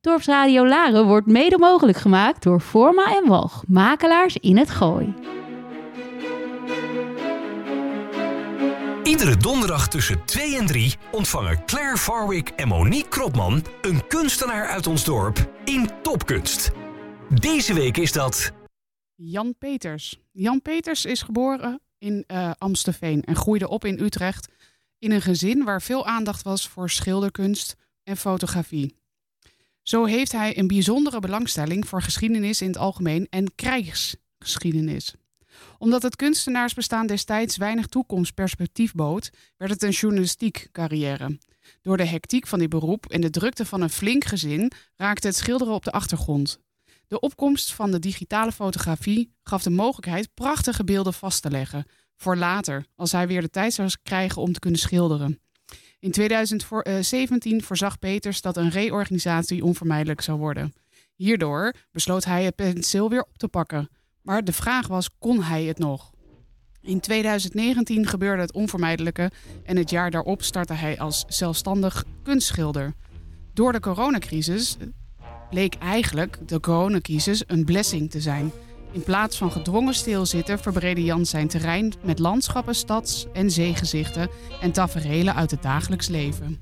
Dorpsradio 0.00 0.66
Laren 0.66 1.06
wordt 1.06 1.26
mede 1.26 1.58
mogelijk 1.58 1.98
gemaakt 1.98 2.42
door 2.42 2.60
Forma 2.60 3.16
en 3.16 3.28
Walg, 3.28 3.64
makelaars 3.66 4.36
in 4.36 4.56
het 4.56 4.70
Gooi. 4.70 5.14
Iedere 9.02 9.36
donderdag 9.36 9.88
tussen 9.88 10.24
2 10.24 10.56
en 10.56 10.66
3 10.66 10.94
ontvangen 11.12 11.64
Claire 11.64 11.96
Farwick 11.96 12.48
en 12.48 12.68
Monique 12.68 13.08
Kropman 13.08 13.64
een 13.80 14.06
kunstenaar 14.06 14.68
uit 14.68 14.86
ons 14.86 15.04
dorp 15.04 15.50
in 15.64 15.90
Topkunst. 16.02 16.70
Deze 17.40 17.74
week 17.74 17.96
is 17.96 18.12
dat 18.12 18.52
Jan 19.14 19.54
Peters. 19.58 20.18
Jan 20.32 20.62
Peters 20.62 21.04
is 21.04 21.22
geboren 21.22 21.80
in 21.98 22.24
uh, 22.26 22.50
Amstelveen 22.58 23.22
en 23.22 23.36
groeide 23.36 23.68
op 23.68 23.84
in 23.84 24.00
Utrecht 24.00 24.48
in 24.98 25.10
een 25.10 25.22
gezin 25.22 25.64
waar 25.64 25.82
veel 25.82 26.06
aandacht 26.06 26.42
was 26.42 26.68
voor 26.68 26.90
schilderkunst 26.90 27.76
en 28.02 28.16
fotografie. 28.16 28.96
Zo 29.88 30.04
heeft 30.04 30.32
hij 30.32 30.58
een 30.58 30.66
bijzondere 30.66 31.20
belangstelling 31.20 31.88
voor 31.88 32.02
geschiedenis 32.02 32.60
in 32.60 32.66
het 32.66 32.76
algemeen 32.76 33.26
en 33.30 33.54
krijgsgeschiedenis. 33.54 35.14
Omdat 35.78 36.02
het 36.02 36.16
kunstenaarsbestaan 36.16 37.06
destijds 37.06 37.56
weinig 37.56 37.86
toekomstperspectief 37.86 38.92
bood, 38.92 39.30
werd 39.56 39.72
het 39.72 39.82
een 39.82 39.90
journalistiek 39.90 40.68
carrière. 40.72 41.38
Door 41.82 41.96
de 41.96 42.04
hectiek 42.04 42.46
van 42.46 42.58
dit 42.58 42.68
beroep 42.68 43.06
en 43.06 43.20
de 43.20 43.30
drukte 43.30 43.64
van 43.64 43.80
een 43.80 43.90
flink 43.90 44.24
gezin 44.24 44.72
raakte 44.96 45.26
het 45.26 45.36
schilderen 45.36 45.74
op 45.74 45.84
de 45.84 45.92
achtergrond. 45.92 46.58
De 47.06 47.20
opkomst 47.20 47.72
van 47.72 47.90
de 47.90 47.98
digitale 47.98 48.52
fotografie 48.52 49.32
gaf 49.42 49.62
de 49.62 49.70
mogelijkheid 49.70 50.34
prachtige 50.34 50.84
beelden 50.84 51.14
vast 51.14 51.42
te 51.42 51.50
leggen 51.50 51.84
voor 52.16 52.36
later, 52.36 52.86
als 52.96 53.12
hij 53.12 53.26
weer 53.26 53.40
de 53.40 53.50
tijd 53.50 53.72
zou 53.72 53.90
krijgen 54.02 54.42
om 54.42 54.52
te 54.52 54.60
kunnen 54.60 54.80
schilderen. 54.80 55.40
In 56.00 56.10
2017 56.10 57.62
voorzag 57.62 57.98
Peters 57.98 58.40
dat 58.40 58.56
een 58.56 58.70
reorganisatie 58.70 59.64
onvermijdelijk 59.64 60.20
zou 60.20 60.38
worden. 60.38 60.72
Hierdoor 61.14 61.74
besloot 61.92 62.24
hij 62.24 62.44
het 62.44 62.54
penseel 62.54 63.10
weer 63.10 63.22
op 63.22 63.38
te 63.38 63.48
pakken. 63.48 63.88
Maar 64.22 64.44
de 64.44 64.52
vraag 64.52 64.86
was: 64.86 65.10
kon 65.18 65.42
hij 65.42 65.64
het 65.64 65.78
nog? 65.78 66.12
In 66.80 67.00
2019 67.00 68.06
gebeurde 68.06 68.42
het 68.42 68.52
onvermijdelijke 68.52 69.30
en 69.64 69.76
het 69.76 69.90
jaar 69.90 70.10
daarop 70.10 70.42
startte 70.42 70.72
hij 70.72 70.98
als 70.98 71.24
zelfstandig 71.28 72.04
kunstschilder. 72.22 72.94
Door 73.52 73.72
de 73.72 73.80
coronacrisis 73.80 74.76
bleek 75.50 75.74
eigenlijk 75.74 76.48
de 76.48 76.60
coronacrisis 76.60 77.42
een 77.46 77.64
blessing 77.64 78.10
te 78.10 78.20
zijn. 78.20 78.52
In 78.92 79.02
plaats 79.02 79.38
van 79.38 79.52
gedwongen 79.52 79.94
stilzitten 79.94 80.58
verbreedde 80.58 81.04
Jan 81.04 81.26
zijn 81.26 81.48
terrein 81.48 81.92
met 82.02 82.18
landschappen, 82.18 82.74
stads- 82.74 83.26
en 83.32 83.50
zeegezichten 83.50 84.30
en 84.60 84.72
taferelen 84.72 85.34
uit 85.34 85.50
het 85.50 85.62
dagelijks 85.62 86.08
leven. 86.08 86.60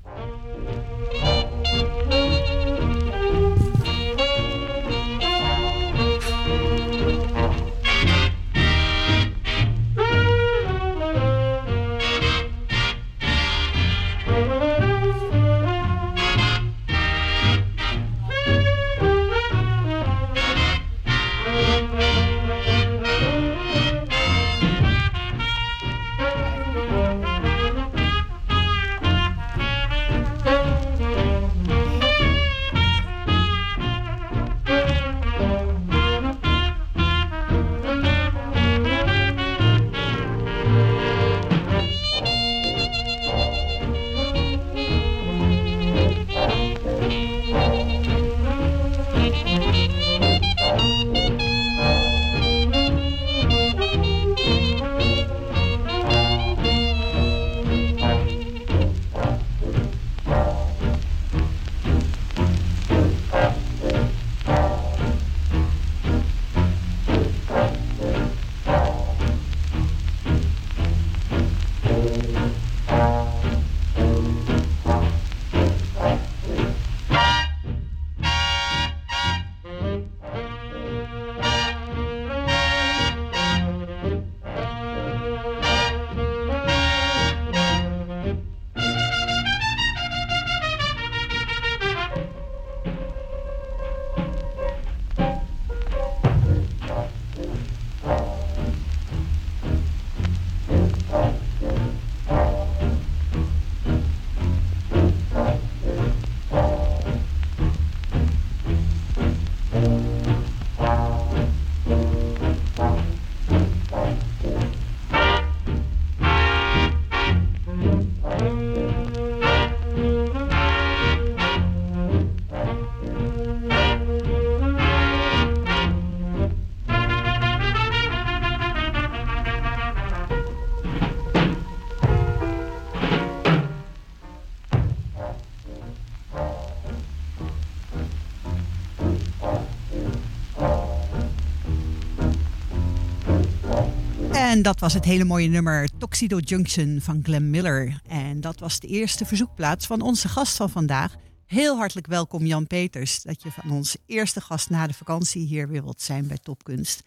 Dat 144.67 144.79
was 144.79 144.93
het 144.93 145.05
hele 145.05 145.23
mooie 145.23 145.47
nummer 145.47 145.89
Toxido 145.97 146.37
Junction 146.37 147.01
van 147.01 147.19
Glenn 147.23 147.49
Miller. 147.49 148.01
En 148.07 148.41
dat 148.41 148.59
was 148.59 148.79
de 148.79 148.87
eerste 148.87 149.25
verzoekplaats 149.25 149.85
van 149.85 150.01
onze 150.01 150.27
gast 150.27 150.55
van 150.55 150.69
vandaag. 150.69 151.15
Heel 151.45 151.77
hartelijk 151.77 152.07
welkom 152.07 152.45
Jan 152.45 152.67
Peters, 152.67 153.21
dat 153.21 153.43
je 153.43 153.51
van 153.51 153.71
ons 153.71 153.97
eerste 154.05 154.41
gast 154.41 154.69
na 154.69 154.87
de 154.87 154.93
vakantie 154.93 155.45
hier 155.45 155.67
weer 155.67 155.83
wilt 155.83 156.01
zijn 156.01 156.27
bij 156.27 156.37
Topkunst. 156.37 157.03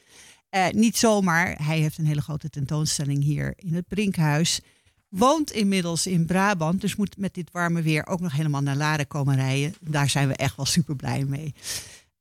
Uh, 0.50 0.68
niet 0.68 0.96
zomaar, 0.96 1.64
hij 1.64 1.78
heeft 1.78 1.98
een 1.98 2.06
hele 2.06 2.22
grote 2.22 2.50
tentoonstelling 2.50 3.22
hier 3.22 3.52
in 3.56 3.74
het 3.74 3.88
Brinkhuis. 3.88 4.60
Woont 5.08 5.50
inmiddels 5.50 6.06
in 6.06 6.26
Brabant, 6.26 6.80
dus 6.80 6.96
moet 6.96 7.16
met 7.16 7.34
dit 7.34 7.50
warme 7.52 7.82
weer 7.82 8.06
ook 8.06 8.20
nog 8.20 8.32
helemaal 8.32 8.62
naar 8.62 8.76
Laren 8.76 9.06
komen 9.06 9.36
rijden. 9.36 9.74
Daar 9.80 10.10
zijn 10.10 10.28
we 10.28 10.34
echt 10.34 10.56
wel 10.56 10.66
super 10.66 10.96
blij 10.96 11.24
mee. 11.24 11.54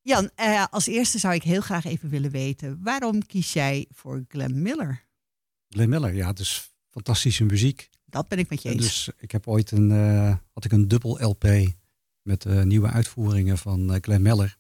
Jan, 0.02 0.30
uh, 0.40 0.66
als 0.70 0.88
eerste 0.88 1.20
zou 1.20 1.34
ik 1.34 1.44
heel 1.44 1.62
graag 1.62 1.86
even 1.86 2.10
willen 2.10 2.32
weten, 2.32 2.80
waarom 2.84 3.26
kies 3.26 3.54
jij 3.54 3.86
voor 3.92 4.24
Glenn 4.28 4.62
Miller? 4.62 5.08
Glenn 5.70 5.90
Miller, 5.90 6.14
ja, 6.14 6.28
het 6.28 6.40
is 6.40 6.72
fantastische 6.90 7.44
muziek. 7.44 7.90
Dat 8.06 8.28
ben 8.28 8.40
ik 8.40 8.50
met 8.50 8.62
je 8.62 8.70
eens. 8.70 8.78
Dus 8.78 9.10
ik 9.18 9.32
heb 9.32 9.48
ooit 9.48 9.72
een, 9.72 9.90
uh, 9.90 10.36
had 10.54 10.66
ik 10.66 10.72
een 10.72 10.88
dubbel 10.88 11.24
LP 11.24 11.48
met 12.22 12.46
uh, 12.46 12.64
nieuwe 12.64 12.88
uitvoeringen 12.88 13.58
van 13.58 13.94
uh, 13.94 13.98
Glenn 14.02 14.22
Miller. 14.22 14.58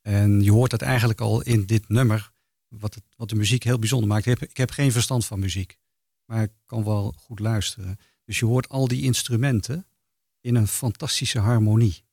En 0.00 0.42
je 0.42 0.52
hoort 0.52 0.72
het 0.72 0.82
eigenlijk 0.82 1.20
al 1.20 1.42
in 1.42 1.66
dit 1.66 1.88
nummer, 1.88 2.32
wat, 2.68 2.94
het, 2.94 3.04
wat 3.16 3.28
de 3.28 3.34
muziek 3.34 3.62
heel 3.62 3.78
bijzonder 3.78 4.08
maakt. 4.08 4.26
Ik 4.26 4.38
heb, 4.38 4.50
ik 4.50 4.56
heb 4.56 4.70
geen 4.70 4.92
verstand 4.92 5.24
van 5.24 5.38
muziek, 5.38 5.78
maar 6.24 6.42
ik 6.42 6.52
kan 6.66 6.84
wel 6.84 7.14
goed 7.16 7.38
luisteren. 7.38 7.98
Dus 8.24 8.38
je 8.38 8.44
hoort 8.44 8.68
al 8.68 8.88
die 8.88 9.02
instrumenten 9.02 9.86
in 10.40 10.54
een 10.54 10.68
fantastische 10.68 11.38
harmonie. 11.38 12.04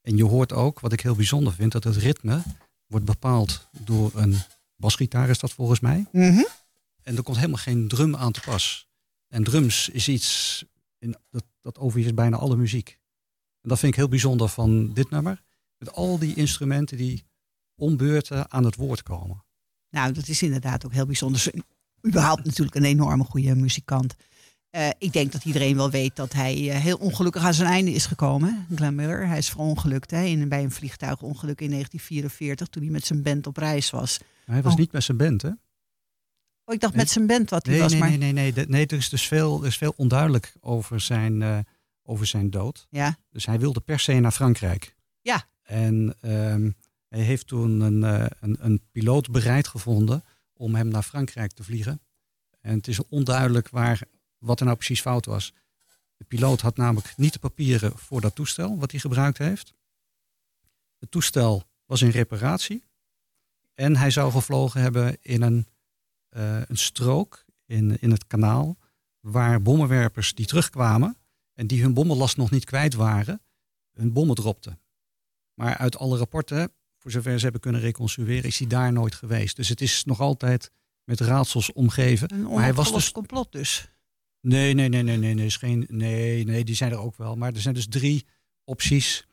En 0.00 0.16
je 0.16 0.24
hoort 0.24 0.52
ook, 0.52 0.80
wat 0.80 0.92
ik 0.92 1.00
heel 1.00 1.14
bijzonder 1.14 1.52
vind, 1.52 1.72
dat 1.72 1.84
het 1.84 1.96
ritme 1.96 2.42
wordt 2.86 3.04
bepaald 3.04 3.68
door 3.84 4.10
een 4.14 4.36
basgitaar, 4.76 5.28
is 5.28 5.38
dat 5.38 5.52
volgens 5.52 5.80
mij. 5.80 6.06
Mm 6.12 6.30
-hmm. 6.30 6.46
En 7.04 7.16
er 7.16 7.22
komt 7.22 7.36
helemaal 7.36 7.58
geen 7.58 7.88
drum 7.88 8.16
aan 8.16 8.32
te 8.32 8.40
pas. 8.40 8.88
En 9.28 9.44
drums 9.44 9.88
is 9.88 10.08
iets, 10.08 10.64
in, 10.98 11.16
dat, 11.30 11.44
dat 11.60 11.78
overheerst 11.78 12.14
bijna 12.14 12.36
alle 12.36 12.56
muziek. 12.56 12.98
En 13.60 13.68
dat 13.68 13.78
vind 13.78 13.92
ik 13.92 13.98
heel 13.98 14.08
bijzonder 14.08 14.48
van 14.48 14.92
dit 14.92 15.10
nummer. 15.10 15.42
Met 15.78 15.92
al 15.92 16.18
die 16.18 16.34
instrumenten 16.34 16.96
die 16.96 17.24
ombeurten 17.74 18.50
aan 18.50 18.64
het 18.64 18.76
woord 18.76 19.02
komen. 19.02 19.44
Nou, 19.90 20.12
dat 20.12 20.28
is 20.28 20.42
inderdaad 20.42 20.84
ook 20.84 20.92
heel 20.92 21.06
bijzonder. 21.06 21.52
Überhaupt 22.06 22.44
natuurlijk 22.44 22.76
een 22.76 22.84
enorme 22.84 23.24
goede 23.24 23.54
muzikant. 23.54 24.14
Uh, 24.70 24.88
ik 24.98 25.12
denk 25.12 25.32
dat 25.32 25.44
iedereen 25.44 25.76
wel 25.76 25.90
weet 25.90 26.16
dat 26.16 26.32
hij 26.32 26.56
uh, 26.58 26.74
heel 26.74 26.96
ongelukkig 26.96 27.42
aan 27.42 27.54
zijn 27.54 27.68
einde 27.68 27.90
is 27.92 28.06
gekomen. 28.06 28.66
Glenn 28.74 28.94
Miller. 28.94 29.26
Hij 29.26 29.38
is 29.38 29.48
verongelukt 29.50 30.10
hè, 30.10 30.22
in, 30.22 30.48
bij 30.48 30.62
een 30.62 30.70
vliegtuigongeluk 30.70 31.60
in 31.60 31.70
1944 31.70 32.68
toen 32.68 32.82
hij 32.82 32.92
met 32.92 33.06
zijn 33.06 33.22
band 33.22 33.46
op 33.46 33.56
reis 33.56 33.90
was. 33.90 34.18
Maar 34.18 34.54
hij 34.54 34.62
was 34.62 34.72
Oh. 34.72 34.78
niet 34.78 34.92
met 34.92 35.04
zijn 35.04 35.16
band, 35.16 35.42
hè? 35.42 35.50
Oh, 36.64 36.74
ik 36.74 36.80
dacht 36.80 36.92
Nee. 36.94 37.02
met 37.02 37.12
zijn 37.12 37.26
band 37.26 37.50
wat 37.50 37.64
hij 37.66 37.74
Nee, 37.74 37.82
was. 37.82 37.92
nee, 37.92 38.00
maar... 38.00 38.08
nee, 38.10 38.18
nee, 38.18 38.32
nee. 38.32 38.52
De- 38.52 38.66
nee 38.68 38.86
er, 38.86 38.96
is 38.96 39.08
dus 39.08 39.26
veel, 39.28 39.60
er 39.60 39.66
is 39.66 39.76
veel 39.78 39.92
onduidelijk 39.96 40.54
over 40.60 41.00
zijn, 41.00 41.42
eh, 41.42 41.58
over 42.02 42.26
zijn 42.26 42.50
dood. 42.50 42.86
Ja, 42.90 43.16
Dus 43.30 43.46
hij 43.46 43.58
wilde 43.58 43.80
per 43.80 43.98
se 44.00 44.12
naar 44.20 44.32
Frankrijk. 44.32 44.94
Ja. 45.20 45.44
En 45.62 46.14
ehm, 46.20 46.70
hij 47.08 47.20
heeft 47.20 47.46
toen 47.46 47.80
een, 47.80 48.04
eh, 48.04 48.26
een, 48.40 48.56
een 48.60 48.80
piloot 48.92 49.30
bereid 49.30 49.68
gevonden 49.68 50.24
om 50.52 50.74
hem 50.74 50.88
naar 50.88 51.02
Frankrijk 51.02 51.52
te 51.52 51.62
vliegen. 51.64 52.00
En 52.60 52.76
het 52.76 52.88
is 52.88 53.08
onduidelijk 53.08 53.68
waar, 53.68 54.00
wat 54.38 54.58
er 54.60 54.64
nou 54.66 54.76
precies 54.76 55.00
fout 55.00 55.26
was. 55.26 55.52
De 56.16 56.24
piloot 56.24 56.60
had 56.60 56.76
namelijk 56.76 57.12
niet 57.16 57.32
de 57.32 57.38
papieren 57.38 57.98
voor 57.98 58.20
dat 58.20 58.34
toestel 58.34 58.78
wat 58.78 58.90
hij 58.90 59.00
gebruikt 59.00 59.38
heeft. 59.38 59.74
Het 60.98 61.10
toestel 61.10 61.62
was 61.86 62.02
in 62.02 62.08
reparatie. 62.10 62.84
En 63.74 63.96
hij 63.96 64.10
zou 64.10 64.32
gevlogen 64.32 64.80
hebben 64.80 65.16
in 65.20 65.42
een, 65.42 65.66
een 66.68 66.76
strook 66.76 67.44
in, 67.66 68.00
in 68.00 68.10
het 68.10 68.26
kanaal 68.26 68.76
waar 69.20 69.62
bommenwerpers 69.62 70.34
die 70.34 70.46
terugkwamen 70.46 71.16
en 71.52 71.66
die 71.66 71.82
hun 71.82 71.94
bommenlast 71.94 72.36
nog 72.36 72.50
niet 72.50 72.64
kwijt 72.64 72.94
waren, 72.94 73.40
hun 73.92 74.12
bommen 74.12 74.34
dropten. 74.34 74.80
Maar 75.54 75.76
uit 75.76 75.98
alle 75.98 76.18
rapporten, 76.18 76.72
voor 76.98 77.10
zover 77.10 77.36
ze 77.36 77.42
hebben 77.42 77.60
kunnen 77.60 77.80
reconstrueren, 77.80 78.44
is 78.44 78.58
hij 78.58 78.68
daar 78.68 78.92
nooit 78.92 79.14
geweest. 79.14 79.56
Dus 79.56 79.68
het 79.68 79.80
is 79.80 80.04
nog 80.04 80.20
altijd 80.20 80.70
met 81.04 81.20
raadsels 81.20 81.72
omgeven. 81.72 82.32
een 82.32 82.42
Maar 82.42 82.62
hij 82.62 82.74
was 82.74 82.92
dus 82.92 83.10
complot 83.10 83.52
dus. 83.52 83.88
Nee, 84.40 84.74
nee, 84.74 84.88
nee, 84.88 85.02
nee, 85.02 85.16
nee, 85.16 85.34
nee, 85.34 85.46
is 85.46 85.56
geen, 85.56 85.86
nee, 85.88 86.44
nee, 86.44 86.64
die 86.64 86.74
zijn 86.74 86.92
er 86.92 86.98
ook 86.98 87.16
wel. 87.16 87.36
Maar 87.36 87.52
er 87.52 87.60
zijn 87.60 87.74
dus 87.74 87.86
drie 87.88 88.26
opties. 88.64 89.26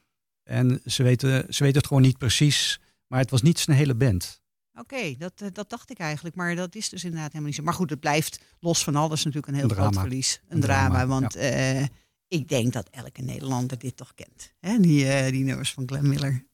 En 0.44 0.82
ze 0.86 1.04
weten, 1.04 1.54
ze 1.54 1.64
weten 1.64 1.78
het 1.78 1.88
gewoon 1.88 2.02
niet 2.02 2.18
precies. 2.18 2.80
Maar 3.08 3.20
het 3.20 3.30
was 3.30 3.42
niet 3.42 3.60
zijn 3.60 3.78
hele 3.78 3.96
band. 3.96 4.41
Oké, 4.74 5.16
dat, 5.18 5.34
eh, 5.36 5.48
dat 5.54 5.70
dacht 5.70 5.90
ik 5.90 6.00
eigenlijk. 6.00 6.36
Maar 6.36 6.56
dat 6.56 6.76
is 6.76 6.90
dus 6.90 7.04
inderdaad 7.04 7.28
helemaal 7.28 7.48
niet 7.48 7.58
zo. 7.58 7.64
Maar 7.64 7.74
goed, 7.74 7.90
het 7.90 8.00
blijft 8.00 8.40
los 8.60 8.84
van 8.84 8.96
alles 8.96 9.24
natuurlijk 9.24 9.48
een 9.48 9.60
heel 9.60 9.70
Een 9.70 9.76
groot 9.76 9.96
verlies. 9.96 10.40
Een, 10.48 10.56
Een 10.56 10.62
drama, 10.62 10.90
drama, 10.90 11.08
want 11.08 11.36
eh, 11.36 11.82
ik 12.28 12.48
denk 12.48 12.74
dat 12.74 12.90
elke 12.90 13.22
Nederlander 13.22 13.78
dit 13.78 13.98
toch 13.98 14.14
kent. 14.16 14.54
Hè? 14.60 14.80
Die, 14.80 15.08
eh, 15.08 15.32
die 15.32 15.44
nummers 15.44 15.74
van 15.74 15.84
Glenn 15.88 16.08
Miller. 16.08 16.46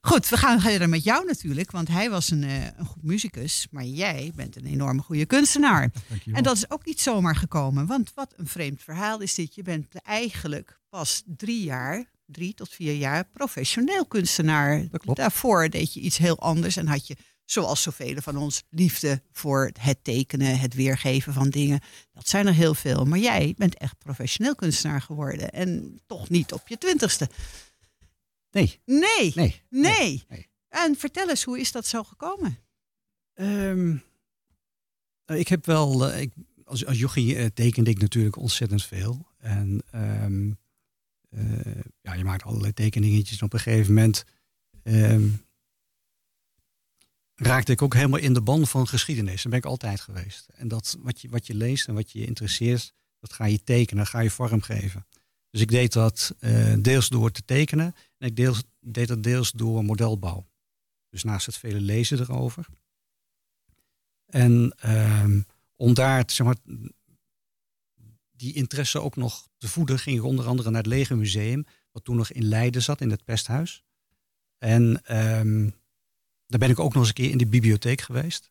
Goed, 0.00 0.28
we 0.28 0.36
gaan 0.36 0.60
verder 0.60 0.88
met 0.88 1.04
jou 1.04 1.24
natuurlijk. 1.26 1.70
Want 1.70 1.88
hij 1.88 2.10
was 2.10 2.30
een, 2.30 2.42
een 2.42 2.86
goed 2.86 3.02
muzikus. 3.02 3.66
Maar 3.70 3.84
jij 3.84 4.32
bent 4.34 4.56
een 4.56 4.66
enorme 4.66 5.02
goede 5.02 5.26
kunstenaar. 5.26 5.90
En 6.32 6.42
dat 6.42 6.56
is 6.56 6.70
ook 6.70 6.86
niet 6.86 7.00
zomaar 7.00 7.36
gekomen. 7.36 7.86
Want 7.86 8.14
wat 8.14 8.34
een 8.36 8.46
vreemd 8.46 8.82
verhaal 8.82 9.20
is 9.20 9.34
dit. 9.34 9.54
Je 9.54 9.62
bent 9.62 9.94
eigenlijk 9.94 10.80
pas 10.88 11.22
drie 11.26 11.64
jaar, 11.64 12.04
drie 12.26 12.54
tot 12.54 12.68
vier 12.68 12.94
jaar, 12.94 13.24
professioneel 13.24 14.06
kunstenaar. 14.06 14.86
Daarvoor 15.04 15.68
deed 15.68 15.94
je 15.94 16.00
iets 16.00 16.18
heel 16.18 16.38
anders 16.38 16.76
en 16.76 16.86
had 16.86 17.06
je, 17.06 17.16
zoals 17.50 17.82
zoveel 17.82 18.20
van 18.20 18.36
ons, 18.36 18.62
liefde 18.70 19.22
voor 19.32 19.70
het 19.80 20.04
tekenen, 20.04 20.58
het 20.58 20.74
weergeven 20.74 21.32
van 21.32 21.50
dingen. 21.50 21.80
Dat 22.12 22.28
zijn 22.28 22.46
er 22.46 22.54
heel 22.54 22.74
veel. 22.74 23.04
Maar 23.04 23.18
jij 23.18 23.54
bent 23.56 23.76
echt 23.76 23.98
professioneel 23.98 24.54
kunstenaar 24.54 25.00
geworden. 25.00 25.50
En 25.50 26.00
toch 26.06 26.28
niet 26.28 26.52
op 26.52 26.68
je 26.68 26.78
twintigste. 26.78 27.28
Nee, 28.50 28.80
Nee, 28.84 29.32
nee. 29.34 29.62
nee. 29.68 30.24
nee. 30.28 30.48
En 30.68 30.96
vertel 30.96 31.28
eens, 31.28 31.44
hoe 31.44 31.60
is 31.60 31.72
dat 31.72 31.86
zo 31.86 32.04
gekomen? 32.04 32.58
Ehm, 33.34 33.88
nou, 35.26 35.40
ik 35.40 35.48
heb 35.48 35.66
wel, 35.66 36.08
eh, 36.08 36.20
ik, 36.20 36.32
als, 36.64 36.86
als 36.86 36.98
jochie 36.98 37.36
eh, 37.36 37.46
tekende 37.46 37.90
ik 37.90 38.00
natuurlijk 38.00 38.36
ontzettend 38.36 38.84
veel. 38.84 39.26
En 39.38 39.82
ehm, 39.90 40.50
eh, 41.30 41.82
ja, 42.00 42.14
je 42.14 42.24
maakt 42.24 42.42
allerlei 42.42 42.72
tekeningetjes. 42.72 43.38
En 43.38 43.46
op 43.46 43.52
een 43.52 43.60
gegeven 43.60 43.94
moment 43.94 44.24
ehm, 44.82 45.28
raakte 47.40 47.72
ik 47.72 47.82
ook 47.82 47.94
helemaal 47.94 48.18
in 48.18 48.32
de 48.32 48.42
band 48.42 48.68
van 48.68 48.88
geschiedenis. 48.88 49.42
Daar 49.42 49.50
ben 49.50 49.60
ik 49.60 49.66
altijd 49.66 50.00
geweest. 50.00 50.48
En 50.54 50.68
dat 50.68 50.96
wat 51.00 51.20
je, 51.20 51.28
wat 51.28 51.46
je 51.46 51.54
leest 51.54 51.88
en 51.88 51.94
wat 51.94 52.10
je 52.10 52.26
interesseert, 52.26 52.92
dat 53.20 53.32
ga 53.32 53.44
je 53.44 53.62
tekenen, 53.62 54.06
ga 54.06 54.20
je 54.20 54.30
vormgeven. 54.30 55.06
Dus 55.50 55.60
ik 55.60 55.68
deed 55.68 55.92
dat 55.92 56.34
eh, 56.38 56.74
deels 56.78 57.08
door 57.08 57.30
te 57.30 57.44
tekenen 57.44 57.94
en 58.18 58.28
ik 58.28 58.36
deed 58.80 59.08
dat 59.08 59.22
deels 59.22 59.52
door 59.52 59.84
modelbouw. 59.84 60.46
Dus 61.10 61.22
naast 61.22 61.46
het 61.46 61.56
vele 61.56 61.80
lezen 61.80 62.20
erover. 62.20 62.66
En 64.26 64.74
ehm, 64.78 65.40
om 65.76 65.94
daar 65.94 66.22
zeg 66.26 66.46
maar, 66.46 66.56
die 68.30 68.54
interesse 68.54 69.00
ook 69.00 69.16
nog 69.16 69.48
te 69.56 69.68
voeden, 69.68 69.98
ging 69.98 70.16
ik 70.16 70.24
onder 70.24 70.46
andere 70.46 70.70
naar 70.70 70.82
het 70.82 70.90
Leger 70.90 71.16
Museum, 71.16 71.66
wat 71.92 72.04
toen 72.04 72.16
nog 72.16 72.30
in 72.30 72.44
Leiden 72.44 72.82
zat, 72.82 73.00
in 73.00 73.10
het 73.10 73.24
pesthuis. 73.24 73.84
En 74.58 75.04
ehm, 75.04 75.70
daar 76.48 76.58
ben 76.58 76.70
ik 76.70 76.78
ook 76.78 76.92
nog 76.92 76.98
eens 76.98 77.08
een 77.08 77.14
keer 77.14 77.30
in 77.30 77.38
de 77.38 77.46
bibliotheek 77.46 78.00
geweest. 78.00 78.50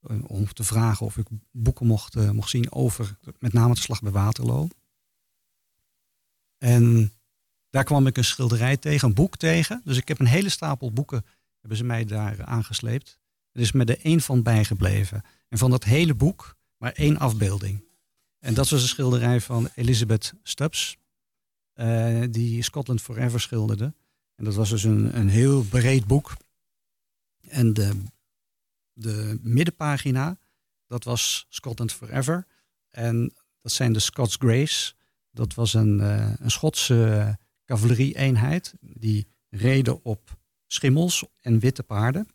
eh, 0.00 0.16
Om 0.26 0.52
te 0.52 0.64
vragen 0.64 1.06
of 1.06 1.16
ik 1.16 1.26
boeken 1.50 1.86
mocht, 1.86 2.14
eh, 2.16 2.30
mocht 2.30 2.50
zien 2.50 2.72
over 2.72 3.16
met 3.38 3.52
name 3.52 3.74
de 3.74 3.80
slag 3.80 4.02
bij 4.02 4.12
Waterloo. 4.12 4.68
En 6.58 7.12
daar 7.70 7.84
kwam 7.84 8.06
ik 8.06 8.16
een 8.16 8.24
schilderij 8.24 8.76
tegen, 8.76 9.08
een 9.08 9.14
boek 9.14 9.36
tegen. 9.36 9.80
Dus 9.84 9.96
ik 9.96 10.08
heb 10.08 10.18
een 10.20 10.26
hele 10.26 10.48
stapel 10.48 10.92
boeken, 10.92 11.24
hebben 11.60 11.78
ze 11.78 11.84
mij 11.84 12.04
daar 12.04 12.44
aangesleept. 12.44 13.18
Er 13.52 13.60
is 13.60 13.72
me 13.72 13.84
er 13.84 14.00
één 14.00 14.20
van 14.20 14.42
bijgebleven. 14.42 15.22
En 15.48 15.58
van 15.58 15.70
dat 15.70 15.84
hele 15.84 16.14
boek 16.14 16.56
maar 16.76 16.92
één 16.92 17.18
afbeelding. 17.18 17.84
En 18.38 18.54
dat 18.54 18.68
was 18.68 18.82
een 18.82 18.88
schilderij 18.88 19.40
van 19.40 19.68
Elizabeth 19.74 20.32
Stubbs, 20.42 20.96
eh, 21.72 22.22
die 22.30 22.62
Scotland 22.62 23.02
Forever 23.02 23.40
schilderde. 23.40 23.94
En 24.34 24.44
dat 24.44 24.54
was 24.54 24.70
dus 24.70 24.84
een, 24.84 25.16
een 25.18 25.28
heel 25.28 25.62
breed 25.62 26.06
boek. 26.06 26.36
En 27.48 27.72
de, 27.72 28.02
de 28.92 29.38
middenpagina, 29.42 30.38
dat 30.86 31.04
was 31.04 31.46
Scotland 31.48 31.92
Forever. 31.92 32.46
En 32.90 33.32
dat 33.60 33.72
zijn 33.72 33.92
de 33.92 33.98
Scots 33.98 34.36
Greys. 34.36 34.96
Dat 35.30 35.54
was 35.54 35.74
een, 35.74 36.00
eh, 36.00 36.32
een 36.38 36.50
Schotse 36.50 37.38
cavalerie-eenheid. 37.64 38.74
Die 38.80 39.26
reden 39.48 40.04
op 40.04 40.38
schimmels 40.66 41.24
en 41.40 41.58
witte 41.58 41.82
paarden. 41.82 42.28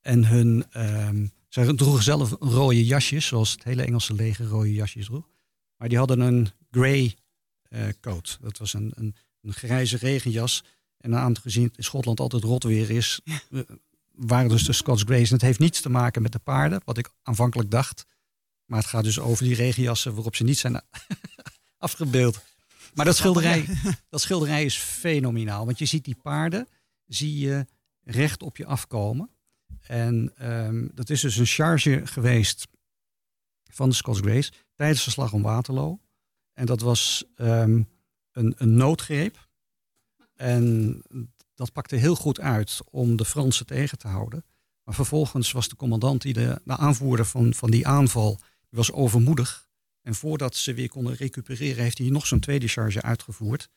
En 0.00 0.24
hun, 0.24 0.64
ehm 0.70 1.26
zij 1.56 1.74
droegen 1.74 2.02
zelf 2.02 2.36
rode 2.40 2.84
jasjes, 2.84 3.26
zoals 3.26 3.52
het 3.52 3.64
hele 3.64 3.82
Engelse 3.82 4.14
leger 4.14 4.46
rode 4.46 4.72
jasjes 4.72 5.04
droeg. 5.04 5.28
Maar 5.76 5.88
die 5.88 5.98
hadden 5.98 6.20
een 6.20 6.48
grey 6.70 7.16
eh, 7.62 7.88
coat. 8.00 8.38
Dat 8.40 8.58
was 8.58 8.74
een, 8.74 8.92
een, 8.94 9.14
een 9.42 9.52
grijze 9.52 9.96
regenjas. 9.96 10.64
En 10.98 11.16
aangezien 11.16 11.64
het 11.64 11.76
in 11.76 11.84
Schotland 11.84 12.20
altijd 12.20 12.42
rot 12.42 12.62
weer 12.62 12.90
is, 12.90 13.20
waren 14.10 14.48
dus 14.48 14.64
de 14.64 14.72
Scots 14.72 15.02
Greys. 15.02 15.28
En 15.28 15.34
het 15.34 15.44
heeft 15.44 15.58
niets 15.58 15.80
te 15.80 15.88
maken 15.88 16.22
met 16.22 16.32
de 16.32 16.38
paarden, 16.38 16.80
wat 16.84 16.98
ik 16.98 17.10
aanvankelijk 17.22 17.70
dacht. 17.70 18.06
Maar 18.64 18.78
het 18.78 18.88
gaat 18.88 19.04
dus 19.04 19.18
over 19.18 19.44
die 19.44 19.54
regenjassen 19.54 20.14
waarop 20.14 20.36
ze 20.36 20.44
niet 20.44 20.58
zijn 20.58 20.80
afgebeeld. 21.78 22.44
Maar 22.94 23.04
dat 23.04 23.16
schilderij, 23.16 23.66
dat 24.10 24.20
schilderij 24.20 24.64
is 24.64 24.76
fenomenaal. 24.76 25.64
Want 25.64 25.78
je 25.78 25.84
ziet 25.84 26.04
die 26.04 26.16
paarden, 26.22 26.68
zie 27.06 27.38
je 27.38 27.66
recht 28.02 28.42
op 28.42 28.56
je 28.56 28.66
afkomen. 28.66 29.30
En 29.80 30.32
ehm, 30.36 30.86
dat 30.94 31.10
is 31.10 31.20
dus 31.20 31.36
een 31.36 31.46
charge 31.46 32.00
geweest 32.04 32.66
van 33.64 33.88
de 33.88 33.94
Scots 33.94 34.20
Greys 34.20 34.52
tijdens 34.74 35.04
de 35.04 35.10
slag 35.10 35.32
om 35.32 35.42
Waterloo. 35.42 36.00
En 36.52 36.66
dat 36.66 36.80
was 36.80 37.24
ehm, 37.34 37.82
een, 38.32 38.54
een 38.56 38.74
noodgreep. 38.74 39.45
En 40.36 41.02
dat 41.54 41.72
pakte 41.72 41.96
heel 41.96 42.14
goed 42.16 42.40
uit 42.40 42.80
om 42.90 43.16
de 43.16 43.24
Fransen 43.24 43.66
tegen 43.66 43.98
te 43.98 44.08
houden. 44.08 44.44
Maar 44.82 44.94
vervolgens 44.94 45.52
was 45.52 45.68
de 45.68 45.76
commandant, 45.76 46.22
die 46.22 46.32
de, 46.32 46.60
de 46.64 46.76
aanvoerder 46.76 47.26
van, 47.26 47.54
van 47.54 47.70
die 47.70 47.86
aanval, 47.86 48.40
was 48.68 48.92
overmoedig. 48.92 49.68
En 50.02 50.14
voordat 50.14 50.56
ze 50.56 50.74
weer 50.74 50.88
konden 50.88 51.14
recupereren, 51.14 51.82
heeft 51.82 51.98
hij 51.98 52.08
nog 52.08 52.26
zo'n 52.26 52.40
tweede 52.40 52.68
charge 52.68 53.02
uitgevoerd. 53.02 53.68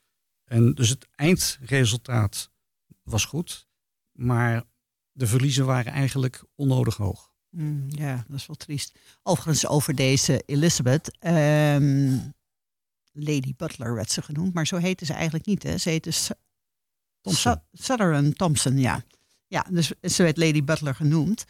En 0.43 0.73
dus 0.73 0.89
het 0.89 1.07
eindresultaat 1.15 2.51
was 3.03 3.25
goed. 3.25 3.67
Maar 4.11 4.63
de 5.11 5.27
verliezen 5.27 5.65
waren 5.65 5.91
eigenlijk 5.91 6.43
onnodig 6.55 6.95
hoog. 6.95 7.31
Mm, 7.49 7.85
ja, 7.87 8.25
dat 8.27 8.37
is 8.37 8.45
wel 8.45 8.55
triest. 8.55 8.99
Overigens 9.23 9.67
over 9.67 9.95
deze 9.95 10.43
Elizabeth. 10.45 11.17
ehm, 11.19 12.17
Lady 13.11 13.53
Butler 13.55 13.93
werd 13.93 14.11
ze 14.11 14.21
genoemd, 14.21 14.53
maar 14.53 14.67
zo 14.67 14.77
heette 14.77 15.05
ze 15.05 15.13
eigenlijk 15.13 15.45
niet. 15.45 15.63
Hè? 15.63 15.77
Ze 15.77 15.89
heette 15.89 16.11
Thompson. 17.21 17.61
Sutherland 17.71 18.37
Thompson, 18.37 18.77
ja. 18.77 19.03
Ja, 19.47 19.65
dus 19.69 19.91
ze 20.01 20.23
werd 20.23 20.37
Lady 20.37 20.63
Butler 20.63 20.95
genoemd. 20.95 21.45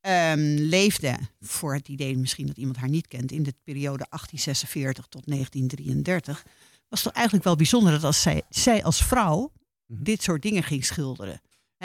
Ehm, 0.00 0.54
leefde, 0.58 1.18
voor 1.40 1.74
het 1.74 1.88
idee 1.88 2.16
misschien 2.16 2.46
dat 2.46 2.56
iemand 2.56 2.76
haar 2.76 2.88
niet 2.88 3.06
kent, 3.08 3.32
in 3.32 3.42
de 3.42 3.54
periode 3.64 4.06
1846 4.10 5.06
tot 5.08 5.26
1933. 5.26 6.44
Was 6.88 7.02
toch 7.02 7.12
eigenlijk 7.12 7.44
wel 7.44 7.56
bijzonder 7.56 7.92
dat 7.92 8.04
als 8.04 8.22
zij, 8.22 8.42
zij 8.48 8.84
als 8.84 9.04
vrouw 9.04 9.52
Mhm. 9.86 10.02
dit 10.02 10.22
soort 10.22 10.42
dingen 10.42 10.62
ging 10.62 10.84
schilderen. 10.84 11.40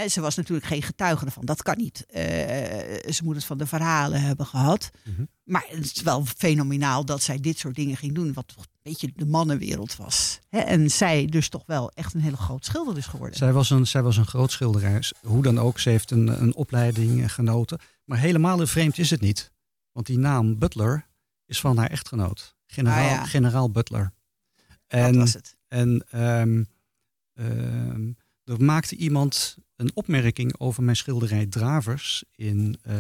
Ze 0.10 0.22
was 0.22 0.36
natuurlijk 0.36 0.68
geen 0.68 0.82
getuige 0.82 1.26
ervan, 1.26 1.46
dat 1.46 1.62
kan 1.64 1.78
niet. 1.78 2.06
Eh, 2.06 2.24
ze 3.12 3.24
moet 3.24 3.36
het 3.36 3.46
van 3.46 3.58
de 3.58 3.66
verhalen 3.66 4.22
hebben 4.22 4.46
gehad. 4.46 4.90
Mhm. 5.04 5.26
Maar 5.44 5.66
het 5.70 5.96
is 5.96 6.02
wel 6.02 6.26
fenomenaal 6.26 7.06
dat 7.06 7.22
zij 7.24 7.40
dit 7.40 7.58
soort 7.58 7.76
dingen 7.76 7.98
ging 7.98 8.14
doen, 8.16 8.34
wat 8.34 8.48
toch 8.48 8.58
een 8.64 8.80
beetje 8.82 9.12
de 9.16 9.26
mannenwereld 9.26 9.96
was. 9.96 10.40
En 10.50 10.92
zij 10.92 11.26
dus 11.26 11.50
toch 11.50 11.64
wel 11.66 11.92
echt 11.92 12.14
een 12.14 12.22
hele 12.22 12.38
groot 12.38 12.66
schilder 12.66 12.98
is 12.98 13.06
geworden. 13.06 13.38
Zij 13.38 13.54
was 13.54 13.70
een, 13.70 13.88
zij 13.88 14.02
was 14.04 14.18
een 14.18 14.26
groot 14.28 14.52
schilderes. 14.52 15.14
Hoe 15.22 15.44
dan 15.44 15.60
ook, 15.60 15.80
ze 15.80 15.90
heeft 15.90 16.12
een, 16.12 16.42
een 16.42 16.56
opleiding 16.56 17.34
genoten. 17.34 17.80
Maar 18.04 18.18
helemaal 18.20 18.68
vreemd 18.68 18.98
is 18.98 19.10
het 19.10 19.22
niet. 19.22 19.52
Want 19.92 20.06
die 20.06 20.18
naam 20.18 20.58
Butler 20.58 21.08
is 21.46 21.60
van 21.60 21.78
haar 21.78 21.90
echtgenoot. 21.90 22.56
Generaal, 22.66 23.04
Ah, 23.06 23.12
ja. 23.12 23.26
generaal 23.26 23.72
Butler. 23.72 24.14
dat 24.56 24.76
En, 24.88 25.18
was 25.18 25.34
het. 25.34 25.58
en 25.68 26.06
ehm, 26.10 26.64
er 28.44 28.64
maakte 28.64 28.96
iemand 28.96 29.58
een 29.78 29.92
opmerking 29.94 30.60
over 30.60 30.84
mijn 30.84 30.96
schilderij 30.96 31.46
Dravers 31.46 32.24
in, 32.36 32.78
eh, 32.82 32.96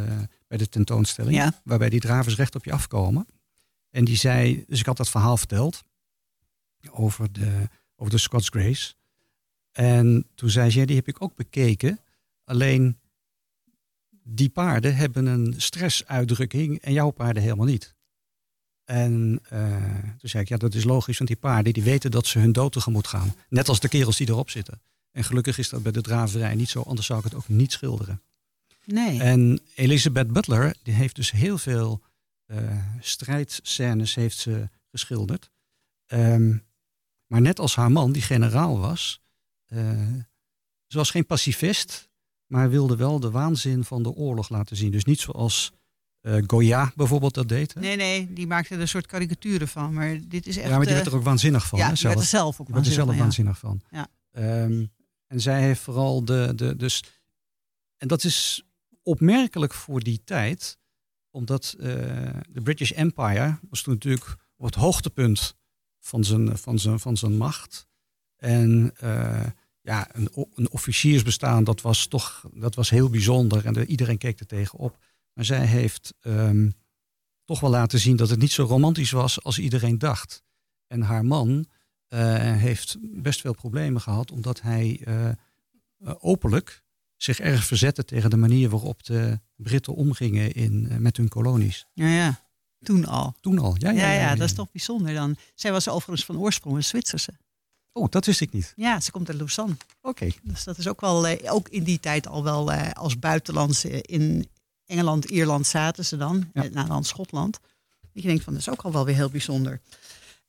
bij 0.47 0.57
de 0.57 0.69
tentoonstelling. 0.69 1.35
Ja. 1.35 1.61
Waarbij 1.63 1.89
die 1.89 1.99
dravers 1.99 2.35
recht 2.35 2.55
op 2.55 2.65
je 2.65 2.71
afkomen. 2.71 3.27
En 3.89 4.05
die 4.05 4.15
zei, 4.15 4.63
dus 4.67 4.79
ik 4.79 4.85
had 4.85 4.97
dat 4.97 5.09
verhaal 5.09 5.37
verteld 5.37 5.83
over 6.89 7.31
de, 7.31 7.69
over 7.95 8.11
de 8.11 8.17
Scots 8.17 8.49
Grace. 8.49 8.93
En 9.71 10.27
toen 10.35 10.49
zei 10.49 10.69
ze, 10.69 10.79
ja, 10.79 10.85
die 10.85 10.95
heb 10.95 11.07
ik 11.07 11.21
ook 11.21 11.35
bekeken. 11.35 11.99
Alleen 12.43 12.97
die 14.23 14.49
paarden 14.49 14.95
hebben 14.95 15.25
een 15.25 15.53
stressuitdrukking 15.57 16.79
en 16.81 16.93
jouw 16.93 17.09
paarden 17.09 17.43
helemaal 17.43 17.65
niet. 17.65 17.95
En 18.83 19.39
eh, 19.49 19.93
toen 20.17 20.29
zei 20.29 20.43
ik, 20.43 20.49
ja, 20.49 20.57
dat 20.57 20.73
is 20.73 20.83
logisch, 20.83 21.17
want 21.17 21.29
die 21.29 21.39
paarden 21.39 21.73
die 21.73 21.83
weten 21.83 22.11
dat 22.11 22.25
ze 22.25 22.39
hun 22.39 22.51
dood 22.51 22.71
tegemoet 22.71 23.07
gaan. 23.07 23.35
Net 23.49 23.69
als 23.69 23.79
de 23.79 23.89
kerels 23.89 24.17
die 24.17 24.29
erop 24.29 24.49
zitten. 24.49 24.81
En 25.17 25.23
gelukkig 25.23 25.57
is 25.57 25.69
dat 25.69 25.83
bij 25.83 25.91
de 25.91 26.01
draverij 26.01 26.55
niet 26.55 26.69
zo, 26.69 26.81
anders 26.81 27.07
zou 27.07 27.19
ik 27.19 27.25
het 27.25 27.35
ook 27.35 27.47
niet 27.47 27.71
schilderen. 27.71 28.21
Nee. 28.85 29.21
En 29.21 29.59
Elizabeth 29.75 30.31
Butler, 30.31 30.75
die 30.83 30.93
heeft 30.93 31.15
dus 31.15 31.31
heel 31.31 31.57
veel 31.57 32.01
eh 32.45 32.77
strijdscènes 32.99 34.15
heeft 34.15 34.37
ze 34.37 34.69
geschilderd. 34.91 35.51
Ehm, 36.05 36.57
maar 37.27 37.41
net 37.41 37.59
als 37.59 37.75
haar 37.75 37.91
man, 37.91 38.11
die 38.11 38.21
generaal 38.21 38.79
was, 38.79 39.21
eh, 39.65 39.79
ze 40.87 40.97
was 40.97 41.11
geen 41.11 41.25
pacifist, 41.25 42.09
maar 42.45 42.69
wilde 42.69 42.95
wel 42.95 43.19
de 43.19 43.31
waanzin 43.31 43.83
van 43.83 44.03
de 44.03 44.11
oorlog 44.11 44.49
laten 44.49 44.75
zien. 44.75 44.91
Dus 44.91 45.05
niet 45.05 45.19
zoals 45.19 45.71
eh 46.21 46.43
Goya 46.47 46.91
bijvoorbeeld 46.95 47.33
dat 47.33 47.49
deed. 47.49 47.73
Hè? 47.73 47.79
Nee, 47.79 47.95
nee, 47.95 48.33
die 48.33 48.47
maakte 48.47 48.73
er 48.75 48.81
een 48.81 48.87
soort 48.87 49.05
karikaturen 49.05 49.67
van. 49.67 49.93
Maar 49.93 50.19
dit 50.27 50.47
is 50.47 50.57
echt... 50.57 50.69
ja, 50.69 50.75
maar 50.77 50.85
die 50.85 50.95
werd 50.95 51.07
er 51.07 51.15
ook 51.15 51.23
waanzinnig 51.23 51.67
van. 51.67 51.79
ja, 51.79 51.87
hè, 51.87 51.93
die 51.93 52.03
werd 52.03 52.19
er 52.19 52.25
zelf. 52.25 52.59
ook 52.59 52.67
Die 52.67 52.75
er 52.75 52.85
zelf 52.85 53.07
waanzinnig 53.07 53.23
waanzinnig 53.23 53.57
van. 53.57 53.81
Ja. 53.91 54.07
Ehm, 54.31 54.85
en 55.27 55.41
zij 55.41 55.61
heeft 55.61 55.81
vooral 55.81 56.25
de, 56.25 56.51
de. 56.55 56.75
Dus, 56.75 57.03
en 57.97 58.07
dat 58.07 58.23
is 58.23 58.63
opmerkelijk 59.03 59.73
voor 59.73 59.99
die 59.99 60.21
tijd, 60.23 60.79
omdat 61.29 61.75
eh, 61.79 61.85
de 62.49 62.61
British 62.63 62.91
Empire 62.91 63.59
was 63.69 63.81
toen 63.81 63.93
natuurlijk 63.93 64.35
op 64.55 64.65
het 64.65 64.75
hoogtepunt 64.75 65.55
van 65.99 66.23
zijn, 66.23 66.57
van 66.57 66.79
zijn, 66.79 66.99
van 66.99 67.17
zijn 67.17 67.37
macht. 67.37 67.87
En 68.35 68.91
eh, 68.97 69.45
ja, 69.81 70.15
een, 70.15 70.29
een 70.53 70.69
officiersbestaan, 70.69 71.63
dat 71.63 71.81
was 71.81 72.07
toch 72.07 72.49
dat 72.53 72.75
was 72.75 72.89
heel 72.89 73.09
bijzonder 73.09 73.65
en 73.65 73.73
de, 73.73 73.85
iedereen 73.85 74.17
keek 74.17 74.39
er 74.39 74.45
tegenop. 74.45 74.97
Maar 75.33 75.45
zij 75.45 75.65
heeft 75.65 76.13
ehm, 76.19 76.69
toch 77.45 77.59
wel 77.59 77.69
laten 77.69 77.99
zien 77.99 78.15
dat 78.15 78.29
het 78.29 78.39
niet 78.39 78.51
zo 78.51 78.63
romantisch 78.63 79.11
was 79.11 79.43
als 79.43 79.59
iedereen 79.59 79.97
dacht. 79.97 80.43
En 80.87 81.01
haar 81.01 81.25
man 81.25 81.67
heeft 82.57 82.97
best 82.99 83.41
veel 83.41 83.53
problemen 83.53 84.01
gehad, 84.01 84.31
omdat 84.31 84.61
hij 84.61 85.01
eh, 85.03 85.29
eh, 85.29 85.35
openlijk 86.19 86.83
zich 87.17 87.39
erg 87.39 87.63
verzette 87.63 88.05
tegen 88.05 88.29
de 88.29 88.37
manier 88.37 88.69
waarop 88.69 89.03
de 89.03 89.39
Britten 89.55 89.95
omgingen 89.95 90.51
in, 90.53 90.87
eh, 90.89 90.97
met 90.97 91.17
hun 91.17 91.27
kolonies. 91.27 91.85
Ja, 91.93 92.07
ja. 92.07 92.39
Toen 92.79 93.05
al. 93.05 93.35
Toen 93.41 93.59
al. 93.59 93.75
Ja, 93.77 93.91
Ja, 93.91 94.11
ja, 94.11 94.35
dat 94.35 94.47
is 94.47 94.53
toch 94.53 94.71
bijzonder 94.71 95.13
dan. 95.13 95.35
Zij 95.55 95.71
was 95.71 95.89
overigens 95.89 96.25
van 96.25 96.37
oorsprong 96.37 96.75
een 96.75 96.83
Zwitserse. 96.83 97.33
Oh, 97.91 98.09
dat 98.09 98.25
wist 98.25 98.41
ik 98.41 98.51
niet. 98.51 98.73
Ja, 98.75 98.99
ze 98.99 99.11
komt 99.11 99.29
uit 99.29 99.37
Lausanne. 99.37 99.75
Oké. 100.01 100.29
Dus 100.43 100.63
dat 100.63 100.77
is 100.77 100.87
ook 100.87 101.01
wel, 101.01 101.27
eh, 101.27 101.53
ook 101.53 101.69
in 101.69 101.83
die 101.83 101.99
tijd 101.99 102.27
al 102.27 102.43
wel 102.43 102.71
eh, 102.71 102.91
als 102.91 103.19
buitenlandse 103.19 104.01
in 104.01 104.49
Engeland, 104.85 105.25
Ierland 105.25 105.67
zaten 105.67 106.05
ze 106.05 106.17
dan. 106.17 106.49
Ja. 106.53 106.63
Ja. 106.63 106.69
naar 106.69 106.87
dan 106.87 107.03
Schotland. 107.03 107.59
Dat 108.13 108.23
je 108.23 108.27
denkt 108.27 108.43
van, 108.43 108.53
dat 108.53 108.61
is 108.61 108.69
ook 108.69 108.81
al 108.81 108.91
wel 108.91 109.05
weer 109.05 109.15
heel 109.15 109.29
bijzonder. 109.29 109.81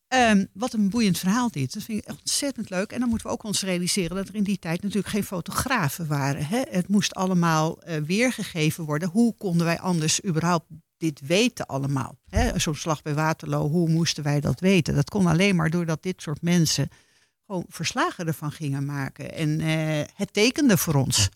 Ehm, 0.09 0.45
wat 0.53 0.73
een 0.73 0.91
boeiend 0.91 1.19
verhaal 1.19 1.51
dit. 1.51 1.73
Dat 1.73 1.83
vind 1.83 2.03
ik 2.03 2.11
ontzettend 2.11 2.71
leuk. 2.71 2.93
En 2.93 3.01
dan 3.01 3.09
moeten 3.09 3.27
we 3.27 3.33
ook 3.33 3.43
ons 3.43 3.63
realiseren 3.63 4.17
dat 4.17 4.29
er 4.29 4.35
in 4.35 4.43
die 4.43 4.59
tijd 4.59 4.83
natuurlijk 4.83 5.09
geen 5.09 5.25
fotografen 5.25 6.07
waren. 6.07 6.47
Hè? 6.47 6.63
Het 6.71 6.89
moest 6.89 7.15
allemaal 7.15 7.83
eh, 7.83 8.01
weergegeven 8.01 8.85
worden. 8.85 9.09
Hoe 9.09 9.35
konden 9.39 9.67
wij 9.67 9.79
anders 9.79 10.25
überhaupt 10.25 10.67
dit 10.97 11.21
weten 11.27 11.67
allemaal? 11.67 12.19
Zo'n 12.57 12.75
slag 12.75 13.03
bij 13.03 13.15
Waterloo, 13.15 13.69
hoe 13.69 13.89
moesten 13.89 14.25
wij 14.25 14.41
dat 14.41 14.61
weten? 14.61 14.95
Dat 14.95 15.11
kon 15.11 15.27
alleen 15.27 15.57
maar 15.57 15.71
doordat 15.71 16.03
dit 16.03 16.23
soort 16.23 16.43
mensen 16.43 16.89
gewoon 17.47 17.65
verslagen 17.69 18.27
ervan 18.27 18.53
gingen 18.53 18.85
maken. 18.85 19.35
En 19.35 19.61
eh, 19.61 20.07
het 20.15 20.33
tekende 20.33 20.77
voor 20.77 20.95
ons. 20.95 21.29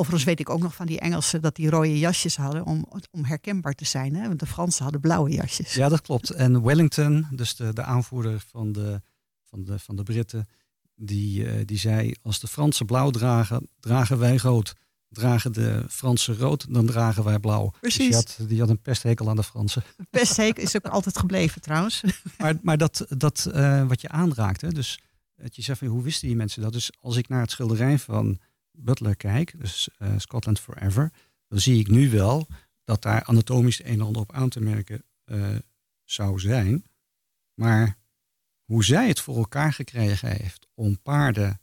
Overigens 0.00 0.24
weet 0.24 0.40
ik 0.40 0.50
ook 0.50 0.60
nog 0.60 0.74
van 0.74 0.86
die 0.86 1.00
Engelsen 1.00 1.40
dat 1.40 1.56
die 1.56 1.70
rode 1.70 1.98
jasjes 1.98 2.36
hadden 2.36 2.64
om, 2.64 2.86
om 3.10 3.24
herkenbaar 3.24 3.74
te 3.74 3.84
zijn. 3.84 4.14
Hè? 4.14 4.26
Want 4.26 4.40
de 4.40 4.46
Fransen 4.46 4.82
hadden 4.82 5.00
blauwe 5.00 5.30
jasjes. 5.30 5.74
Ja, 5.74 5.88
dat 5.88 6.00
klopt. 6.00 6.30
En 6.30 6.62
Wellington, 6.62 7.26
dus 7.30 7.56
de, 7.56 7.72
de 7.72 7.82
aanvoerder 7.82 8.44
van 8.50 8.72
de, 8.72 9.02
van 9.44 9.64
de, 9.64 9.78
van 9.78 9.96
de 9.96 10.02
Britten, 10.02 10.48
die, 10.94 11.46
eh, 11.46 11.66
die 11.66 11.78
zei: 11.78 12.14
Als 12.22 12.40
de 12.40 12.46
Fransen 12.46 12.86
blauw 12.86 13.10
dragen, 13.10 13.68
dragen 13.80 14.18
wij 14.18 14.36
rood. 14.36 14.74
Dragen 15.08 15.52
de 15.52 15.84
Fransen 15.88 16.36
rood, 16.36 16.74
dan 16.74 16.86
dragen 16.86 17.24
wij 17.24 17.38
blauw. 17.38 17.70
Dus 17.70 17.80
Precies. 17.80 18.06
die, 18.06 18.14
had, 18.14 18.48
die 18.48 18.60
had 18.60 18.68
een 18.68 18.82
pesthekel 18.82 19.28
aan 19.28 19.36
de 19.36 19.42
Fransen. 19.42 19.82
Pesthekel 20.10 20.62
is 20.62 20.76
ook 20.76 20.86
altijd 20.86 21.18
gebleven 21.18 21.60
trouwens. 21.60 22.02
Maar, 22.38 22.54
maar 22.62 22.78
dat, 22.78 23.06
dat 23.08 23.50
eh, 23.52 23.86
wat 23.86 24.00
je 24.00 24.08
aanraakte, 24.08 24.72
dus 24.72 25.00
dat 25.36 25.56
je 25.56 25.62
zegt 25.62 25.78
van 25.78 25.88
hoe 25.88 26.02
wisten 26.02 26.28
die 26.28 26.36
mensen 26.36 26.62
dat? 26.62 26.72
Dus 26.72 26.90
als 27.00 27.16
ik 27.16 27.28
naar 27.28 27.40
het 27.40 27.50
schilderij 27.50 27.98
van 27.98 28.38
Butler 28.82 29.16
kijk, 29.16 29.58
dus 29.58 29.88
eh, 29.98 30.12
Scotland 30.16 30.60
Forever, 30.60 31.12
dan 31.48 31.60
zie 31.60 31.78
ik 31.78 31.88
nu 31.88 32.10
wel 32.10 32.48
dat 32.84 33.02
daar 33.02 33.24
anatomisch 33.24 33.78
het 33.78 33.86
een 33.86 33.92
en 33.92 34.00
ander 34.00 34.22
op 34.22 34.32
aan 34.32 34.48
te 34.48 34.60
merken 34.60 35.04
eh, 35.24 35.56
zou 36.04 36.40
zijn. 36.40 36.84
Maar 37.54 37.96
hoe 38.64 38.84
zij 38.84 39.08
het 39.08 39.20
voor 39.20 39.36
elkaar 39.36 39.72
gekregen 39.72 40.28
heeft 40.28 40.66
om 40.74 41.00
paarden 41.02 41.60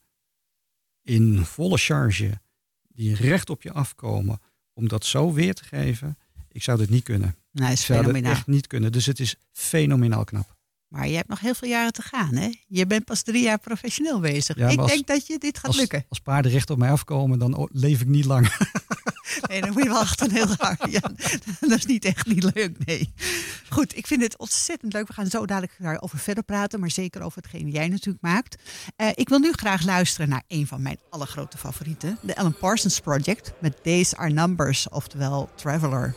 in 1.01 1.45
volle 1.45 1.77
charge, 1.77 2.41
die 2.87 3.15
recht 3.15 3.49
op 3.49 3.61
je 3.61 3.71
afkomen, 3.71 4.41
om 4.73 4.87
dat 4.87 5.05
zo 5.05 5.33
weer 5.33 5.53
te 5.53 5.63
geven, 5.63 6.17
ik 6.47 6.63
zou 6.63 6.77
dit 6.77 6.89
niet 6.89 7.03
kunnen. 7.03 7.35
Nou, 7.51 7.71
is 7.71 7.79
Ik 7.79 7.85
zou 7.85 7.99
fenomenaal. 7.99 8.31
echt 8.31 8.47
niet 8.47 8.67
kunnen. 8.67 8.91
Dus 8.91 9.05
het 9.05 9.19
is 9.19 9.35
fenomenaal 9.51 10.23
knap. 10.23 10.56
Maar 10.87 11.07
je 11.07 11.15
hebt 11.15 11.27
nog 11.29 11.39
heel 11.39 11.53
veel 11.55 11.69
jaren 11.69 11.93
te 11.93 12.01
gaan, 12.01 12.35
hè? 12.35 12.49
Je 12.67 12.87
bent 12.87 13.05
pas 13.05 13.21
drie 13.21 13.43
jaar 13.43 13.59
professioneel 13.59 14.19
bezig. 14.19 14.57
Ja, 14.57 14.67
ik 14.69 14.79
als- 14.79 14.91
denk 14.91 15.07
dat 15.07 15.27
je 15.27 15.37
dit 15.37 15.57
gaat 15.57 15.67
Als, 15.67 15.77
lukken. 15.77 16.05
als 16.09 16.19
paarden 16.19 16.51
recht 16.51 16.69
op 16.69 16.77
mij 16.77 16.91
afkomen, 16.91 17.39
dan 17.39 17.69
leef 17.71 18.01
ik 18.01 18.07
niet 18.07 18.25
lang. 18.25 18.47
Nee, 19.47 19.61
dan 19.61 19.73
moet 19.73 19.83
je 19.83 19.89
wachten 19.89 20.31
heel 20.31 20.47
hard. 20.57 20.91
Ja, 20.91 20.99
dat 21.59 21.77
is 21.77 21.85
niet 21.85 22.05
echt 22.05 22.25
niet 22.27 22.43
leuk, 22.55 22.85
nee. 22.85 23.13
Goed, 23.69 23.97
ik 23.97 24.07
vind 24.07 24.21
het 24.21 24.37
ontzettend 24.37 24.93
leuk. 24.93 25.07
We 25.07 25.13
gaan 25.13 25.27
zo 25.27 25.45
dadelijk 25.45 25.73
daarover 25.79 26.17
verder 26.19 26.43
praten, 26.43 26.79
maar 26.79 26.91
zeker 26.91 27.21
over 27.21 27.41
hetgeen 27.41 27.69
jij 27.69 27.87
natuurlijk 27.87 28.23
maakt. 28.23 28.61
Eh, 28.95 29.07
ik 29.13 29.29
wil 29.29 29.39
nu 29.39 29.51
graag 29.51 29.83
luisteren 29.83 30.29
naar 30.29 30.43
een 30.47 30.67
van 30.67 30.81
mijn 30.81 30.97
allergrote 31.09 31.57
favorieten. 31.57 32.17
De 32.21 32.35
Alan 32.35 32.57
Parsons 32.57 32.99
Project 32.99 33.53
met 33.61 33.79
Days 33.83 34.15
Are 34.15 34.29
Numbers, 34.33 34.89
oftewel 34.89 35.49
Traveler. 35.55 36.15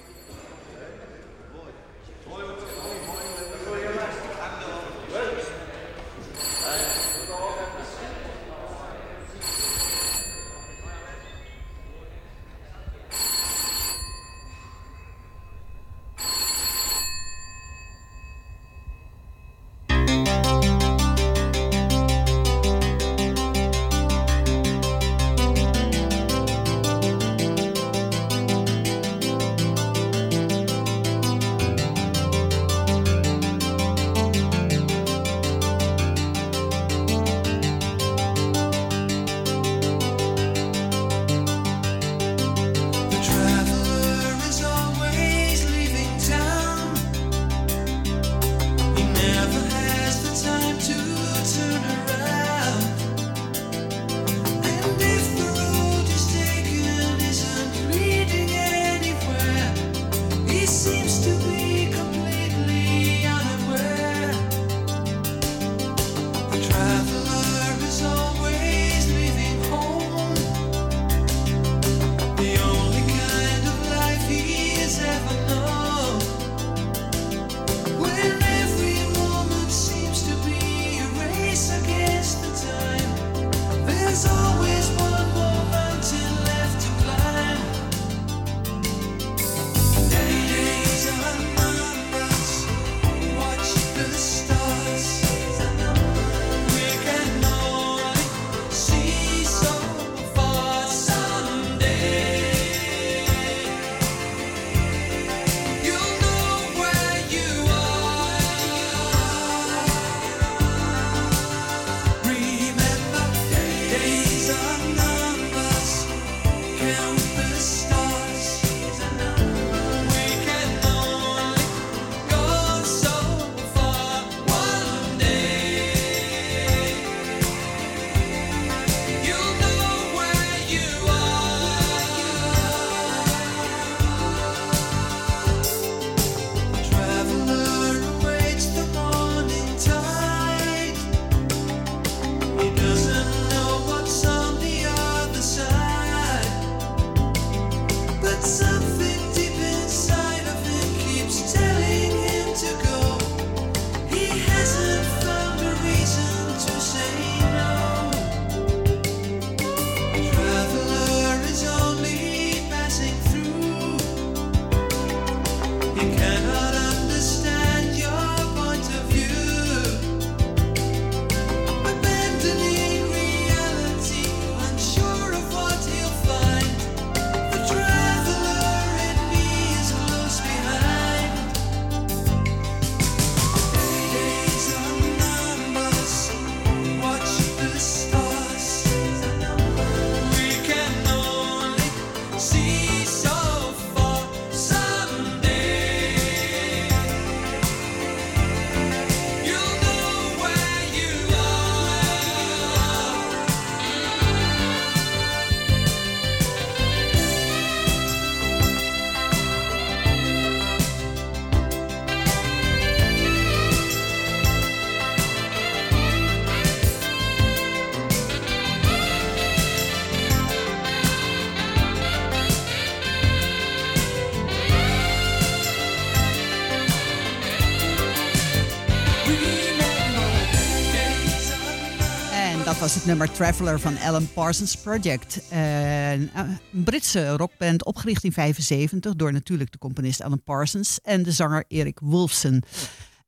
Het 233.01 233.09
nummer 233.09 233.33
Traveler 233.33 233.81
van 233.81 233.99
Alan 233.99 234.33
Parsons 234.33 234.77
Project. 234.77 235.49
Eh, 235.49 236.13
een 236.13 236.31
Britse 236.71 237.29
rockband 237.29 237.85
opgericht 237.85 238.25
in 238.25 238.33
1975 238.35 239.15
door 239.15 239.33
natuurlijk 239.33 239.73
de 239.73 239.79
componist 239.79 240.23
Alan 240.23 240.43
Parsons 240.43 241.01
en 241.03 241.23
de 241.23 241.33
zanger 241.33 241.65
Eric 241.69 241.99
Wolfson. 242.01 242.63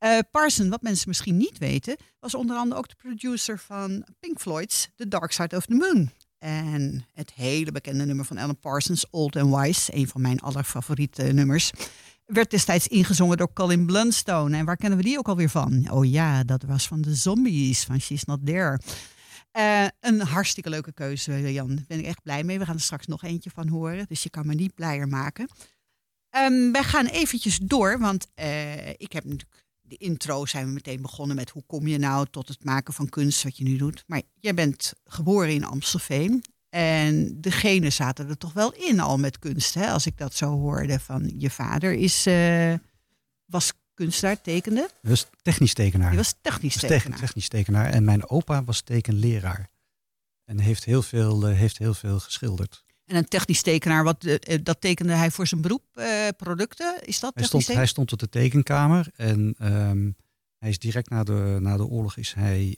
Uh, 0.01 0.19
Parsons, 0.31 0.69
wat 0.69 0.83
mensen 0.83 1.09
misschien 1.09 1.37
niet 1.37 1.59
weten, 1.59 1.97
was 2.21 2.35
onder 2.35 2.57
andere 2.57 2.81
ook 2.81 2.89
de 2.89 2.95
producer 2.95 3.59
van 3.59 4.05
Pink 4.21 4.41
Floyd's 4.41 4.89
The 4.97 5.09
Dark 5.09 5.33
Side 5.33 5.57
of 5.57 5.67
the 5.67 5.75
Moon. 5.75 6.11
En 6.39 7.07
het 7.15 7.33
hele 7.35 7.73
bekende 7.73 8.05
nummer 8.05 8.25
van 8.25 8.39
Alan 8.39 8.59
Parsons, 8.59 9.11
Old 9.11 9.37
and 9.37 9.57
Wise, 9.57 9.95
een 9.95 10.09
van 10.09 10.21
mijn 10.21 10.41
allerfavoriete 10.41 11.23
nummers, 11.23 11.71
werd 12.27 12.51
destijds 12.51 12.89
ingezongen 12.89 13.37
door 13.37 13.53
Colin 13.53 13.87
Blunstone. 13.87 14.57
En 14.57 14.65
waar 14.65 14.77
kennen 14.77 14.99
we 14.99 15.05
die 15.05 15.19
ook 15.19 15.29
alweer 15.29 15.51
van? 15.51 15.91
Oh 15.91 16.11
ja, 16.11 16.45
dat 16.45 16.63
was 16.63 16.89
van 16.89 17.01
de 17.01 17.15
Zombies, 17.15 17.85
van 17.85 18.01
She's 18.01 18.25
Not 18.25 18.47
There. 18.47 18.79
Uh, 19.59 19.87
een 20.01 20.21
hartstikke 20.21 20.71
leuke 20.71 20.93
keuze, 20.93 21.53
Jan. 21.53 21.75
Daar 21.75 21.85
ben 21.89 21.99
ik 21.99 22.07
echt 22.07 22.23
blij 22.23 22.45
mee. 22.45 22.59
We 22.59 22.65
gaan 22.65 22.75
er 22.75 22.81
straks 22.81 23.07
nog 23.07 23.23
eentje 23.23 23.51
van 23.51 23.69
horen, 23.69 24.07
dus 24.09 24.23
je 24.23 24.31
kan 24.31 24.47
me 24.47 24.55
niet 24.55 24.75
blijer 24.75 25.09
maken. 25.09 25.49
Um, 26.37 26.73
wij 26.73 26.85
gaan 26.85 27.07
eventjes 27.07 27.59
door, 27.59 27.99
want 27.99 28.27
uh, 28.41 28.89
ik 28.89 29.13
heb 29.13 29.25
natuurlijk 29.25 29.65
de 29.81 29.97
intro 29.97 30.47
zijn 30.47 30.67
we 30.67 30.73
meteen 30.73 31.03
begonnen 31.03 31.37
met 31.37 31.51
hoe 31.51 31.63
kom 31.67 31.87
je 31.87 31.99
nou 31.99 32.27
tot 32.31 32.49
het 32.49 32.65
maken 32.65 32.95
van 32.95 33.09
kunst 33.09 33.43
wat 33.43 33.57
je 33.57 33.65
nu 33.65 33.77
doet. 33.77 34.05
Maar 34.07 34.23
jij 34.41 34.55
bent 34.55 34.93
geboren 35.05 35.55
in 35.55 35.65
Amstelveen 35.65 36.45
en 36.69 37.41
de 37.41 37.51
genen 37.51 37.93
zaten 37.93 38.29
er 38.29 38.39
toch 38.39 38.53
wel 38.53 38.73
in 38.73 39.01
al 39.01 39.19
met 39.19 39.39
kunst. 39.39 39.75
Hè? 39.75 39.91
Als 39.91 40.07
ik 40.07 40.19
dat 40.19 40.35
zo 40.35 40.51
hoorde 40.51 41.01
van 41.01 41.33
je 41.39 41.51
vader 41.51 41.93
is, 41.93 42.27
uh, 42.27 42.75
was 43.45 43.73
kunstenaar, 43.95 44.41
tekende. 44.41 44.89
Hij 45.01 45.11
was 45.11 45.27
technisch 45.43 45.75
tekenaar. 45.75 46.09
Hij 46.09 46.17
was 46.17 46.35
technisch 46.41 46.77
tekenaar. 46.77 47.19
technisch 47.19 47.49
tekenaar. 47.49 47.91
En 47.91 48.05
mijn 48.05 48.29
opa 48.29 48.65
was 48.65 48.81
tekenleraar. 48.81 49.71
En 50.45 50.59
heeft 50.59 50.85
heel 50.85 51.03
veel, 51.03 51.51
uh, 51.51 51.57
heeft 51.57 51.79
heel 51.79 51.95
veel 51.95 52.21
geschilderd. 52.21 52.85
En 53.05 53.17
een 53.17 53.29
technisch 53.29 53.63
tekenaar, 53.63 54.05
wat, 54.05 54.25
uh, 54.25 54.37
dat 54.63 54.81
tekende 54.81 55.13
hij 55.13 55.31
voor 55.31 55.47
zijn 55.47 55.61
beroep, 55.61 55.83
producten? 56.37 57.05
Is 57.05 57.21
dat 57.21 57.35
hij 57.35 57.45
stond, 57.45 57.67
hij 57.67 57.87
stond 57.87 58.13
op 58.13 58.19
de 58.19 58.29
tekenkamer 58.29 59.11
en 59.17 59.55
um, 59.63 60.17
hij 60.59 60.69
is 60.69 60.79
direct 60.79 61.11
na 61.11 61.25
de, 61.25 61.59
na 61.61 61.77
de 61.77 61.87
oorlog 61.87 62.17
is 62.17 62.33
hij 62.35 62.77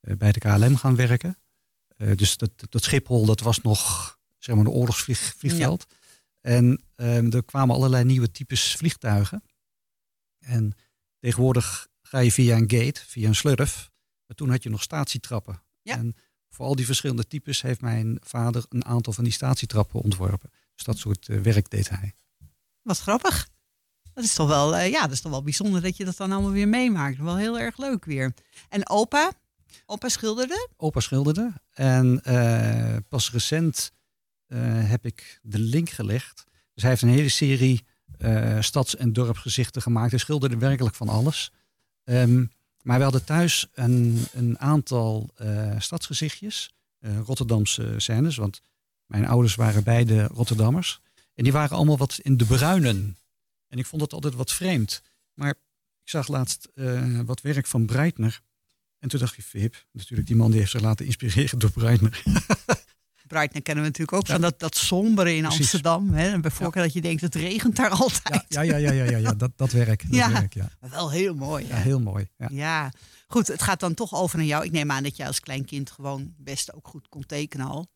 bij 0.00 0.32
de 0.32 0.38
KLM 0.38 0.76
gaan 0.76 0.96
werken. 0.96 1.38
Dus 1.96 2.36
dat, 2.36 2.50
dat 2.68 2.82
Schiphol, 2.82 3.26
dat 3.26 3.40
was 3.40 3.60
nog 3.60 4.18
zeg 4.38 4.54
maar 4.54 4.64
een 4.64 4.70
oorlogsvliegveld. 4.70 5.86
Ja. 5.88 5.96
En 6.40 6.84
um, 6.96 7.32
er 7.32 7.44
kwamen 7.44 7.74
allerlei 7.74 8.04
nieuwe 8.04 8.30
types 8.30 8.74
vliegtuigen. 8.76 9.42
En 10.42 10.72
tegenwoordig 11.18 11.88
ga 12.02 12.18
je 12.18 12.32
via 12.32 12.56
een 12.56 12.70
gate, 12.70 13.00
via 13.06 13.28
een 13.28 13.34
slurf. 13.34 13.90
Maar 14.26 14.36
toen 14.36 14.50
had 14.50 14.62
je 14.62 14.70
nog 14.70 14.82
statietrappen. 14.82 15.62
Ja. 15.82 15.96
En 15.96 16.16
voor 16.50 16.66
al 16.66 16.76
die 16.76 16.86
verschillende 16.86 17.26
types 17.26 17.62
heeft 17.62 17.80
mijn 17.80 18.18
vader 18.20 18.64
een 18.68 18.84
aantal 18.84 19.12
van 19.12 19.24
die 19.24 19.32
statietrappen 19.32 20.00
ontworpen. 20.00 20.50
Dus 20.74 20.84
dat 20.84 20.98
soort 20.98 21.28
uh, 21.28 21.40
werk 21.40 21.70
deed 21.70 21.88
hij. 21.88 22.14
Wat 22.82 22.98
grappig. 22.98 23.48
Dat 24.12 24.24
is 24.24 24.34
toch 24.34 24.48
wel, 24.48 24.74
uh, 24.74 24.90
ja, 24.90 25.02
dat 25.02 25.12
is 25.12 25.20
toch 25.20 25.32
wel 25.32 25.42
bijzonder 25.42 25.82
dat 25.82 25.96
je 25.96 26.04
dat 26.04 26.16
dan 26.16 26.32
allemaal 26.32 26.50
weer 26.50 26.68
meemaakt. 26.68 27.18
Wel 27.18 27.36
heel 27.36 27.58
erg 27.58 27.78
leuk 27.78 28.04
weer. 28.04 28.34
En 28.68 28.88
opa, 28.88 29.32
Opa 29.86 30.08
schilderde? 30.08 30.68
Opa 30.76 31.00
schilderde. 31.00 31.52
En 31.70 32.20
uh, 32.26 32.96
pas 33.08 33.30
recent 33.30 33.92
heb 34.84 35.06
ik 35.06 35.38
de 35.42 35.58
link 35.58 35.90
gelegd. 35.90 36.44
Dus 36.74 36.82
hij 36.82 36.90
heeft 36.90 37.02
een 37.02 37.08
hele 37.08 37.28
serie 37.28 37.84
uh, 38.24 38.60
stads- 38.60 38.96
en 38.96 39.12
dorpsgezichten 39.12 39.82
gemaakt. 39.82 40.10
Hij 40.10 40.18
schilderde 40.18 40.56
werkelijk 40.56 40.94
van 40.94 41.08
alles. 41.08 41.52
Um, 42.04 42.50
maar 42.82 42.96
we 42.96 43.02
hadden 43.02 43.24
thuis 43.24 43.68
een, 43.74 44.24
een 44.32 44.58
aantal 44.58 45.30
stadsgezichtjes. 45.78 46.74
Rotterdamse 47.24 47.94
scènes. 47.96 48.36
Want 48.36 48.60
mijn 49.06 49.26
ouders 49.26 49.54
waren 49.54 49.84
beide 49.84 50.26
Rotterdammers. 50.26 51.00
En 51.34 51.44
die 51.44 51.52
waren 51.52 51.76
allemaal 51.76 51.98
wat 51.98 52.18
in 52.22 52.36
de 52.36 52.44
bruinen. 52.44 53.16
En 53.68 53.78
ik 53.78 53.86
vond 53.86 54.02
dat 54.02 54.12
altijd 54.12 54.34
wat 54.34 54.52
vreemd. 54.52 55.02
Maar 55.34 55.48
ik 55.48 55.56
zag 56.04 56.28
laatst 56.28 56.68
wat 57.24 57.40
werk 57.40 57.66
van 57.66 57.86
Breitner. 57.86 58.40
En 58.98 59.08
toen 59.08 59.20
dacht 59.20 59.34
je, 59.34 59.42
Fip, 59.42 59.84
natuurlijk 59.92 60.28
die 60.28 60.36
man 60.36 60.50
die 60.50 60.58
heeft 60.58 60.70
zich 60.70 60.80
laten 60.80 61.06
inspireren 61.06 61.58
door 61.58 61.72
Breitner. 61.72 62.22
Breitner 63.26 63.62
kennen 63.62 63.84
we 63.84 63.90
natuurlijk 63.90 64.18
ook 64.18 64.26
ja. 64.26 64.32
van 64.32 64.42
dat, 64.42 64.58
dat 64.58 64.76
sombere 64.76 65.34
in 65.34 65.42
Precies. 65.42 65.60
Amsterdam. 65.60 66.10
Hè? 66.10 66.30
En 66.30 66.40
bijvoorbeeld 66.40 66.74
ja. 66.74 66.82
dat 66.82 66.92
je 66.92 67.00
denkt, 67.00 67.20
het 67.20 67.34
regent 67.34 67.76
daar 67.76 67.90
altijd. 67.90 68.44
Ja, 68.48 68.60
ja, 68.60 68.76
ja, 68.76 68.92
ja, 68.92 69.04
ja, 69.04 69.16
ja. 69.16 69.32
Dat, 69.32 69.50
dat 69.56 69.72
werk. 69.72 70.02
Dat 70.02 70.14
ja. 70.14 70.32
werk 70.32 70.54
ja. 70.54 70.70
wel 70.80 71.10
heel 71.10 71.34
mooi. 71.34 71.66
Ja, 71.66 71.76
heel 71.76 72.00
mooi. 72.00 72.28
Ja. 72.36 72.48
ja, 72.50 72.92
goed. 73.26 73.46
Het 73.46 73.62
gaat 73.62 73.80
dan 73.80 73.94
toch 73.94 74.14
over 74.14 74.38
naar 74.38 74.46
jou. 74.46 74.64
Ik 74.64 74.72
neem 74.72 74.90
aan 74.90 75.02
dat 75.02 75.16
jij 75.16 75.26
als 75.26 75.40
klein 75.40 75.64
kind 75.64 75.90
gewoon 75.90 76.34
best 76.36 76.72
ook 76.72 76.88
goed 76.88 77.08
kon 77.08 77.26
tekenen 77.26 77.66
al. 77.66 77.86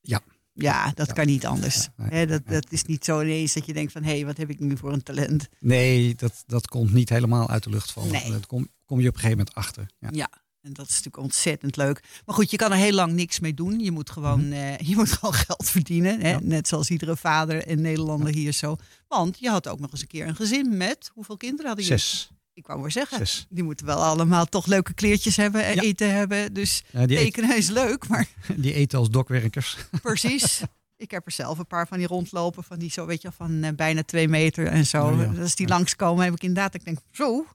Ja. 0.00 0.20
Ja, 0.52 0.92
dat 0.94 1.12
kan 1.12 1.26
niet 1.26 1.46
anders. 1.46 1.88
Nee, 1.96 2.08
He, 2.10 2.26
dat, 2.26 2.46
dat 2.46 2.72
is 2.72 2.84
niet 2.84 3.04
zo 3.04 3.20
ineens 3.20 3.52
dat 3.52 3.66
je 3.66 3.72
denkt 3.72 3.92
van... 3.92 4.02
hé, 4.02 4.10
hey, 4.10 4.26
wat 4.26 4.36
heb 4.36 4.50
ik 4.50 4.60
nu 4.60 4.76
voor 4.76 4.92
een 4.92 5.02
talent? 5.02 5.48
Nee, 5.60 6.14
dat, 6.14 6.42
dat 6.46 6.68
komt 6.68 6.92
niet 6.92 7.08
helemaal 7.08 7.50
uit 7.50 7.62
de 7.62 7.70
lucht 7.70 7.90
vallen. 7.90 8.12
Nee. 8.12 8.30
Dat 8.30 8.46
kom, 8.46 8.68
kom 8.84 9.00
je 9.00 9.08
op 9.08 9.14
een 9.14 9.20
gegeven 9.20 9.38
moment 9.38 9.54
achter. 9.54 9.86
Ja. 10.10 10.28
En 10.60 10.72
dat 10.72 10.86
is 10.86 10.94
natuurlijk 10.94 11.22
ontzettend 11.22 11.76
leuk. 11.76 12.02
Maar 12.26 12.34
goed, 12.34 12.50
je 12.50 12.56
kan 12.56 12.72
er 12.72 12.78
heel 12.78 12.92
lang 12.92 13.12
niks 13.12 13.40
mee 13.40 13.54
doen. 13.54 13.80
Je 13.80 13.90
moet 13.90 14.10
gewoon, 14.10 14.44
mm 14.44 14.52
-hmm. 14.52 14.62
uh, 14.62 14.78
je 14.78 14.96
moet 14.96 15.12
gewoon 15.18 15.34
geld 15.34 15.70
verdienen. 15.70 16.20
Hè? 16.20 16.30
Ja. 16.30 16.38
Net 16.42 16.68
zoals 16.68 16.90
iedere 16.90 17.16
vader 17.16 17.66
en 17.66 17.80
Nederlander 17.80 18.28
ja. 18.28 18.34
hier 18.34 18.52
zo. 18.52 18.76
Want 19.08 19.38
je 19.38 19.48
had 19.50 19.68
ook 19.68 19.80
nog 19.80 19.92
eens 19.92 20.00
een 20.00 20.06
keer 20.06 20.26
een 20.26 20.36
gezin 20.36 20.76
met... 20.76 21.10
Hoeveel 21.14 21.36
kinderen 21.36 21.66
hadden 21.66 21.84
je? 21.84 21.90
Zes. 21.90 22.30
Ik 22.54 22.66
wou 22.66 22.80
maar 22.80 22.92
zeggen, 22.92 23.18
Zes. 23.18 23.46
die 23.48 23.64
moeten 23.64 23.86
wel 23.86 24.02
allemaal 24.04 24.46
toch 24.46 24.66
leuke 24.66 24.94
kleertjes 24.94 25.36
hebben 25.36 25.64
en 25.64 25.74
Ja. 25.74 25.82
eten 25.82 26.14
hebben. 26.14 26.52
Dus 26.52 26.82
tekenen 27.06 27.56
is 27.56 27.68
leuk, 27.68 28.08
maar 28.08 28.28
die 28.56 28.72
eten 28.72 28.98
als 28.98 29.10
dokwerkers. 29.10 29.76
precies. 30.02 30.62
Ik 30.96 31.10
heb 31.10 31.26
er 31.26 31.32
zelf 31.32 31.58
een 31.58 31.66
paar 31.66 31.88
van 31.88 31.98
die 31.98 32.06
rondlopen, 32.06 32.64
van 32.64 32.78
die 32.78 32.90
zo, 32.90 33.06
weet 33.06 33.22
je, 33.22 33.32
van 33.32 33.62
eh, 33.62 33.72
bijna 33.72 34.02
twee 34.02 34.28
meter 34.28 34.66
en 34.66 34.86
zo. 34.86 35.16
Ja, 35.16 35.32
ja. 35.32 35.40
Als 35.40 35.54
die 35.54 35.68
langskomen, 35.68 36.24
heb 36.24 36.34
ik 36.34 36.42
inderdaad, 36.42 36.74
ik 36.74 36.84
denk, 36.84 36.98
zo. 37.10 37.46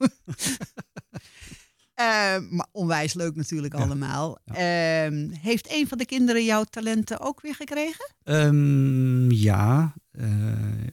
Eh, 1.94 2.38
maar 2.50 2.68
onwijs 2.72 3.14
leuk 3.14 3.36
natuurlijk 3.36 3.74
allemaal. 3.74 4.38
Ehm, 4.46 5.30
heeft 5.30 5.72
een 5.72 5.88
van 5.88 5.98
de 5.98 6.06
kinderen 6.06 6.46
jouw 6.46 6.64
talenten 6.64 7.20
ook 7.20 7.42
weer 7.42 7.56
gekregen? 7.56 8.14
Ehm, 8.24 9.32
ja, 9.32 9.94
eh, 10.12 10.28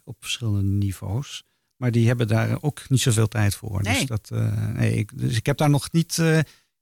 op 0.05 0.17
verschillende 0.21 0.63
niveaus. 0.63 1.45
Maar 1.77 1.91
die 1.91 2.07
hebben 2.07 2.29
daar 2.29 2.63
ook 2.63 2.89
niet 2.89 3.01
zoveel 3.01 3.29
tijd 3.29 3.55
voor. 3.55 3.83
Nee. 3.83 3.95
Dus, 3.95 4.07
dat, 4.07 4.31
eh, 4.33 4.67
nee, 4.67 4.95
ik, 4.95 5.19
dus 5.19 5.37
ik 5.37 5.47
heb 5.47 5.57
daar 5.57 5.71
nog 5.71 5.93
niet 5.93 6.19
eh, 6.19 6.39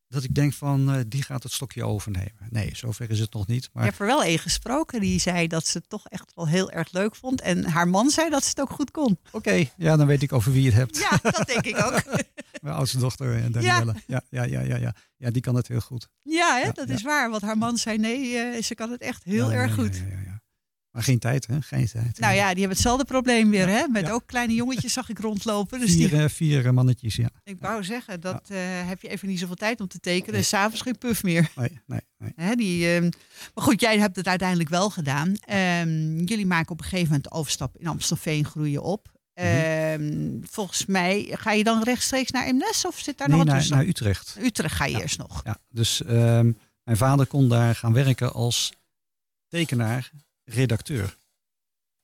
dat 0.09 0.23
ik 0.25 0.35
denk 0.35 0.53
van 0.53 0.91
eh, 0.95 1.01
die 1.07 1.23
gaat 1.23 1.43
het 1.43 1.53
stokje 1.53 1.85
overnemen. 1.85 2.47
Nee, 2.51 2.71
zover 2.73 3.11
is 3.11 3.21
het 3.21 3.33
nog 3.33 3.47
niet. 3.47 3.69
Maar 3.73 3.85
Ik 3.85 3.91
heb 3.91 4.01
er 4.01 4.07
wel 4.07 4.25
een 4.25 4.39
gesproken 4.39 5.01
die 5.01 5.21
zei 5.21 5.47
dat 5.47 5.67
ze 5.67 5.79
het 5.79 5.89
toch 5.89 6.07
echt 6.09 6.33
wel 6.35 6.49
heel 6.49 6.71
erg 6.71 6.93
leuk 6.93 7.15
vond. 7.15 7.41
En 7.41 7.65
haar 7.65 7.89
man 7.89 8.11
zei 8.11 8.31
dat 8.31 8.43
ze 8.43 8.49
het 8.49 8.61
ook 8.61 8.71
goed 8.71 8.91
kon. 8.91 9.19
oké, 9.33 9.65
ja, 9.77 9.97
dan 9.97 10.07
weet 10.07 10.23
ik 10.23 10.33
over 10.33 10.53
wie 10.53 10.63
je 10.63 10.69
het 10.69 10.77
hebt. 10.79 10.99
Ja, 10.99 11.31
dat 11.31 11.47
denk 11.47 11.65
ik 11.67 11.77
ook. 11.85 12.03
Mijn 12.63 12.75
oudste 12.75 12.99
dochter, 12.99 13.37
eh, 13.37 13.53
Danielle. 13.53 13.95
Ja. 14.07 14.23
Ja, 14.31 14.43
ja, 14.43 14.61
ja, 14.61 14.77
ja, 14.77 14.95
ja. 15.17 15.31
die 15.31 15.43
kan 15.43 15.55
het 15.55 15.69
heel 15.69 15.81
goed. 15.81 16.09
Ja, 16.23 16.55
hè, 16.59 16.67
Ja, 16.67 16.73
dat 16.73 16.89
ja. 16.89 16.95
is 16.95 17.03
waar. 17.03 17.31
Want 17.31 17.43
haar 17.43 17.59
man 17.59 17.77
zei 17.77 17.99
nee, 17.99 18.37
eh, 18.39 18.63
ze 18.63 18.75
kan 18.75 18.91
het 18.91 19.01
echt 19.01 19.25
heel 19.25 19.53
erg 19.53 19.75
goed. 19.75 19.97
Ja. 19.97 20.38
Maar 20.91 21.03
geen 21.03 21.19
tijd, 21.19 21.47
hè? 21.47 21.63
Geen 21.63 21.87
tijd. 21.87 22.19
Nou 22.19 22.35
ja, 22.35 22.49
die 22.49 22.59
hebben 22.59 22.69
hetzelfde 22.69 23.05
probleem 23.05 23.51
weer. 23.51 23.69
Hè? 23.69 23.87
Met 23.89 24.07
ja. 24.07 24.13
ook 24.13 24.27
kleine 24.27 24.55
jongetjes 24.55 24.93
zag 24.93 25.09
ik 25.09 25.19
rondlopen. 25.19 25.81
Dus 25.81 25.93
Vier, 25.93 26.09
die, 26.09 26.23
eh, 26.23 26.29
vier 26.29 26.67
eh, 26.67 26.73
mannetjes, 26.73 27.17
ja. 27.17 27.31
ik 27.45 27.57
wou 27.61 27.85
zeggen, 27.85 28.21
dat 28.21 28.49
eh, 28.51 28.59
heb 28.63 29.03
je 29.03 29.09
even 29.09 29.29
niet 29.29 29.39
zoveel 29.39 29.55
tijd 29.55 29.81
om 29.81 29.89
te 29.89 30.01
tekenen. 30.01 30.35
Dus 30.35 30.49
s'avonds 30.49 30.81
geen 30.81 30.99
puff 30.99 31.23
meer. 31.23 31.51
Nee, 31.57 31.81
nee, 31.87 32.01
nee. 32.19 32.33
Hè, 32.37 32.55
die, 32.55 32.95
ehm, 32.95 33.11
maar 33.55 33.65
goed, 33.65 33.81
jij 33.81 33.99
hebt 33.99 34.17
het 34.17 34.27
uiteindelijk 34.27 34.69
wel 34.69 34.91
gedaan. 34.91 35.35
Ehm, 35.41 36.19
jullie 36.25 36.47
maken 36.47 36.71
op 36.73 36.79
een 36.79 36.85
gegeven 36.85 37.07
moment 37.07 37.25
de 37.25 37.31
overstap 37.31 37.77
in 37.77 37.87
Amstelveen 37.87 38.45
groeien 38.45 38.83
op. 38.83 39.09
Mhm. 39.35 39.47
Ehm, 39.47 40.39
volgens 40.43 40.87
mij 40.87 41.29
ga 41.33 41.53
je 41.53 41.65
dan 41.65 41.83
rechtstreeks 41.83 42.31
naar 42.31 42.47
Eemnes 42.47 42.87
of 42.87 42.99
zit 42.99 43.19
daar 43.19 43.29
Nee, 43.29 43.37
nog 43.37 43.45
wat 43.47 43.55
naar, 43.55 43.63
tussen? 43.63 43.77
naar 43.77 43.87
Utrecht. 43.87 44.37
Utrecht 44.41 44.75
ga 44.75 44.85
je 44.85 44.93
Ja. 44.97 45.01
eerst 45.01 45.19
nog. 45.19 45.41
Ja, 45.45 45.59
dus 45.69 46.03
mijn 46.03 46.97
vader 46.97 47.27
kon 47.27 47.49
daar 47.49 47.75
gaan 47.75 47.93
werken 47.93 48.33
als 48.33 48.73
tekenaar, 49.49 50.11
redacteur. 50.49 51.17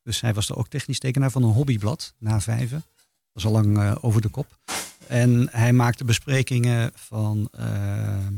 Dus 0.03 0.21
hij 0.21 0.35
was 0.35 0.49
er 0.49 0.57
ook 0.57 0.69
technisch 0.69 0.99
tekenaar 0.99 1.31
van 1.31 1.43
een 1.43 1.53
hobbyblad, 1.53 2.15
na 2.19 2.41
vijven. 2.41 2.85
Dat 2.97 3.43
was 3.43 3.45
al 3.45 3.53
lang 3.53 3.79
eh, 3.79 3.97
over 4.01 4.21
de 4.21 4.29
kop. 4.29 4.59
En 5.07 5.49
hij 5.51 5.73
maakte 5.73 6.05
besprekingen 6.05 6.93
van 6.95 7.49
ehm, 7.51 8.35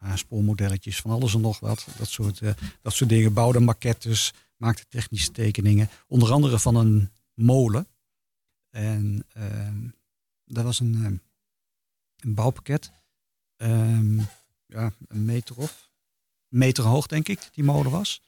ja, 0.00 0.16
spoormodelletjes, 0.16 1.00
van 1.00 1.10
alles 1.10 1.34
en 1.34 1.40
nog 1.40 1.60
wat. 1.60 1.86
Dat 1.98 2.08
soort, 2.08 2.40
eh, 2.40 2.52
dat 2.82 2.92
soort 2.92 3.10
dingen. 3.10 3.32
Bouwde 3.32 3.60
maquettes, 3.60 4.32
maakte 4.56 4.84
technische 4.88 5.30
tekeningen. 5.30 5.88
Onder 6.06 6.32
andere 6.32 6.58
van 6.58 6.74
een 6.74 7.10
molen. 7.34 7.86
En 8.70 9.24
ehm, 9.32 9.88
dat 10.44 10.64
was 10.64 10.80
een, 10.80 10.94
ehm, 10.94 11.16
een 12.18 12.34
bouwpakket. 12.34 12.92
Ehm, 13.56 14.18
ja, 14.66 14.92
een 15.08 15.24
meter 15.24 15.56
of. 15.56 15.90
Een 16.50 16.58
meter 16.58 16.84
hoog, 16.84 17.06
denk 17.06 17.28
ik, 17.28 17.48
die 17.52 17.64
molen 17.64 17.90
was. 17.90 18.22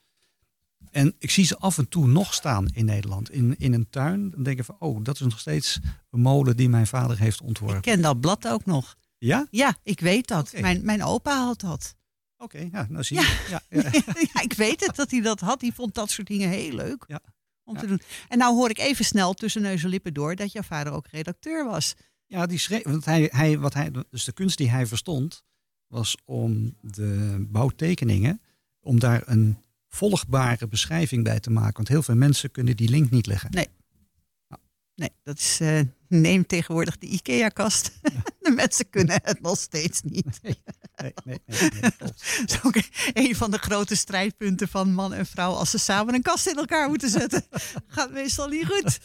En 0.91 1.15
ik 1.19 1.31
zie 1.31 1.45
ze 1.45 1.57
af 1.57 1.77
en 1.77 1.89
toe 1.89 2.07
nog 2.07 2.33
staan 2.33 2.67
in 2.73 2.85
Nederland. 2.85 3.31
In, 3.31 3.55
in 3.57 3.73
een 3.73 3.89
tuin. 3.89 4.29
Dan 4.31 4.43
denk 4.43 4.59
ik 4.59 4.65
van, 4.65 4.75
oh, 4.79 5.03
dat 5.03 5.15
is 5.15 5.21
nog 5.21 5.39
steeds 5.39 5.79
een 6.11 6.19
molen 6.19 6.57
die 6.57 6.69
mijn 6.69 6.87
vader 6.87 7.19
heeft 7.19 7.39
Ik 7.39 7.45
ontworpen. 7.47 7.81
ken 7.81 8.01
dat 8.01 8.19
blad 8.19 8.47
ook 8.47 8.65
nog. 8.65 8.95
Ja? 9.17 9.47
Ja, 9.51 9.77
ik 9.83 9.99
weet 9.99 10.27
dat. 10.27 10.53
Mijn, 10.59 10.85
mijn 10.85 11.03
opa 11.03 11.45
had 11.45 11.59
dat. 11.59 11.95
Oké, 12.37 12.69
ja, 12.71 12.85
nou 12.89 13.03
zie 13.03 13.17
je. 13.19 13.45
Ja, 13.49 13.61
ja. 13.81 13.89
ja, 14.33 14.41
ik 14.41 14.53
weet 14.53 14.85
het 14.85 14.95
dat 14.95 15.11
hij 15.11 15.21
dat 15.21 15.39
had. 15.39 15.59
Die 15.59 15.73
vond 15.73 15.93
dat 15.93 16.09
soort 16.09 16.27
dingen 16.27 16.49
heel 16.49 16.73
leuk 16.73 17.03
Ja. 17.07 17.21
om 17.63 17.77
te 17.77 17.87
doen. 17.87 18.01
En 18.27 18.37
nou 18.37 18.55
hoor 18.55 18.69
ik 18.69 18.77
even 18.79 19.05
snel 19.05 19.33
tussen 19.33 19.61
neus 19.61 19.83
en 19.83 19.89
lippen 19.89 20.13
door 20.13 20.35
dat 20.35 20.51
jouw 20.51 20.63
vader 20.63 20.93
ook 20.93 21.07
redacteur 21.07 21.65
was. 21.65 21.93
Ja, 22.25 22.45
die 22.45 22.57
schreef, 22.59 22.83
want 22.83 23.05
hij, 23.05 23.29
hij, 23.31 23.59
wat 23.59 23.73
hij, 23.73 23.91
dus 24.09 24.23
de 24.23 24.31
kunst 24.31 24.57
die 24.57 24.69
hij 24.69 24.85
verstond, 24.87 25.43
was 25.87 26.17
om 26.25 26.75
de 26.81 27.35
bouwtekeningen, 27.49 28.41
om 28.79 28.99
daar 28.99 29.21
een 29.25 29.57
volgbare 29.97 30.67
beschrijving 30.67 31.23
bij 31.23 31.39
te 31.39 31.49
maken. 31.49 31.73
Want 31.75 31.87
heel 31.87 32.03
veel 32.03 32.15
mensen 32.15 32.51
kunnen 32.51 32.75
die 32.75 32.89
link 32.89 33.09
niet 33.09 33.25
leggen. 33.25 33.49
Nee, 34.95 35.09
dat 35.23 35.37
is. 35.37 35.59
eh, 35.59 35.79
neem 36.07 36.45
tegenwoordig 36.45 36.97
de 36.97 37.07
IKEA-kast. 37.07 37.91
de 38.39 38.51
mensen 38.51 38.89
kunnen 38.89 39.19
het 39.23 39.41
nog 39.41 39.57
steeds 39.57 40.01
niet. 40.01 40.39
Nee, 40.41 40.61
nee, 40.95 41.13
nee, 41.23 41.39
nee, 41.45 41.69
klopt. 41.97 41.97
Dat 42.47 42.49
is 42.49 42.63
ook 42.63 42.75
een 43.13 43.35
van 43.35 43.51
de 43.51 43.57
grote 43.57 43.95
strijdpunten 43.95 44.67
van 44.67 44.93
man 44.93 45.13
en 45.13 45.25
vrouw 45.25 45.51
als 45.51 45.69
ze 45.69 45.77
samen 45.77 46.13
een 46.13 46.21
kast 46.21 46.47
in 46.47 46.55
elkaar 46.57 46.89
moeten 46.89 47.09
zetten. 47.09 47.43
Gaat 47.87 48.11
meestal 48.11 48.47
niet 48.47 48.65
goed. 48.65 48.99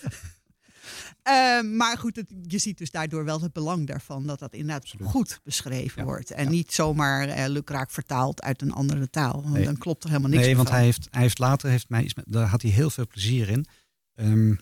Eh, 1.22 1.60
maar 1.62 1.98
goed, 1.98 2.16
het- 2.16 2.32
je 2.42 2.58
ziet 2.58 2.78
dus 2.78 2.90
daardoor 2.90 3.24
wel 3.24 3.40
het 3.40 3.52
belang 3.52 3.86
daarvan 3.86 4.26
dat 4.26 4.38
dat 4.38 4.52
inderdaad 4.52 4.82
Absoluut. 4.82 5.08
goed 5.08 5.40
beschreven 5.42 6.00
Ja, 6.00 6.04
wordt. 6.04 6.30
En 6.30 6.44
ja. 6.44 6.50
niet 6.50 6.72
zomaar 6.72 7.28
eh, 7.28 7.48
lukraak 7.48 7.90
vertaald 7.90 8.42
uit 8.42 8.62
een 8.62 8.72
andere 8.72 9.10
taal. 9.10 9.42
Want 9.42 9.54
Nee. 9.54 9.64
dan 9.64 9.78
klopt 9.78 10.02
er 10.02 10.08
helemaal 10.08 10.30
niks 10.30 10.42
Nee, 10.44 10.56
want 10.56 10.68
van. 10.68 10.76
hij 10.76 10.84
heeft, 10.86 11.08
hij 11.10 11.22
heeft 11.22 11.38
later, 11.38 11.70
heeft 11.70 11.88
mij, 11.88 12.10
daar 12.24 12.46
had 12.46 12.62
hij 12.62 12.70
heel 12.70 12.90
veel 12.90 13.06
plezier 13.06 13.48
in. 13.48 13.66
Ehm, 14.14 14.54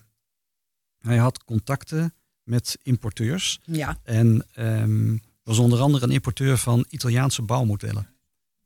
hij 0.99 1.17
had 1.17 1.43
contacten 1.43 2.13
met 2.43 2.77
importeurs. 2.83 3.59
Ja, 3.63 3.97
En 4.03 4.45
ehm 4.53 5.17
was 5.43 5.57
onder 5.57 5.79
andere 5.79 6.05
een 6.05 6.11
importeur 6.11 6.57
van 6.57 6.85
Italiaanse 6.89 7.41
bouwmodellen. 7.41 8.07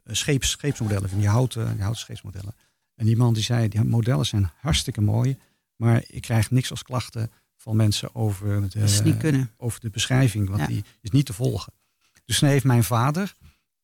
Eh, 0.04 0.14
Scheeps, 0.16 0.50
scheepsmodellen, 0.50 1.10
van 1.10 1.20
die 1.20 1.28
houten, 1.28 1.72
die 1.72 1.82
houten 1.82 2.02
scheepsmodellen. 2.02 2.56
En 2.96 3.06
die 3.06 3.18
man 3.18 3.34
die 3.34 3.44
zei, 3.44 3.68
die 3.68 3.84
modellen 3.84 4.26
zijn 4.26 4.50
hartstikke 4.60 5.02
mooi. 5.02 5.38
Maar 5.76 6.04
ik 6.08 6.22
krijg 6.22 6.52
niks 6.52 6.72
als 6.72 6.84
klachten 6.84 7.32
van 7.66 7.76
mensen 7.76 8.16
over 8.16 8.70
de, 8.70 9.18
kunnen. 9.18 9.52
over 9.58 9.80
de 9.80 9.90
beschrijving. 9.90 10.48
Want 10.48 10.60
Ja. 10.60 10.68
die 10.68 10.84
is 11.02 11.10
niet 11.12 11.26
te 11.26 11.34
volgen. 11.34 11.74
Dus 12.26 12.40
dan 12.40 12.50
heeft 12.50 12.64
mijn 12.66 12.84
vader, 12.84 13.36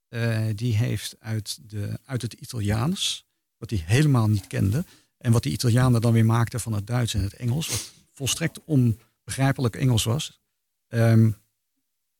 eh, 0.07 0.45
die 0.55 0.75
heeft 0.75 1.15
uit, 1.19 1.69
de, 1.69 1.99
uit 2.05 2.21
het 2.21 2.33
Italiaans, 2.33 3.25
wat 3.57 3.69
hij 3.69 3.83
helemaal 3.85 4.27
niet 4.27 4.47
kende. 4.47 4.85
En 5.17 5.31
wat 5.31 5.43
die 5.43 5.51
Italianen 5.51 6.01
dan 6.01 6.13
weer 6.13 6.25
maakten 6.25 6.59
van 6.59 6.73
het 6.73 6.87
Duits 6.87 7.13
en 7.13 7.21
het 7.23 7.33
Engels. 7.35 7.69
Wat 7.69 7.91
volstrekt 8.13 8.59
onbegrijpelijk 8.65 9.75
Engels 9.75 10.03
was. 10.03 10.39
ehm, 10.87 11.31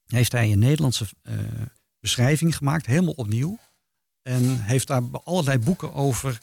heeft 0.08 0.32
hij 0.32 0.52
een 0.52 0.60
Nederlandse 0.60 1.06
eh, 1.22 1.38
beschrijving 2.00 2.56
gemaakt, 2.58 2.86
helemaal 2.86 3.14
opnieuw. 3.14 3.60
En 4.22 4.62
heeft 4.64 4.88
daar 4.88 5.02
allerlei 5.24 5.58
boeken 5.60 5.94
over 5.94 6.40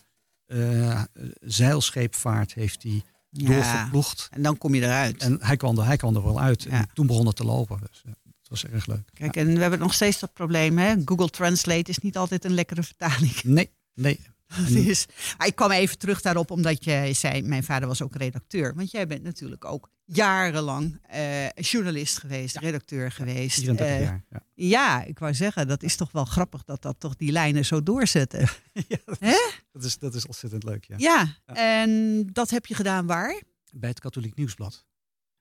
eh, 0.46 1.02
zeilscheepvaart 1.40 2.54
heeft 2.54 2.83
hij 2.83 3.02
doorgeploegd. 3.31 4.29
en 4.31 4.43
dan 4.43 4.59
kom 4.59 4.75
je 4.75 4.83
eruit. 4.83 5.23
En 5.23 5.38
hij 5.41 5.57
kwam 5.57 5.79
er, 5.79 5.85
hij 5.85 5.97
kwam 5.97 6.17
er 6.17 6.23
wel 6.23 6.41
uit. 6.41 6.67
En 6.67 6.88
toen 6.93 7.07
begon 7.07 7.27
het 7.27 7.37
te 7.37 7.45
lopen. 7.45 7.79
Dus 7.81 8.03
eh, 8.07 8.12
het 8.23 8.49
was 8.49 8.64
erg 8.64 8.87
leuk. 8.87 9.11
Kijk, 9.14 9.37
en 9.37 9.55
we 9.55 9.61
hebben 9.61 9.79
nog 9.79 9.95
steeds 9.95 10.19
dat 10.19 10.33
probleem. 10.33 10.79
Hè? 10.79 10.95
Google 11.05 11.31
Translate 11.31 11.91
is 11.91 11.99
niet 11.99 12.17
altijd 12.17 12.45
een 12.45 12.55
lekkere 12.55 12.83
vertaling. 12.83 13.43
Nee, 13.43 13.71
nee. 13.95 14.21
Dat 14.57 14.69
is, 14.69 15.07
maar 15.39 15.47
ik 15.47 15.55
kwam 15.55 15.71
even 15.71 15.99
terug 15.99 16.21
daarop, 16.21 16.51
omdat 16.51 16.85
jij 16.85 17.13
zei, 17.15 17.43
mijn 17.43 17.63
vader 17.65 17.89
was 17.89 18.03
ook 18.03 18.15
redacteur. 18.17 18.75
Want 18.75 18.91
jij 18.91 19.07
bent 19.07 19.23
natuurlijk 19.23 19.65
ook 19.65 19.91
jarenlang 20.05 21.01
eh, 21.03 21.49
journalist 21.55 22.19
geweest, 22.19 22.57
redacteur 22.59 23.11
geweest. 23.13 23.55
34 23.55 23.87
Eh, 23.97 24.03
jaar. 24.03 24.25
Ja. 24.31 24.43
ja, 24.55 25.03
ik 25.05 25.19
wou 25.19 25.35
zeggen, 25.35 25.69
dat 25.69 25.83
is 25.83 25.97
toch 25.97 26.13
wel 26.13 26.25
grappig 26.25 26.65
dat 26.65 26.83
dat 26.83 27.01
toch 27.01 27.17
die 27.17 27.33
lijnen 27.33 27.65
zo 27.65 27.83
doorzetten. 27.83 28.49
Dat, 29.73 29.85
is, 29.85 29.99
dat 29.99 30.15
is 30.15 30.27
ontzettend 30.27 30.63
leuk, 30.65 30.85
ja. 30.85 30.95
Ja, 30.99 31.35
Ja. 31.47 31.55
en 31.55 32.27
dat 32.33 32.51
heb 32.51 32.67
je 32.67 32.75
gedaan 32.75 33.07
waar? 33.07 33.43
Bij 33.73 33.89
het 33.89 34.01
Katholiek 34.01 34.35
Nieuwsblad. 34.37 34.87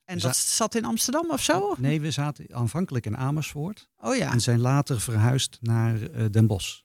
En 0.06 0.20
dat 0.20 0.36
zat 0.38 0.76
in 0.76 0.86
Amsterdam 0.86 1.32
of 1.32 1.43
zo? 1.43 1.76
Nee, 1.78 2.02
we 2.02 2.12
zaten 2.12 2.46
aanvankelijk 2.54 3.06
in 3.06 3.17
Amersfoort. 3.17 3.89
Oh 3.98 4.15
ja, 4.15 4.32
En 4.32 4.41
zijn 4.41 4.60
later 4.60 5.02
verhuisd 5.02 5.58
naar 5.62 6.02
eh, 6.02 6.26
Den 6.32 6.48
Bosch. 6.48 6.80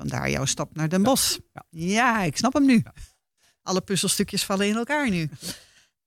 Vandaar 0.00 0.30
jouw 0.30 0.44
stap 0.44 0.76
naar 0.76 0.88
Den 0.88 1.02
Bosch. 1.02 1.38
Ja. 1.52 1.64
Ja, 1.70 2.22
ik 2.22 2.36
snap 2.36 2.52
hem 2.52 2.66
nu. 2.66 2.80
Ja. 2.84 2.92
Alle 3.62 3.80
puzzelstukjes 3.80 4.44
vallen 4.44 4.68
in 4.68 4.76
elkaar 4.76 5.10
nu. 5.10 5.30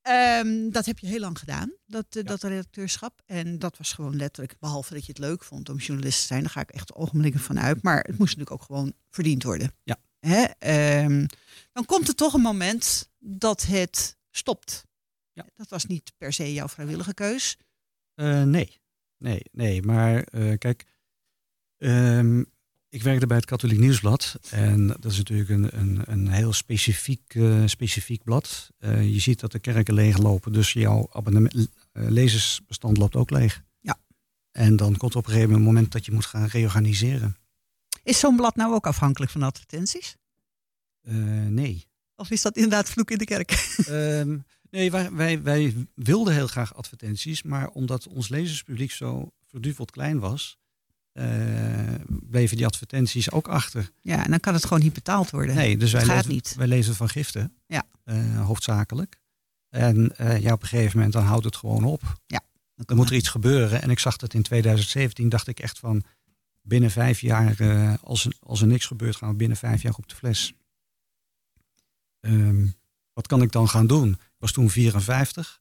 Ehm, 0.04 0.70
dat 0.70 0.86
heb 0.86 0.98
je 0.98 1.06
heel 1.06 1.20
lang 1.20 1.38
gedaan, 1.38 1.72
dat, 1.86 2.06
eh, 2.10 2.24
dat 2.24 2.42
redacteurschap. 2.42 3.22
En 3.26 3.58
dat 3.58 3.76
was 3.78 3.92
gewoon 3.92 4.16
letterlijk, 4.16 4.58
behalve 4.58 4.94
dat 4.94 5.06
je 5.06 5.12
het 5.12 5.20
leuk 5.20 5.44
vond 5.44 5.68
om 5.68 5.76
journalist 5.76 6.20
te 6.20 6.26
zijn, 6.26 6.40
daar 6.40 6.50
ga 6.50 6.60
ik 6.60 6.70
echt 6.70 6.94
ogenblikken 6.94 7.40
van 7.40 7.60
uit. 7.60 7.82
Maar 7.82 7.96
het 7.96 8.18
moest 8.18 8.36
natuurlijk 8.36 8.50
ook 8.50 8.62
gewoon 8.62 8.92
verdiend 9.10 9.42
worden. 9.42 9.72
Ja. 9.82 9.96
Hè? 10.20 10.44
Ehm, 10.58 11.26
dan 11.72 11.84
komt 11.84 12.08
er 12.08 12.14
toch 12.14 12.34
een 12.34 12.40
moment 12.40 13.10
dat 13.18 13.62
het 13.66 14.16
stopt. 14.30 14.86
Ja. 15.32 15.46
Dat 15.54 15.68
was 15.68 15.86
niet 15.86 16.12
per 16.18 16.32
se 16.32 16.52
jouw 16.52 16.68
vrijwillige 16.68 17.14
keus. 17.14 17.58
Eh, 18.14 18.42
nee, 18.42 18.80
nee, 19.18 19.42
nee. 19.52 19.82
Maar 19.82 20.22
eh, 20.22 20.58
kijk, 20.58 20.84
ehm, 21.76 22.42
ik 22.94 23.02
werkte 23.02 23.26
bij 23.26 23.36
het 23.36 23.46
Katholiek 23.46 23.78
Nieuwsblad. 23.78 24.38
En 24.50 24.86
dat 24.86 25.04
is 25.04 25.16
natuurlijk 25.16 25.48
een, 25.50 25.78
een, 25.78 26.02
een 26.06 26.28
heel 26.28 26.52
specifiek, 26.52 27.34
eh, 27.34 27.62
specifiek 27.66 28.24
blad. 28.24 28.70
Eh, 28.78 29.12
je 29.12 29.20
ziet 29.20 29.40
dat 29.40 29.52
de 29.52 29.58
kerken 29.58 29.94
leeglopen, 29.94 30.52
dus 30.52 30.72
jouw 30.72 31.08
abonnement, 31.12 31.54
eh, 31.92 32.08
lezersbestand 32.08 32.96
loopt 32.96 33.16
ook 33.16 33.30
leeg. 33.30 33.62
Ja. 33.80 33.98
En 34.50 34.76
dan 34.76 34.96
komt 34.96 35.16
op 35.16 35.26
een 35.26 35.32
gegeven 35.32 35.62
moment 35.62 35.92
dat 35.92 36.04
je 36.04 36.12
moet 36.12 36.26
gaan 36.26 36.46
reorganiseren. 36.46 37.36
Is 38.02 38.18
zo'n 38.18 38.36
blad 38.36 38.56
nou 38.56 38.74
ook 38.74 38.86
afhankelijk 38.86 39.32
van 39.32 39.42
advertenties? 39.42 40.16
Nee. 41.48 41.86
Of 42.16 42.30
is 42.30 42.42
dat 42.42 42.56
inderdaad 42.56 42.90
vloek 42.90 43.10
in 43.10 43.18
de 43.18 43.24
kerk? 43.24 43.50
Ehm, 43.86 44.38
nee, 44.70 44.90
wij, 44.90 45.12
wij, 45.12 45.42
wij 45.42 45.86
wilden 45.94 46.34
heel 46.34 46.46
graag 46.46 46.74
advertenties, 46.74 47.42
maar 47.42 47.68
omdat 47.68 48.08
ons 48.08 48.28
lezerspubliek 48.28 48.90
zo 48.90 49.32
verduveld 49.46 49.90
klein 49.90 50.18
was, 50.18 50.58
eh, 51.14 51.94
bleven 52.06 52.56
die 52.56 52.66
advertenties 52.66 53.30
ook 53.30 53.48
achter. 53.48 53.90
Ja, 54.00 54.24
en 54.24 54.30
dan 54.30 54.40
kan 54.40 54.54
het 54.54 54.62
gewoon 54.64 54.82
niet 54.82 54.92
betaald 54.92 55.30
worden. 55.30 55.54
Nee, 55.54 55.76
dus 55.76 55.92
wij, 55.92 56.04
gaat 56.04 56.16
lezen, 56.16 56.32
niet. 56.32 56.54
wij 56.54 56.66
lezen 56.66 56.94
van 56.94 57.08
giften, 57.08 57.54
Ja. 57.66 57.82
eh, 58.04 58.40
hoofdzakelijk. 58.46 59.20
En 59.68 60.16
eh, 60.16 60.40
ja, 60.40 60.52
op 60.52 60.62
een 60.62 60.68
gegeven 60.68 60.96
moment 60.96 61.12
dan 61.14 61.24
houdt 61.24 61.44
het 61.44 61.56
gewoon 61.56 61.84
op. 61.84 62.02
Dan 62.76 62.96
moet 62.96 63.08
er 63.10 63.16
iets 63.16 63.28
gebeuren. 63.28 63.82
En 63.82 63.90
ik 63.90 63.98
zag 63.98 64.16
dat 64.16 64.34
in 64.34 64.42
2017, 64.42 65.28
dacht 65.28 65.46
ik 65.46 65.60
echt 65.60 65.78
van 65.78 66.02
binnen 66.62 66.90
vijf 66.90 67.20
jaar, 67.20 67.56
als, 68.02 68.24
er, 68.24 68.32
als 68.40 68.60
er 68.60 68.66
niks 68.66 68.86
gebeurt, 68.86 69.16
gaan 69.16 69.28
we 69.30 69.34
binnen 69.36 69.56
vijf 69.56 69.82
jaar 69.82 69.94
op 69.96 70.08
de 70.08 70.14
fles. 70.14 70.52
Ehm, 72.20 72.66
wat 73.12 73.26
kan 73.26 73.42
ik 73.42 73.52
dan 73.52 73.68
gaan 73.68 73.86
doen? 73.86 74.10
Ik 74.12 74.18
was 74.38 74.52
toen 74.52 74.70
54. 74.70 75.60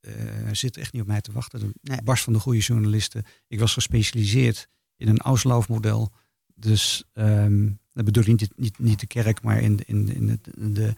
Eh 0.00 0.12
zit 0.52 0.76
echt 0.76 0.92
niet 0.92 1.02
op 1.02 1.08
mij 1.08 1.20
te 1.20 1.32
wachten. 1.32 1.60
De 1.60 1.70
Nee. 1.82 2.02
barst 2.02 2.24
van 2.24 2.32
de 2.32 2.38
goede 2.38 2.58
journalisten. 2.58 3.24
Ik 3.48 3.58
was 3.58 3.72
gespecialiseerd 3.72 4.68
in 4.96 5.08
een 5.08 5.18
Auslaufmodel. 5.18 6.12
Dus 6.54 7.04
ehm, 7.12 7.70
dat 7.92 8.04
bedoel 8.04 8.22
ik 8.24 8.40
niet, 8.40 8.52
niet, 8.58 8.78
niet 8.78 9.00
de 9.00 9.06
kerk, 9.06 9.42
maar 9.42 9.60
in, 9.60 9.76
de- 9.76 9.84
in, 9.84 10.08
in, 10.08 10.28
het- 10.28 10.46
in 10.56 10.74
de. 10.74 10.94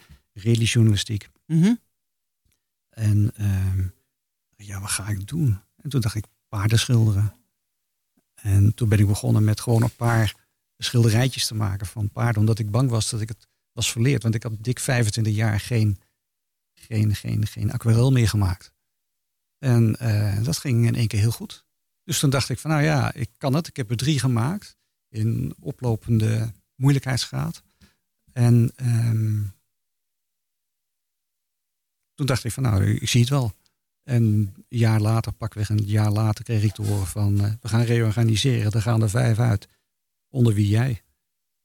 Mhm. 1.46 1.74
En 2.90 3.30
ehm, 3.36 3.86
ja, 4.56 4.80
wat 4.80 4.90
ga 4.90 5.08
ik 5.08 5.26
doen? 5.26 5.60
En 5.76 5.90
toen 5.90 6.00
dacht 6.00 6.14
ik, 6.14 6.24
paarden 6.48 6.78
schilderen. 6.78 7.34
En 8.34 8.74
toen 8.74 8.88
ben 8.88 8.98
ik 8.98 9.06
begonnen 9.06 9.44
met 9.44 9.60
gewoon 9.60 9.82
een 9.82 9.94
paar 9.96 10.34
schilderijtjes 10.78 11.46
te 11.46 11.54
maken 11.54 11.86
van 11.86 12.10
paarden. 12.10 12.40
Omdat 12.40 12.58
ik 12.58 12.70
bang 12.70 12.90
was 12.90 13.10
dat 13.10 13.20
ik 13.20 13.28
het 13.28 13.48
was 13.72 13.92
verleerd. 13.92 14.22
Want 14.22 14.34
ik 14.34 14.42
had 14.42 14.52
dik 14.60 14.78
25 14.78 15.34
jaar 15.34 15.60
geen, 15.60 15.98
geen, 16.74 17.14
geen, 17.14 17.46
geen 17.46 17.72
aquarel 17.72 18.12
meer 18.12 18.28
gemaakt. 18.28 18.72
En 19.58 19.96
eh, 19.98 20.42
dat 20.44 20.58
ging 20.58 20.86
in 20.86 20.94
één 20.94 21.06
keer 21.08 21.20
heel 21.20 21.30
goed. 21.30 21.65
Dus 22.06 22.18
toen 22.18 22.30
dacht 22.30 22.48
ik 22.48 22.58
van 22.58 22.70
nou 22.70 22.82
ja, 22.82 23.14
ik 23.14 23.30
kan 23.36 23.54
het. 23.54 23.66
Ik 23.66 23.76
heb 23.76 23.90
er 23.90 23.96
drie 23.96 24.18
gemaakt. 24.18 24.76
In 25.08 25.54
oplopende 25.60 26.52
moeilijkheidsgraad. 26.74 27.62
En 28.32 28.72
ehm, 28.76 29.42
toen 32.14 32.26
dacht 32.26 32.44
ik 32.44 32.52
van 32.52 32.62
nou, 32.62 32.84
ik 32.84 33.08
zie 33.08 33.20
het 33.20 33.30
wel. 33.30 33.54
En 34.02 34.22
een 34.22 34.54
jaar 34.68 35.00
later, 35.00 35.32
pakweg 35.32 35.68
een 35.68 35.84
jaar 35.84 36.10
later, 36.10 36.44
kreeg 36.44 36.62
ik 36.62 36.72
te 36.72 36.82
horen 36.82 37.06
van 37.06 37.44
eh, 37.44 37.52
we 37.60 37.68
gaan 37.68 37.82
reorganiseren. 37.82 38.72
Er 38.72 38.82
gaan 38.82 39.02
er 39.02 39.10
vijf 39.10 39.38
uit. 39.38 39.68
Onder 40.28 40.54
wie 40.54 40.68
jij. 40.68 41.02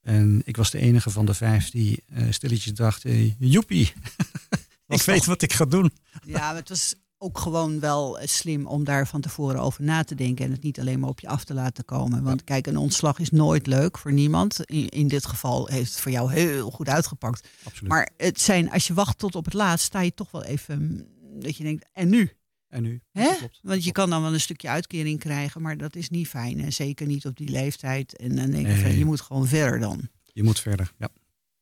En 0.01 0.41
ik 0.45 0.57
was 0.57 0.71
de 0.71 0.79
enige 0.79 1.09
van 1.09 1.25
de 1.25 1.33
vijf 1.33 1.69
die 1.69 2.03
eh, 2.07 2.31
stilletjes 2.31 2.73
dacht, 2.73 3.05
eh, 3.05 3.39
joepie. 3.39 3.93
ik 4.87 5.01
weet 5.01 5.25
wat 5.25 5.41
ik 5.41 5.53
ga 5.53 5.65
doen. 5.65 5.91
Ja, 6.25 6.39
maar 6.39 6.55
het 6.55 6.69
was 6.69 6.95
ook 7.21 7.37
gewoon 7.39 7.79
wel 7.79 8.19
eh, 8.19 8.27
slim 8.27 8.67
om 8.67 8.83
daar 8.83 9.07
van 9.07 9.21
tevoren 9.21 9.61
over 9.61 9.83
na 9.83 10.03
te 10.03 10.15
denken. 10.15 10.45
En 10.45 10.51
het 10.51 10.63
niet 10.63 10.79
alleen 10.79 10.99
maar 10.99 11.09
op 11.09 11.19
je 11.19 11.27
af 11.27 11.43
te 11.43 11.53
laten 11.53 11.85
komen. 11.85 12.23
Want 12.23 12.43
kijk, 12.43 12.67
een 12.67 12.77
ontslag 12.77 13.19
is 13.19 13.29
nooit 13.29 13.67
leuk 13.67 13.97
voor 13.97 14.13
niemand. 14.13 14.59
In, 14.65 14.89
in 14.89 15.07
dit 15.07 15.25
geval 15.25 15.67
heeft 15.67 15.91
het 15.91 16.01
voor 16.01 16.11
jou 16.11 16.31
heel 16.31 16.71
goed 16.71 16.89
uitgepakt. 16.89 17.47
Absoluut. 17.63 17.89
Maar 17.91 18.09
het 18.17 18.41
zijn, 18.41 18.71
als 18.71 18.87
je 18.87 18.93
wacht 18.93 19.17
tot 19.17 19.35
op 19.35 19.45
het 19.45 19.53
laatst, 19.53 19.85
sta 19.85 20.01
je 20.01 20.13
toch 20.13 20.31
wel 20.31 20.43
even 20.43 20.81
mm, 20.81 21.39
dat 21.41 21.57
je 21.57 21.63
denkt, 21.63 21.85
en 21.93 22.09
nu? 22.09 22.31
En 22.67 22.83
nu? 22.83 23.01
Hè? 23.11 23.35
Klopt. 23.37 23.59
Want 23.61 23.83
je 23.83 23.91
kan 23.91 24.09
dan 24.09 24.21
wel 24.21 24.33
een 24.33 24.39
stukje 24.39 24.69
uitkering 24.69 25.19
krijgen, 25.19 25.61
maar 25.61 25.77
dat 25.77 25.95
is 25.95 26.09
niet 26.09 26.27
fijn. 26.27 26.59
En 26.59 26.73
zeker 26.73 27.07
niet 27.07 27.25
op 27.25 27.37
die 27.37 27.49
leeftijd. 27.49 28.17
En 28.17 28.35
dan 28.35 28.51
denk 28.51 28.67
van, 28.67 28.81
Nee. 28.81 28.97
je 28.97 29.05
moet 29.05 29.21
gewoon 29.21 29.47
verder 29.47 29.79
dan. 29.79 30.09
Je 30.33 30.43
moet 30.43 30.59
verder, 30.59 30.91
ja. 30.97 31.09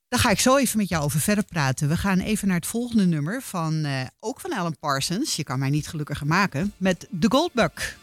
Daar 0.10 0.19
ga 0.19 0.30
ik 0.30 0.39
zo 0.39 0.58
even 0.58 0.78
met 0.78 0.89
jou 0.89 1.04
over 1.04 1.19
verder 1.19 1.43
praten. 1.43 1.88
We 1.88 1.98
gaan 1.98 2.19
even 2.19 2.48
naar 2.48 2.58
het 2.58 2.65
volgende 2.65 3.06
nummer 3.06 3.41
van 3.41 3.84
eh, 3.84 4.02
ook 4.19 4.39
van 4.39 4.54
Alan 4.54 4.80
Parsons. 4.80 5.36
Je 5.36 5.43
kan 5.43 5.60
mij 5.60 5.69
niet 5.69 5.88
gelukkiger 5.88 6.28
maken. 6.28 6.74
Met 6.78 7.08
The 7.19 7.32
Goldbug. 7.32 7.98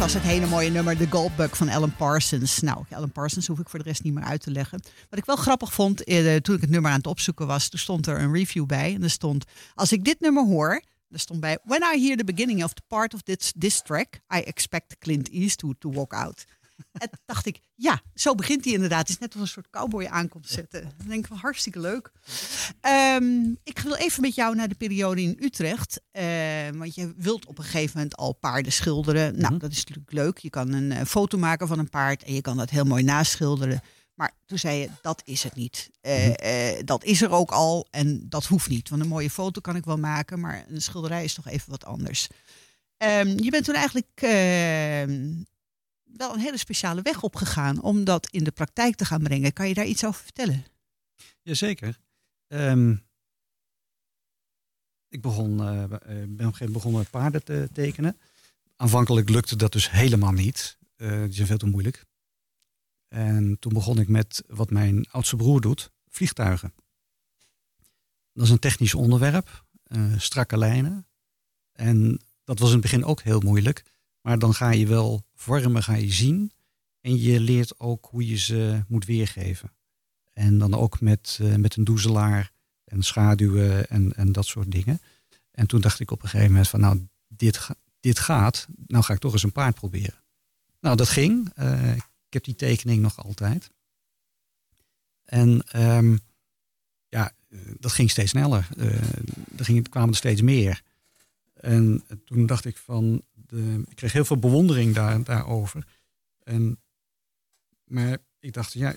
Was 0.00 0.14
het 0.14 0.22
hele 0.22 0.46
mooie 0.46 0.70
nummer, 0.70 0.96
The 0.96 1.06
Goldbug 1.10 1.56
van 1.56 1.68
Alan 1.68 1.96
Parsons. 1.96 2.60
Nou, 2.60 2.84
Alan 2.90 3.12
Parsons 3.12 3.46
hoef 3.46 3.58
ik 3.58 3.68
voor 3.68 3.78
de 3.78 3.84
rest 3.84 4.02
niet 4.02 4.14
meer 4.14 4.24
uit 4.24 4.40
te 4.40 4.50
leggen. 4.50 4.82
Wat 5.10 5.18
ik 5.18 5.24
wel 5.24 5.36
grappig 5.36 5.72
vond, 5.72 6.04
eh, 6.04 6.36
toen 6.36 6.54
ik 6.54 6.60
het 6.60 6.70
nummer 6.70 6.90
aan 6.90 6.96
het 6.96 7.06
opzoeken 7.06 7.46
was, 7.46 7.68
toen 7.68 7.78
stond 7.78 8.06
er 8.06 8.20
een 8.20 8.32
review 8.32 8.66
bij. 8.66 8.94
En 8.94 9.02
er 9.02 9.10
stond, 9.10 9.44
als 9.74 9.92
ik 9.92 10.04
dit 10.04 10.20
nummer 10.20 10.44
hoor, 10.44 10.82
er 11.10 11.18
stond 11.18 11.40
bij, 11.40 11.58
when 11.64 11.82
I 11.94 12.06
hear 12.06 12.16
the 12.16 12.24
beginning 12.24 12.64
of 12.64 12.72
the 12.72 12.82
part 12.88 13.14
of 13.14 13.22
this, 13.22 13.52
this 13.58 13.82
track, 13.82 14.20
I 14.34 14.38
expect 14.38 14.98
Clint 14.98 15.30
Eastwood 15.30 15.80
to 15.80 15.90
walk 15.90 16.12
out. 16.12 16.44
En 16.92 17.10
dacht 17.26 17.46
ik, 17.46 17.60
ja, 17.74 18.02
zo 18.14 18.34
begint 18.34 18.64
hij 18.64 18.72
inderdaad. 18.74 18.98
Het 19.00 19.08
is 19.08 19.18
net 19.18 19.32
als 19.32 19.42
een 19.42 19.48
soort 19.48 19.70
cowboy 19.70 20.06
aankomt 20.06 20.48
zetten. 20.48 20.82
Dan 20.96 21.06
denk 21.08 21.24
ik 21.24 21.30
wel 21.30 21.38
hartstikke 21.38 21.80
leuk. 21.80 22.12
Ehm, 22.80 23.54
ik 23.64 23.78
wil 23.78 23.94
even 23.94 24.20
met 24.22 24.34
jou 24.34 24.54
naar 24.54 24.68
de 24.68 24.74
periode 24.74 25.22
in 25.22 25.36
Utrecht. 25.40 26.00
Ehm, 26.10 26.76
want 26.78 26.94
je 26.94 27.12
wilt 27.16 27.46
op 27.46 27.58
een 27.58 27.64
gegeven 27.64 27.92
moment 27.96 28.16
al 28.16 28.32
paarden 28.32 28.72
schilderen. 28.72 29.32
Nou, 29.38 29.50
Mhm. 29.52 29.58
dat 29.60 29.70
is 29.70 29.78
natuurlijk 29.84 30.12
leuk. 30.12 30.38
Je 30.38 30.50
kan 30.50 30.72
een 30.72 30.92
eh, 30.92 31.04
foto 31.04 31.38
maken 31.38 31.68
van 31.68 31.78
een 31.78 31.88
paard 31.90 32.22
en 32.22 32.34
je 32.34 32.40
kan 32.40 32.56
dat 32.56 32.70
heel 32.70 32.84
mooi 32.84 33.02
naschilderen. 33.02 33.80
Maar 34.14 34.32
toen 34.46 34.58
zei 34.58 34.78
je, 34.78 34.88
dat 35.02 35.22
is 35.24 35.42
het 35.42 35.54
niet. 35.54 35.90
Eh, 36.00 36.18
Mhm. 36.26 36.30
eh, 36.32 36.78
dat 36.84 37.04
is 37.04 37.22
er 37.22 37.30
ook 37.30 37.50
al 37.50 37.86
en 37.90 38.28
dat 38.28 38.46
hoeft 38.46 38.68
niet. 38.68 38.88
Want 38.88 39.02
een 39.02 39.08
mooie 39.08 39.30
foto 39.30 39.60
kan 39.60 39.76
ik 39.76 39.84
wel 39.84 39.98
maken, 39.98 40.40
maar 40.40 40.64
een 40.68 40.82
schilderij 40.82 41.24
is 41.24 41.34
toch 41.34 41.48
even 41.48 41.70
wat 41.70 41.84
anders. 41.84 42.28
Ehm, 42.96 43.28
je 43.42 43.50
bent 43.50 43.64
toen 43.64 43.74
eigenlijk 43.74 44.20
wel 46.16 46.34
een 46.34 46.40
hele 46.40 46.58
speciale 46.58 47.02
weg 47.02 47.22
opgegaan 47.22 47.82
om 47.82 48.04
dat 48.04 48.28
in 48.30 48.44
de 48.44 48.50
praktijk 48.50 48.94
te 48.94 49.04
gaan 49.04 49.22
brengen. 49.22 49.52
Kan 49.52 49.68
je 49.68 49.74
daar 49.74 49.86
iets 49.86 50.04
over 50.04 50.22
vertellen? 50.22 50.64
Jazeker. 51.42 51.98
Ehm 52.46 52.94
ik 55.10 55.20
begon, 55.20 55.60
eh, 55.60 55.84
ben 55.84 55.84
op 55.84 56.08
een 56.08 56.28
gegeven 56.28 56.46
moment 56.46 56.72
begonnen 56.72 57.10
paarden 57.10 57.44
te 57.44 57.68
tekenen. 57.72 58.18
Aanvankelijk 58.76 59.28
lukte 59.28 59.56
dat 59.56 59.72
dus 59.72 59.90
helemaal 59.90 60.32
niet. 60.32 60.78
Eh, 60.96 61.22
die 61.22 61.32
zijn 61.32 61.46
veel 61.46 61.58
te 61.58 61.66
moeilijk. 61.66 62.04
En 63.08 63.56
toen 63.58 63.72
begon 63.72 63.98
ik 63.98 64.08
met 64.08 64.44
wat 64.46 64.70
mijn 64.70 65.10
oudste 65.10 65.36
broer 65.36 65.60
doet, 65.60 65.90
vliegtuigen. 66.08 66.74
Dat 68.32 68.44
is 68.44 68.50
een 68.50 68.58
technisch 68.58 68.94
onderwerp, 68.94 69.64
strakke 70.16 70.58
lijnen. 70.58 71.06
En 71.72 72.20
dat 72.44 72.58
was 72.58 72.68
in 72.68 72.74
het 72.74 72.82
begin 72.82 73.04
ook 73.04 73.22
heel 73.22 73.40
moeilijk. 73.40 73.84
Maar 74.20 74.38
dan 74.38 74.54
ga 74.54 74.70
je 74.70 74.86
wel 74.86 75.24
vormen 75.40 75.82
ga 75.82 75.94
je 75.94 76.12
zien. 76.12 76.52
En 77.00 77.20
je 77.20 77.40
leert 77.40 77.80
ook 77.80 78.08
hoe 78.10 78.26
je 78.26 78.36
ze 78.36 78.84
moet 78.88 79.04
weergeven. 79.04 79.72
En 80.32 80.58
dan 80.58 80.74
ook 80.74 81.00
met, 81.00 81.38
eh, 81.42 81.54
met 81.54 81.76
een 81.76 81.84
doezelaar 81.84 82.52
en 82.84 83.02
schaduwen 83.02 83.88
en, 83.88 84.16
en 84.16 84.32
dat 84.32 84.46
soort 84.46 84.70
dingen. 84.70 85.00
En 85.50 85.66
toen 85.66 85.80
dacht 85.80 86.00
ik 86.00 86.10
op 86.10 86.22
een 86.22 86.28
gegeven 86.28 86.52
moment 86.52 86.68
van 86.68 86.80
nou, 86.80 87.06
dit, 87.28 87.68
dit 88.00 88.18
gaat. 88.18 88.66
Nou 88.86 89.04
ga 89.04 89.12
ik 89.12 89.18
toch 89.18 89.32
eens 89.32 89.42
een 89.42 89.52
paard 89.52 89.74
proberen. 89.74 90.22
Nou, 90.80 90.96
dat 90.96 91.08
ging. 91.08 91.50
Eh, 91.54 91.96
ik 91.96 92.32
heb 92.32 92.44
die 92.44 92.54
tekening 92.54 93.02
nog 93.02 93.24
altijd. 93.24 93.70
En 95.24 95.62
ehm, 95.66 96.16
ja, 97.08 97.32
eh, 97.48 97.58
dat 97.78 97.92
ging 97.92 98.10
steeds 98.10 98.30
sneller. 98.30 98.68
Er, 99.56 99.64
ging, 99.64 99.88
kwamen 99.88 100.14
steeds 100.14 100.42
meer. 100.42 100.82
En 101.54 102.04
toen 102.24 102.46
dacht 102.46 102.64
ik 102.64 102.76
van, 102.76 103.22
de, 103.50 103.82
ik 103.88 103.96
kreeg 103.96 104.12
heel 104.12 104.24
veel 104.24 104.38
bewondering 104.38 104.94
daar, 104.94 105.22
daarover. 105.22 105.86
En 106.42 106.78
Maar 107.84 108.18
ik 108.38 108.52
dacht, 108.52 108.72
ja, 108.72 108.94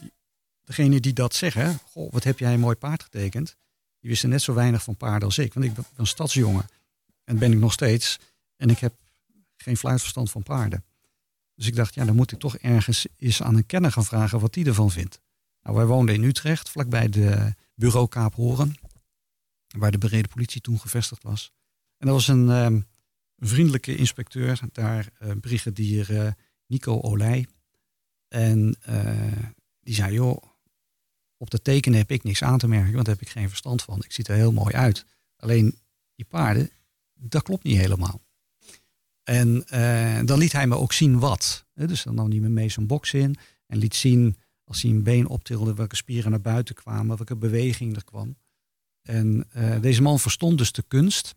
degene 0.63 0.99
die 0.99 1.13
dat 1.13 1.35
zeggen, 1.35 1.79
goh, 1.91 2.11
wat 2.11 2.23
heb 2.23 2.39
jij 2.39 2.53
een 2.53 2.59
mooi 2.59 2.75
paard 2.75 3.03
getekend. 3.03 3.55
Die 3.99 4.09
wisten 4.09 4.29
net 4.29 4.41
zo 4.41 4.53
weinig 4.53 4.83
van 4.83 4.95
paarden 4.95 5.27
als 5.27 5.37
ik. 5.37 5.53
Want 5.53 5.65
ik 5.65 5.73
ben 5.73 5.85
een 5.95 6.07
stadsjongen. 6.07 6.65
En 7.23 7.37
ben 7.37 7.51
ik 7.51 7.57
nog 7.57 7.73
steeds. 7.73 8.19
En 8.55 8.69
ik 8.69 8.79
heb 8.79 8.93
geen 9.55 9.77
fluitverstand 9.77 10.31
van 10.31 10.43
paarden. 10.43 10.83
Dus 11.55 11.67
ik 11.67 11.75
dacht, 11.75 11.93
ja, 11.93 12.05
dan 12.05 12.15
moet 12.15 12.31
ik 12.31 12.39
toch 12.39 12.57
ergens 12.57 13.05
eens 13.17 13.41
aan 13.41 13.55
een 13.55 13.65
kenner 13.65 13.91
gaan 13.91 14.05
vragen 14.05 14.39
wat 14.39 14.53
die 14.53 14.65
ervan 14.65 14.91
vindt. 14.91 15.19
Nou, 15.61 15.75
wij 15.75 15.85
woonden 15.85 16.15
in 16.15 16.23
Utrecht, 16.23 16.69
vlakbij 16.69 17.09
de 17.09 17.53
bureau 17.75 18.07
Kaap 18.07 18.35
Horen. 18.35 18.75
Waar 19.67 19.91
de 19.91 19.97
bereden 19.97 20.29
politie 20.29 20.61
toen 20.61 20.79
gevestigd 20.79 21.23
was. 21.23 21.51
En 21.97 22.07
dat 22.07 22.15
was 22.15 22.27
een 22.27 22.49
ehm, 22.49 22.81
vriendelijke 23.47 23.95
inspecteur, 23.95 24.59
daar 24.71 25.09
uh, 25.21 25.31
brigadier 25.41 26.11
uh, 26.11 26.31
Nico 26.67 27.01
Olij. 27.01 27.47
En 28.27 28.75
uh, 28.89 29.31
die 29.79 29.95
zei, 29.95 30.13
joh, 30.13 30.43
op 31.37 31.49
de 31.49 31.61
tekenen 31.61 31.97
heb 31.99 32.11
ik 32.11 32.23
niks 32.23 32.43
aan 32.43 32.57
te 32.57 32.67
merken, 32.67 32.93
want 32.93 33.05
daar 33.05 33.15
heb 33.15 33.23
ik 33.23 33.31
geen 33.31 33.49
verstand 33.49 33.81
van. 33.81 34.03
Ik 34.03 34.11
zie 34.11 34.25
er 34.25 34.35
heel 34.35 34.51
mooi 34.51 34.73
uit. 34.73 35.05
Alleen 35.35 35.79
die 36.15 36.25
paarden, 36.25 36.69
dat 37.13 37.43
klopt 37.43 37.63
niet 37.63 37.77
helemaal. 37.77 38.21
En 39.23 39.65
dan 40.25 40.37
liet 40.37 40.51
hij 40.51 40.67
me 40.67 40.77
ook 40.77 40.93
zien 40.93 41.19
wat. 41.19 41.65
Dus 41.73 42.03
dan 42.03 42.15
nam 42.15 42.29
hij 42.29 42.39
me 42.39 42.49
mee 42.49 42.69
zo'n 42.69 42.87
box 42.87 43.13
in 43.13 43.35
en 43.67 43.77
liet 43.77 43.95
zien 43.95 44.37
als 44.63 44.81
hij 44.81 44.91
een 44.91 45.03
been 45.03 45.27
optilde, 45.27 45.73
welke 45.73 45.95
spieren 45.95 46.31
naar 46.31 46.41
buiten 46.41 46.75
kwamen, 46.75 47.15
welke 47.15 47.35
beweging 47.35 47.95
er 47.95 48.03
kwam. 48.03 48.37
En 49.01 49.47
deze 49.81 50.01
man 50.01 50.19
verstond 50.19 50.57
dus 50.57 50.71
de 50.71 50.83
kunst 50.87 51.35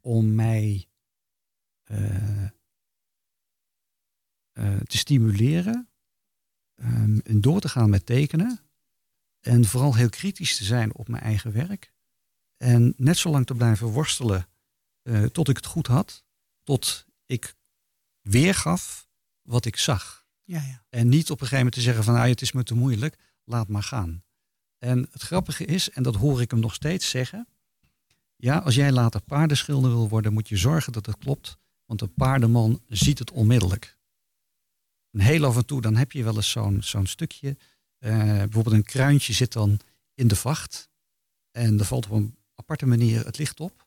om 0.00 0.34
mij 0.34 0.86
te 4.86 4.98
stimuleren 4.98 5.88
um, 6.74 7.20
en 7.24 7.40
door 7.40 7.60
te 7.60 7.68
gaan 7.68 7.90
met 7.90 8.06
tekenen. 8.06 8.60
En 9.40 9.64
vooral 9.64 9.94
heel 9.94 10.08
kritisch 10.08 10.56
te 10.56 10.64
zijn 10.64 10.94
op 10.94 11.08
mijn 11.08 11.22
eigen 11.22 11.52
werk. 11.52 11.92
En 12.56 12.94
net 12.96 13.16
zo 13.16 13.30
lang 13.30 13.46
te 13.46 13.54
blijven 13.54 13.86
worstelen 13.86 14.48
tot 15.32 15.48
ik 15.48 15.56
het 15.56 15.66
goed 15.66 15.86
had. 15.86 16.24
Tot 16.62 17.06
ik 17.26 17.54
weergaf 18.20 19.08
wat 19.42 19.64
ik 19.64 19.76
zag. 19.76 20.26
Ja, 20.44 20.62
ja. 20.62 20.84
En 20.88 21.08
niet 21.08 21.30
op 21.30 21.40
een 21.40 21.46
gegeven 21.46 21.56
moment 21.56 21.74
te 21.74 21.80
zeggen 21.80 22.04
van 22.04 22.14
nou, 22.14 22.28
het 22.28 22.42
is 22.42 22.52
me 22.52 22.62
te 22.62 22.74
moeilijk, 22.74 23.16
laat 23.44 23.68
maar 23.68 23.82
gaan. 23.82 24.24
En 24.78 25.08
het 25.10 25.22
grappige 25.22 25.64
is, 25.64 25.90
en 25.90 26.02
dat 26.02 26.14
hoor 26.14 26.40
ik 26.40 26.50
hem 26.50 26.60
nog 26.60 26.74
steeds 26.74 27.10
zeggen. 27.10 27.48
Ja, 28.36 28.58
als 28.58 28.74
jij 28.74 28.92
later 28.92 29.20
paardenschilder 29.20 29.90
wil 29.90 30.08
worden, 30.08 30.32
moet 30.32 30.48
je 30.48 30.56
zorgen 30.56 30.92
dat 30.92 31.06
het 31.06 31.18
klopt. 31.18 31.58
Want 31.90 32.02
een 32.02 32.14
paardenman 32.14 32.82
ziet 32.86 33.18
het 33.18 33.30
onmiddellijk. 33.30 33.98
En 35.10 35.20
heel 35.20 35.44
af 35.44 35.56
en 35.56 35.66
toe, 35.66 35.80
dan 35.80 35.96
heb 35.96 36.12
je 36.12 36.24
wel 36.24 36.36
eens 36.36 36.50
zo'n 36.50 36.82
zo'n 36.82 37.06
stukje. 37.06 37.56
Uh, 37.98 38.24
bijvoorbeeld 38.24 38.74
een 38.74 38.82
kruintje 38.82 39.32
zit 39.32 39.52
dan 39.52 39.78
in 40.14 40.28
de 40.28 40.36
vacht. 40.36 40.90
En 41.50 41.78
er 41.78 41.84
valt 41.84 42.06
op 42.06 42.12
een 42.12 42.36
aparte 42.54 42.86
manier 42.86 43.24
het 43.24 43.38
licht 43.38 43.60
op. 43.60 43.86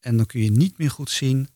En 0.00 0.16
dan 0.16 0.26
kun 0.26 0.40
je 0.40 0.50
niet 0.50 0.78
meer 0.78 0.90
goed 0.90 1.10
zien 1.10 1.48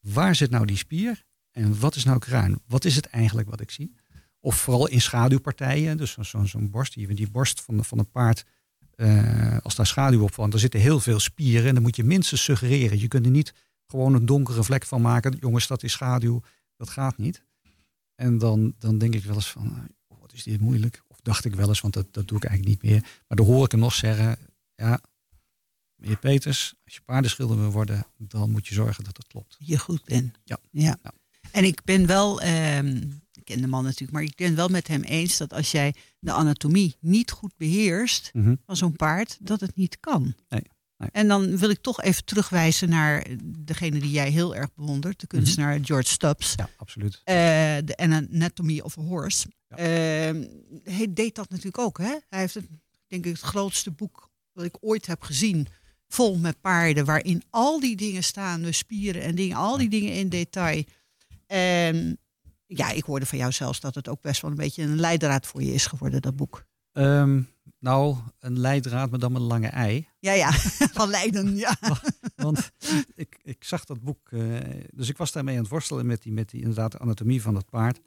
waar 0.00 0.34
zit 0.34 0.50
nou 0.50 0.66
die 0.66 0.76
spier 0.76 1.24
en 1.50 1.78
wat 1.80 1.94
is 1.94 2.04
nou 2.04 2.18
kruin. 2.18 2.60
Wat 2.66 2.84
is 2.84 2.96
het 2.96 3.06
eigenlijk 3.06 3.50
wat 3.50 3.60
ik 3.60 3.70
zie? 3.70 3.94
Of 4.40 4.56
vooral 4.56 4.88
in 4.88 5.00
schaduwpartijen. 5.00 5.96
Dus 5.96 6.16
zo'n 6.20 6.46
zo 6.46 6.58
borst, 6.60 6.94
die, 6.94 7.30
borst 7.30 7.60
van, 7.60 7.84
van 7.84 7.98
een 7.98 8.10
paard, 8.10 8.44
uh, 8.96 9.58
als 9.62 9.74
daar 9.74 9.86
schaduw 9.86 10.22
op 10.22 10.34
valt, 10.34 10.50
dan 10.50 10.60
zitten 10.60 10.80
heel 10.80 11.00
veel 11.00 11.20
spieren. 11.20 11.68
En 11.68 11.74
dan 11.74 11.82
moet 11.82 11.96
je 11.96 12.04
minstens 12.04 12.42
suggereren. 12.42 12.98
Je 12.98 13.08
kunt 13.08 13.24
er 13.24 13.30
niet 13.30 13.52
gewoon 13.86 14.14
een 14.14 14.26
donkere 14.26 14.64
vlek 14.64 14.84
van 14.84 15.00
maken. 15.00 15.36
Jongens, 15.40 15.66
dat 15.66 15.82
is 15.82 15.92
schaduw. 15.92 16.42
Dat 16.76 16.90
gaat 16.90 17.18
niet. 17.18 17.44
En 18.14 18.38
dan, 18.38 18.74
dan 18.78 18.98
denk 18.98 19.14
ik 19.14 19.24
wel 19.24 19.34
eens 19.34 19.50
van, 19.50 19.88
oh, 20.06 20.20
wat 20.20 20.32
is 20.32 20.42
dit 20.42 20.60
moeilijk? 20.60 21.02
Of 21.08 21.20
dacht 21.20 21.44
ik 21.44 21.54
wel 21.54 21.68
eens, 21.68 21.80
want 21.80 21.94
dat, 21.94 22.06
dat 22.10 22.28
doe 22.28 22.36
ik 22.36 22.44
eigenlijk 22.44 22.82
niet 22.82 22.92
meer. 22.92 23.00
Maar 23.00 23.36
dan 23.36 23.46
hoor 23.46 23.64
ik 23.64 23.70
hem 23.70 23.80
nog 23.80 23.94
zeggen, 23.94 24.38
ja, 24.74 25.00
meneer 25.94 26.18
Peters, 26.18 26.74
als 26.84 26.94
je 26.94 27.00
paardenschilder 27.04 27.58
wil 27.58 27.70
worden, 27.70 28.06
dan 28.18 28.50
moet 28.50 28.66
je 28.66 28.74
zorgen 28.74 29.04
dat 29.04 29.16
het 29.16 29.26
klopt. 29.26 29.56
Je 29.58 29.78
goed 29.78 30.04
bent. 30.04 30.38
Ja. 30.44 30.58
ja. 30.70 30.98
ja. 31.02 31.12
En 31.50 31.64
ik 31.64 31.84
ben 31.84 32.06
wel, 32.06 32.42
um, 32.42 33.22
ik 33.32 33.44
ken 33.44 33.60
de 33.60 33.66
man 33.66 33.84
natuurlijk, 33.84 34.12
maar 34.12 34.22
ik 34.22 34.36
ben 34.36 34.54
wel 34.54 34.68
met 34.68 34.88
hem 34.88 35.02
eens 35.02 35.36
dat 35.36 35.52
als 35.52 35.70
jij 35.70 35.94
de 36.18 36.32
anatomie 36.32 36.96
niet 37.00 37.30
goed 37.30 37.56
beheerst 37.56 38.30
mm 38.32 38.44
-hmm. 38.44 38.60
van 38.66 38.76
zo'n 38.76 38.96
paard, 38.96 39.38
dat 39.40 39.60
het 39.60 39.76
niet 39.76 40.00
kan. 40.00 40.34
Nee, 40.48 40.62
nee. 40.96 41.08
En 41.12 41.28
dan 41.28 41.58
wil 41.58 41.70
ik 41.70 41.80
toch 41.80 42.02
even 42.02 42.24
terugwijzen 42.24 42.88
naar 42.88 43.26
degene 43.44 43.98
die 43.98 44.10
jij 44.10 44.30
heel 44.30 44.54
erg 44.54 44.74
bewondert, 44.74 45.20
de 45.20 45.26
kunstenaar 45.26 45.70
mm 45.70 45.76
-hmm. 45.76 45.86
George 45.86 46.08
Stubbs. 46.08 46.54
Ja, 46.56 46.68
absoluut. 46.76 47.14
Uh, 47.14 47.24
de 47.84 47.96
Anatomy 47.96 48.80
of 48.80 48.98
a 48.98 49.02
Horse. 49.02 49.48
Ja. 49.68 49.76
Uh, 49.78 50.46
hij 50.84 51.12
deed 51.12 51.34
dat 51.34 51.48
natuurlijk 51.48 51.78
ook. 51.78 51.98
Hè? 51.98 52.16
Hij 52.28 52.40
heeft 52.40 52.54
het, 52.54 52.66
denk 53.06 53.26
ik, 53.26 53.32
het 53.32 53.40
grootste 53.40 53.90
boek 53.90 54.30
dat 54.52 54.64
ik 54.64 54.76
ooit 54.80 55.06
heb 55.06 55.22
gezien 55.22 55.66
vol 56.08 56.38
met 56.38 56.60
paarden, 56.60 57.04
waarin 57.04 57.42
al 57.50 57.80
die 57.80 57.96
dingen 57.96 58.24
staan, 58.24 58.62
de 58.62 58.72
spieren 58.72 59.22
en 59.22 59.34
dingen, 59.34 59.56
al 59.56 59.76
die 59.76 59.88
dingen 59.88 60.12
in 60.12 60.28
detail. 60.28 60.84
En 61.46 62.18
ja, 62.66 62.90
ik 62.90 63.04
hoorde 63.04 63.26
van 63.26 63.38
jou 63.38 63.52
zelfs 63.52 63.80
dat 63.80 63.94
het 63.94 64.08
ook 64.08 64.20
best 64.20 64.42
wel 64.42 64.50
een 64.50 64.56
beetje 64.56 64.82
een 64.82 65.00
leidraad 65.00 65.46
voor 65.46 65.62
je 65.62 65.72
is 65.72 65.86
geworden, 65.86 66.22
dat 66.22 66.36
boek. 66.36 66.66
Um, 66.98 67.48
nou, 67.78 68.16
een 68.38 68.58
leidraad, 68.58 69.10
maar 69.10 69.18
dan 69.18 69.32
met 69.32 69.40
een 69.40 69.46
lange 69.46 69.68
ei. 69.68 70.08
Ja, 70.18 70.32
ja, 70.32 70.52
van 70.98 71.08
Leiden, 71.08 71.56
ja. 71.56 71.78
Want 72.36 72.70
ik, 73.14 73.38
ik 73.42 73.64
zag 73.64 73.84
dat 73.84 74.00
boek, 74.00 74.30
uh, 74.30 74.58
dus 74.90 75.08
ik 75.08 75.16
was 75.16 75.32
daarmee 75.32 75.56
aan 75.56 75.62
het 75.62 75.70
worstelen 75.70 76.06
met 76.06 76.22
die, 76.22 76.32
met 76.32 76.50
die 76.50 76.60
inderdaad 76.60 76.92
de 76.92 76.98
anatomie 76.98 77.42
van 77.42 77.54
dat 77.54 77.70
paard. 77.70 78.00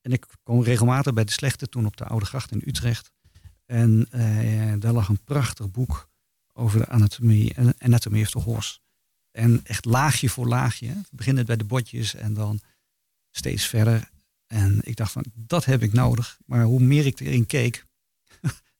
En 0.00 0.12
ik 0.12 0.26
kwam 0.42 0.62
regelmatig 0.62 1.12
bij 1.12 1.24
de 1.24 1.32
slechte 1.32 1.68
toen 1.68 1.86
op 1.86 1.96
de 1.96 2.04
Oude 2.04 2.26
Gracht 2.26 2.52
in 2.52 2.62
Utrecht. 2.64 3.12
En 3.66 4.08
uh, 4.10 4.72
daar 4.78 4.92
lag 4.92 5.08
een 5.08 5.24
prachtig 5.24 5.70
boek 5.70 6.08
over 6.52 6.78
de 6.78 6.88
anatomie, 6.88 7.54
Anatomy 7.78 8.22
of 8.22 8.30
the 8.30 8.38
Horse. 8.38 8.78
En 9.30 9.60
echt 9.64 9.84
laagje 9.84 10.28
voor 10.28 10.46
laagje. 10.46 10.88
We 10.88 11.16
beginnen 11.16 11.46
bij 11.46 11.56
de 11.56 11.64
botjes 11.64 12.14
en 12.14 12.34
dan 12.34 12.60
steeds 13.30 13.66
verder. 13.66 14.10
En 14.46 14.80
ik 14.82 14.96
dacht 14.96 15.12
van, 15.12 15.24
dat 15.34 15.64
heb 15.64 15.82
ik 15.82 15.92
nodig. 15.92 16.38
Maar 16.46 16.64
hoe 16.64 16.80
meer 16.80 17.06
ik 17.06 17.20
erin 17.20 17.46
keek, 17.46 17.84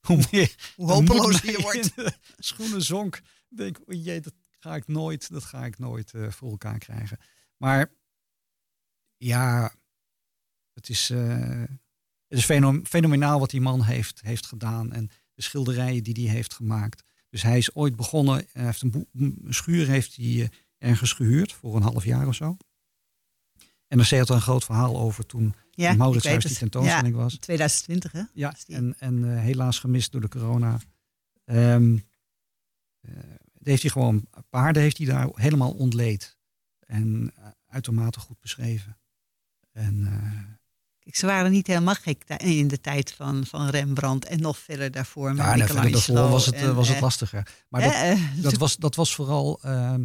hoe 0.06 0.24
meer... 0.30 0.54
Hoe 0.76 0.90
hopeloos 0.90 1.40
je 1.40 1.60
wordt. 1.60 1.94
Schoenen 2.38 2.82
zonk. 2.82 3.20
Denk, 3.48 3.78
oh 3.78 4.04
jee, 4.04 4.20
dat 4.20 4.34
ga 4.58 4.74
ik 4.74 4.86
nooit, 4.86 5.30
dat 5.30 5.44
ga 5.44 5.64
ik 5.64 5.78
nooit 5.78 6.12
uh, 6.12 6.30
voor 6.30 6.50
elkaar 6.50 6.78
krijgen. 6.78 7.18
Maar 7.56 7.90
ja, 9.16 9.74
het 10.72 10.88
is, 10.88 11.10
uh, 11.10 11.64
het 12.28 12.38
is 12.38 12.44
fenomenaal 12.88 13.38
wat 13.38 13.50
die 13.50 13.60
man 13.60 13.82
heeft, 13.82 14.20
heeft 14.20 14.46
gedaan. 14.46 14.92
En 14.92 15.10
de 15.34 15.42
schilderijen 15.42 16.02
die 16.02 16.26
hij 16.26 16.34
heeft 16.34 16.54
gemaakt. 16.54 17.02
Dus 17.28 17.42
hij 17.42 17.58
is 17.58 17.74
ooit 17.74 17.96
begonnen, 17.96 18.46
hij 18.52 18.64
heeft 18.64 18.82
een, 18.82 19.08
een 19.12 19.46
schuur 19.48 19.86
heeft 19.86 20.16
hij 20.16 20.50
ergens 20.78 21.12
gehuurd 21.12 21.52
voor 21.52 21.76
een 21.76 21.82
half 21.82 22.04
jaar 22.04 22.26
of 22.26 22.34
zo. 22.34 22.56
En 23.88 23.98
er 23.98 24.18
had 24.18 24.28
er 24.28 24.34
een 24.34 24.40
groot 24.40 24.64
verhaal 24.64 24.96
over 24.98 25.26
toen 25.26 25.54
ja, 25.70 25.90
in 25.90 25.96
Mauritshuis 25.96 26.44
die 26.44 26.56
tentoonstelling 26.56 27.14
ja, 27.14 27.22
was. 27.22 27.34
2020 27.34 28.12
hè? 28.12 28.22
Ja, 28.32 28.54
en, 28.66 28.94
en 28.98 29.16
uh, 29.16 29.40
helaas 29.40 29.78
gemist 29.78 30.12
door 30.12 30.20
de 30.20 30.28
corona. 30.28 30.78
Um, 31.44 32.04
uh, 33.00 33.12
heeft 33.62 33.82
hij 33.82 33.90
gewoon, 33.90 34.26
paarden 34.50 34.82
heeft 34.82 34.98
hij 34.98 35.06
daar 35.06 35.28
helemaal 35.34 35.72
ontleed. 35.72 36.36
En 36.86 37.32
uh, 37.38 37.46
uitermate 37.66 38.20
goed 38.20 38.40
beschreven. 38.40 38.98
En, 39.72 40.08
Kijk, 41.06 41.18
ze 41.18 41.26
waren 41.26 41.50
niet 41.50 41.66
helemaal 41.66 41.94
gek 41.94 42.24
in 42.28 42.68
de 42.68 42.80
tijd 42.80 43.12
van, 43.12 43.46
van 43.46 43.68
Rembrandt 43.68 44.24
en 44.24 44.40
nog 44.40 44.58
verder 44.58 44.90
daarvoor. 44.90 45.34
Met 45.34 45.44
ja, 45.44 45.52
en 45.52 45.66
verder 45.66 45.90
daarvoor 45.90 46.28
was 46.28 46.46
het, 46.46 46.54
en, 46.54 46.74
was 46.74 46.88
het 46.88 47.00
lastiger. 47.00 47.48
Maar 47.68 47.80
dat, 47.80 48.18
dat, 48.42 48.56
was, 48.64 48.76
dat 48.76 48.94
was 48.94 49.14
vooral 49.14 49.58
ehm, 49.62 50.04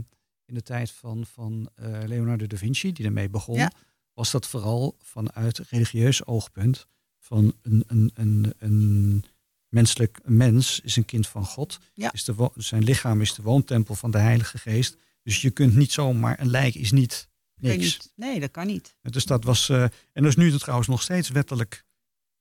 in 0.52 0.58
de 0.58 0.64
tijd 0.64 0.92
van, 0.92 1.26
van 1.26 1.70
Leonardo 2.06 2.48
da 2.48 2.58
Vinci, 2.58 2.92
die 2.92 3.06
ermee 3.06 3.30
begon. 3.30 3.56
Ja 3.56 3.72
was 4.14 4.32
dat 4.32 4.48
vooral 4.48 4.96
vanuit 5.00 5.58
religieus 5.58 6.26
oogpunt. 6.26 6.88
Van 7.20 7.54
een, 7.62 7.84
een, 7.88 8.12
een, 8.14 8.54
een 8.58 9.24
menselijk 9.68 10.20
een 10.24 10.38
mens 10.38 10.80
is 10.80 10.96
een 10.96 11.06
kind 11.06 11.28
van 11.28 11.46
God. 11.46 11.80
Ja. 11.94 12.14
Is 12.14 12.24
de, 12.24 12.52
zijn 12.56 12.84
lichaam 12.84 13.22
is 13.22 13.34
de 13.34 13.42
woontempel 13.42 13.96
van 13.96 14.12
de 14.12 14.18
Heilige 14.18 14.58
Geest. 14.58 14.98
Dus 15.24 15.42
je 15.42 15.50
kunt 15.50 15.76
niet 15.76 15.92
zomaar, 15.92 16.40
een 16.40 16.50
lijk 16.50 16.76
is 16.76 16.92
niet 16.92 17.30
niks. 17.56 17.78
Niet. 17.78 18.12
Nee, 18.16 18.40
dat 18.40 18.52
kan 18.52 18.68
niet. 18.68 18.96
Dus 19.02 19.26
dat 19.26 19.44
was, 19.44 19.70
uh, 19.70 19.84
en 19.84 19.92
dat 20.14 20.26
is 20.26 20.36
nu 20.36 20.58
trouwens 20.58 20.90
nog 20.90 21.02
steeds 21.02 21.30
wettelijk. 21.30 21.86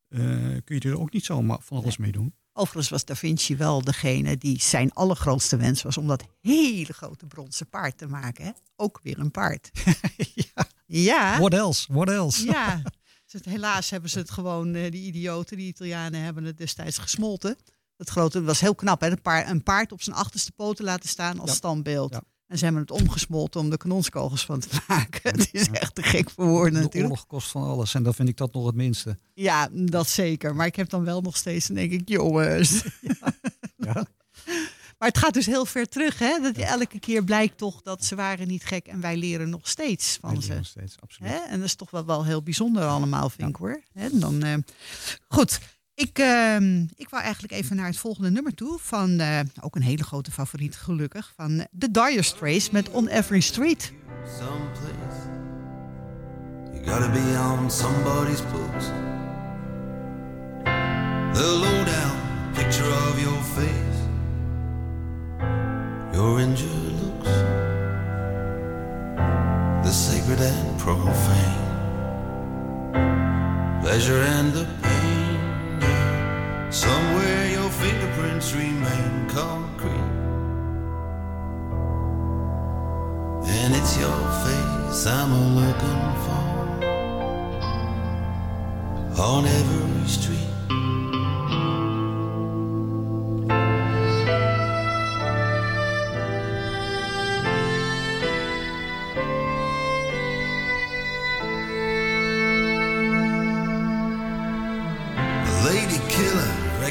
Uh, 0.09 0.57
kun 0.65 0.77
je 0.79 0.81
er 0.81 1.01
ook 1.01 1.13
niet 1.13 1.25
zomaar 1.25 1.61
van 1.61 1.77
alles 1.77 1.97
mee 1.97 2.13
doen. 2.13 2.35
Overigens 2.61 2.89
was 2.89 3.05
Da 3.05 3.17
Vinci 3.17 3.57
wel 3.57 3.83
degene 3.83 4.39
die 4.39 4.61
zijn 4.61 4.93
allergrootste 4.93 5.57
wens 5.57 5.83
was 5.83 5.97
om 5.97 6.07
dat 6.07 6.25
hele 6.41 6.93
grote 6.93 7.27
bronzen 7.27 7.69
paard 7.69 7.99
te 7.99 8.07
maken. 8.07 8.45
Hè? 8.45 8.51
Ook 8.77 9.01
weer 9.03 9.19
een 9.19 9.31
paard. 9.31 9.71
ja. 10.55 10.67
Ja. 10.87 11.39
What 11.39 11.55
else? 11.55 11.93
What 11.93 12.11
else? 12.11 12.45
Ja. 12.45 12.83
Helaas 13.43 13.91
hebben 13.91 14.11
ze 14.11 14.19
het 14.19 14.31
gewoon, 14.31 14.73
die 14.73 14.93
idioten, 14.93 15.57
die 15.57 15.67
Italianen 15.67 16.21
hebben 16.21 16.45
het 16.45 16.59
destijds 16.59 16.99
gesmolten. 16.99 17.57
Dat 17.97 18.09
grote 18.09 18.39
dat 18.39 18.47
was 18.47 18.61
heel 18.61 18.75
knap, 18.75 19.01
hè? 19.01 19.11
Een, 19.11 19.23
paard, 19.23 19.49
een 19.49 19.63
paard 19.63 19.93
op 19.93 20.03
zijn 20.03 20.17
achterste 20.17 20.53
poten 20.53 20.85
laten 20.85 21.09
staan 21.09 21.41
als 21.41 21.51
ja. 21.51 21.57
standbeeld. 21.57 22.13
Ja. 22.13 22.23
En 22.51 22.59
ze 22.59 22.65
hebben 22.65 22.83
het 22.83 22.91
omgesmolten 22.91 23.61
om 23.61 23.71
de 23.71 23.77
kanonskogels 23.77 24.45
van 24.45 24.61
te 24.61 24.69
maken. 24.89 25.31
Het 25.31 25.49
is 25.53 25.69
echt 25.71 25.95
te 25.95 26.03
gek 26.03 26.31
voor 26.31 26.47
woorden 26.47 26.75
De 26.75 26.81
natuurlijk. 26.81 27.11
oorlog 27.11 27.27
kost 27.27 27.51
van 27.51 27.63
alles 27.63 27.95
en 27.95 28.03
dan 28.03 28.15
vind 28.15 28.29
ik 28.29 28.37
dat 28.37 28.53
nog 28.53 28.67
het 28.67 28.75
minste. 28.75 29.19
Ja, 29.35 29.69
dat 29.73 30.09
zeker. 30.09 30.57
Maar 30.57 30.67
ik 30.67 30.77
heb 30.77 30.89
dan 30.89 31.05
wel 31.05 31.21
nog 31.21 31.37
steeds, 31.37 31.67
dan 31.67 31.77
denk 31.77 31.93
ik, 31.93 32.09
jongens. 32.09 32.83
Ja. 33.77 34.07
Maar 34.99 35.09
het 35.09 35.19
gaat 35.19 35.35
dus 35.35 35.47
heel 35.47 35.67
ver 35.67 35.89
terug, 35.89 36.19
hè? 36.19 36.39
Dat 36.43 36.57
elke 36.57 36.99
keer 36.99 37.25
blijkt 37.25 37.59
toch 37.59 37.83
dat 37.83 38.05
ze 38.05 38.15
waren 38.15 38.49
niet 38.49 38.65
gek 38.65 38.87
en 38.87 39.01
wij 39.01 39.17
leren 39.17 39.51
nog 39.51 39.69
steeds 39.69 40.19
van 40.21 40.33
Wij 40.33 40.43
ze. 40.43 40.55
nog 40.55 40.67
steeds, 40.67 40.97
absoluut. 41.01 41.31
Hè? 41.33 41.37
En 41.39 41.57
dat 41.59 41.67
is 41.67 41.75
toch 41.75 41.91
wel, 41.91 42.05
wel 42.05 42.25
heel 42.25 42.43
bijzonder 42.43 42.85
allemaal, 42.85 43.31
vind 43.31 43.49
ik 43.49 43.57
hoor. 43.57 43.83
Hè? 43.93 44.09
Dan, 44.19 44.43
eh, 44.43 44.55
goed, 45.29 45.61
ik, 46.01 46.19
ehm, 46.19 46.85
ik 46.97 47.09
wou 47.09 47.23
eigenlijk 47.23 47.53
even 47.53 47.77
naar 47.77 47.87
het 47.87 47.97
volgende 47.97 48.31
nummer 48.31 48.55
toe. 48.55 48.79
Van 48.83 49.19
eh, 49.21 49.41
ook 49.61 49.77
een 49.77 49.83
hele 49.83 50.03
grote 50.05 50.31
favoriet, 50.31 50.77
gelukkig. 50.77 51.33
Van 51.37 51.67
The 51.79 51.91
Dire 51.91 52.23
Straits 52.23 52.71
met 52.71 52.91
On 52.91 53.09
Every 53.09 53.41
Street. 53.41 53.93
someplace. 54.39 55.19
You 56.73 56.87
gotta 56.87 57.11
be 57.11 57.55
on 57.59 57.71
somebody's 57.71 58.43
books. 58.53 58.85
The 61.33 61.47
lowdown 61.61 62.17
picture 62.55 62.89
of 63.09 63.21
your 63.21 63.43
face, 63.43 63.99
your 66.13 66.41
injured 66.41 66.93
looks, 67.03 67.31
the 69.83 69.93
sacred 69.93 70.41
and 70.41 70.77
profane, 70.77 71.69
pleasure 73.83 74.23
and 74.25 74.53
the 74.53 74.67
pain. 74.81 75.10
Somewhere 76.71 77.51
your 77.51 77.69
fingerprints 77.69 78.53
remain 78.55 79.29
concrete. 79.29 79.91
And 83.45 83.75
it's 83.75 83.99
your 83.99 84.21
face 84.45 85.05
I'm 85.05 85.57
looking 85.57 86.15
for 86.25 86.51
on 89.21 89.47
every 89.47 90.07
street. 90.07 90.60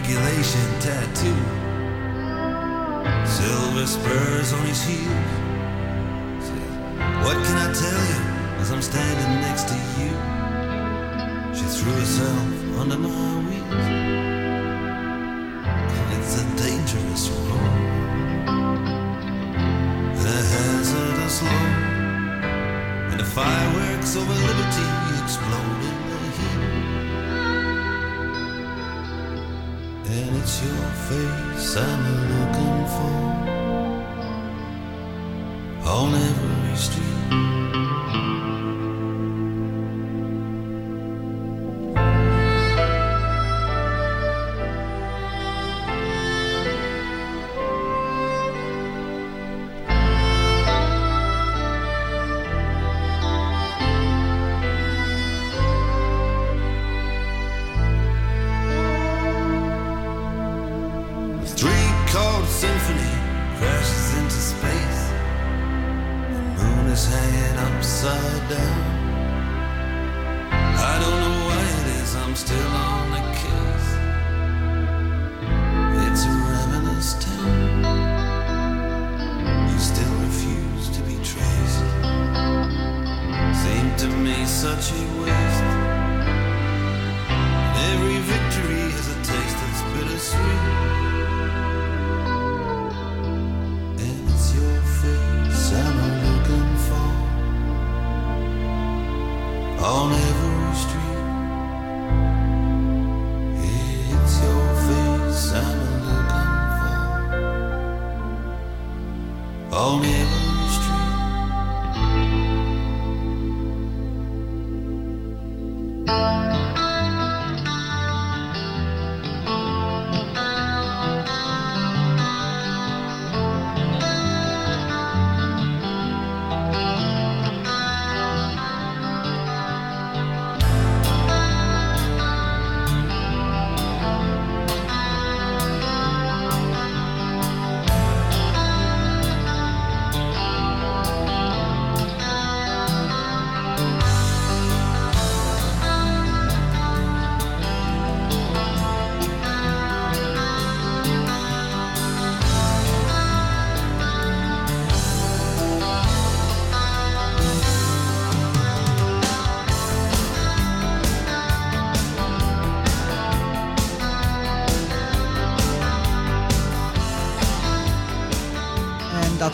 Regulation 0.09 0.79
tattoo, 0.79 1.35
silver 3.27 3.85
spurs 3.85 4.53
on 4.53 4.65
his 4.65 4.81
heels. 4.83 6.45
What 7.23 7.37
can 7.45 7.57
I 7.57 7.71
tell 7.73 8.01
you 8.09 8.21
as 8.59 8.71
I'm 8.71 8.81
standing 8.81 9.41
next 9.41 9.67
to 9.67 9.75
you? 9.99 10.11
She 11.53 11.65
threw 11.65 11.93
herself 11.93 12.79
under 12.79 12.97
my 12.97 13.09
wheels. 13.45 13.87
It's 16.17 16.41
a 16.41 16.45
dangerous 16.57 17.29
road, 17.29 18.49
a 20.25 20.39
hazardous 20.53 21.43
load, 21.43 21.73
and 23.11 23.19
the 23.19 23.25
fireworks 23.25 24.15
over 24.15 24.33
liberty 24.33 24.87
explode 25.21 26.08
it's 30.49 30.63
your 30.63 30.91
face 31.07 31.77
I'm 31.77 32.03
looking 32.33 32.79
for 32.95 33.17
on 35.87 36.13
every 36.15 36.75
street. 36.75 37.08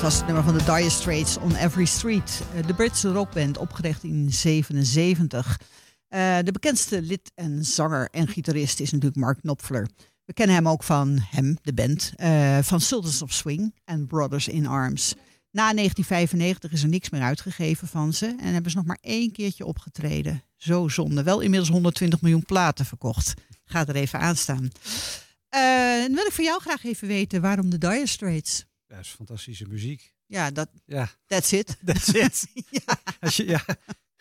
Was 0.06 0.18
het 0.18 0.26
nummer 0.26 0.44
van 0.44 0.58
de 0.58 0.64
Dire 0.64 0.90
Straits 0.90 1.38
on 1.38 1.56
Every 1.56 1.86
Street. 1.86 2.42
Eh, 2.56 2.68
De 2.68 2.74
Britse 2.74 3.12
rockband, 3.12 3.58
opgericht 3.58 4.04
in 4.04 4.10
1977. 4.10 5.60
Eh, 6.08 6.38
de 6.44 6.52
bekendste 6.52 7.02
lid 7.02 7.32
en 7.36 7.64
zanger 7.64 8.08
en 8.12 8.28
gitarist 8.28 8.80
is 8.80 8.92
natuurlijk 8.92 9.22
Mark 9.22 9.40
Knopfler. 9.42 9.88
We 10.26 10.34
kennen 10.34 10.56
hem 10.56 10.68
ook 10.68 10.84
van 10.84 11.20
hem, 11.30 11.58
de 11.62 11.74
band, 11.74 12.14
eh, 12.16 12.58
van 12.62 12.82
Sultans 12.82 13.22
of 13.22 13.32
Swing 13.32 13.76
en 13.86 14.08
Brothers 14.08 14.48
in 14.48 14.68
Arms. 14.68 15.14
Na 15.52 15.72
1995 15.72 16.72
is 16.72 16.84
er 16.84 16.90
niks 16.90 17.10
meer 17.10 17.22
uitgegeven 17.22 17.88
van 17.88 18.14
ze 18.14 18.26
en 18.26 18.54
hebben 18.54 18.72
ze 18.72 18.78
nog 18.78 18.86
maar 18.86 19.00
één 19.02 19.32
keertje 19.32 19.66
opgetreden. 19.66 20.44
Zo 20.56 20.88
zonde. 20.88 21.24
Wel 21.24 21.40
inmiddels 21.40 21.72
120 21.72 22.22
miljoen 22.22 22.46
platen 22.46 22.86
verkocht. 22.86 23.34
Ga 23.66 23.88
er 23.88 23.96
even 23.96 24.20
aan 24.20 24.36
staan. 24.36 24.70
Dan 25.50 26.16
wil 26.16 26.26
ik 26.26 26.32
van 26.32 26.44
jou 26.44 26.62
graag 26.62 26.84
even 26.84 27.08
weten 27.08 27.42
waarom 27.42 27.70
de 27.70 27.78
Dire 27.78 28.08
Straits. 28.08 28.66
Ja, 28.88 28.96
dat 28.96 29.06
is 29.06 29.12
fantastische 29.12 29.68
muziek. 29.68 30.14
Ja, 30.26 30.52
dat, 30.52 30.70
Ja, 30.86 31.10
that's 31.26 31.52
it. 31.52 31.78
that's 31.86 32.08
it. 32.08 32.48
ja. 32.86 32.98
Als 33.20 33.36
je, 33.36 33.48
ja. 33.48 33.66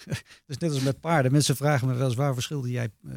Dus 0.47 0.59
net 0.59 0.73
als 0.73 0.81
met 0.83 1.01
paarden. 1.01 1.33
Mensen 1.33 1.57
vragen 1.57 1.89
me 1.89 1.95
wel 1.95 2.07
eens 2.07 2.15
waar 2.15 2.35
verschilde 2.35 2.71
jij 2.71 2.91
eh, 3.09 3.15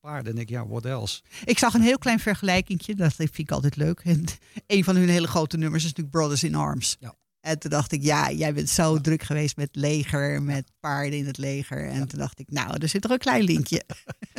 paarden? 0.00 0.32
En 0.32 0.38
ik, 0.38 0.48
ja, 0.48 0.66
what 0.66 0.84
else? 0.84 1.22
Ik 1.44 1.58
zag 1.58 1.74
een 1.74 1.82
heel 1.82 1.98
klein 1.98 2.20
vergelijkingje. 2.20 2.94
Dat 2.94 3.14
vind 3.14 3.38
ik 3.38 3.50
altijd 3.50 3.76
leuk. 3.76 4.00
En 4.00 4.24
een 4.66 4.84
van 4.84 4.96
hun 4.96 5.08
hele 5.08 5.26
grote 5.26 5.56
nummers 5.56 5.84
is 5.84 5.88
natuurlijk 5.88 6.16
Brothers 6.16 6.44
in 6.44 6.54
Arms. 6.54 6.96
Ja. 7.00 7.14
En 7.40 7.58
toen 7.58 7.70
dacht 7.70 7.92
ik, 7.92 8.02
ja, 8.02 8.30
jij 8.30 8.54
bent 8.54 8.68
zo 8.68 9.00
druk 9.00 9.22
geweest 9.22 9.56
met 9.56 9.68
leger, 9.72 10.42
met 10.42 10.70
paarden 10.80 11.18
in 11.18 11.26
het 11.26 11.38
leger. 11.38 11.88
En 11.88 12.08
toen 12.08 12.18
dacht 12.18 12.38
ik, 12.38 12.50
nou, 12.50 12.76
er 12.78 12.88
zit 12.88 13.02
toch 13.02 13.10
een 13.10 13.18
klein 13.18 13.44
linkje. 13.44 13.84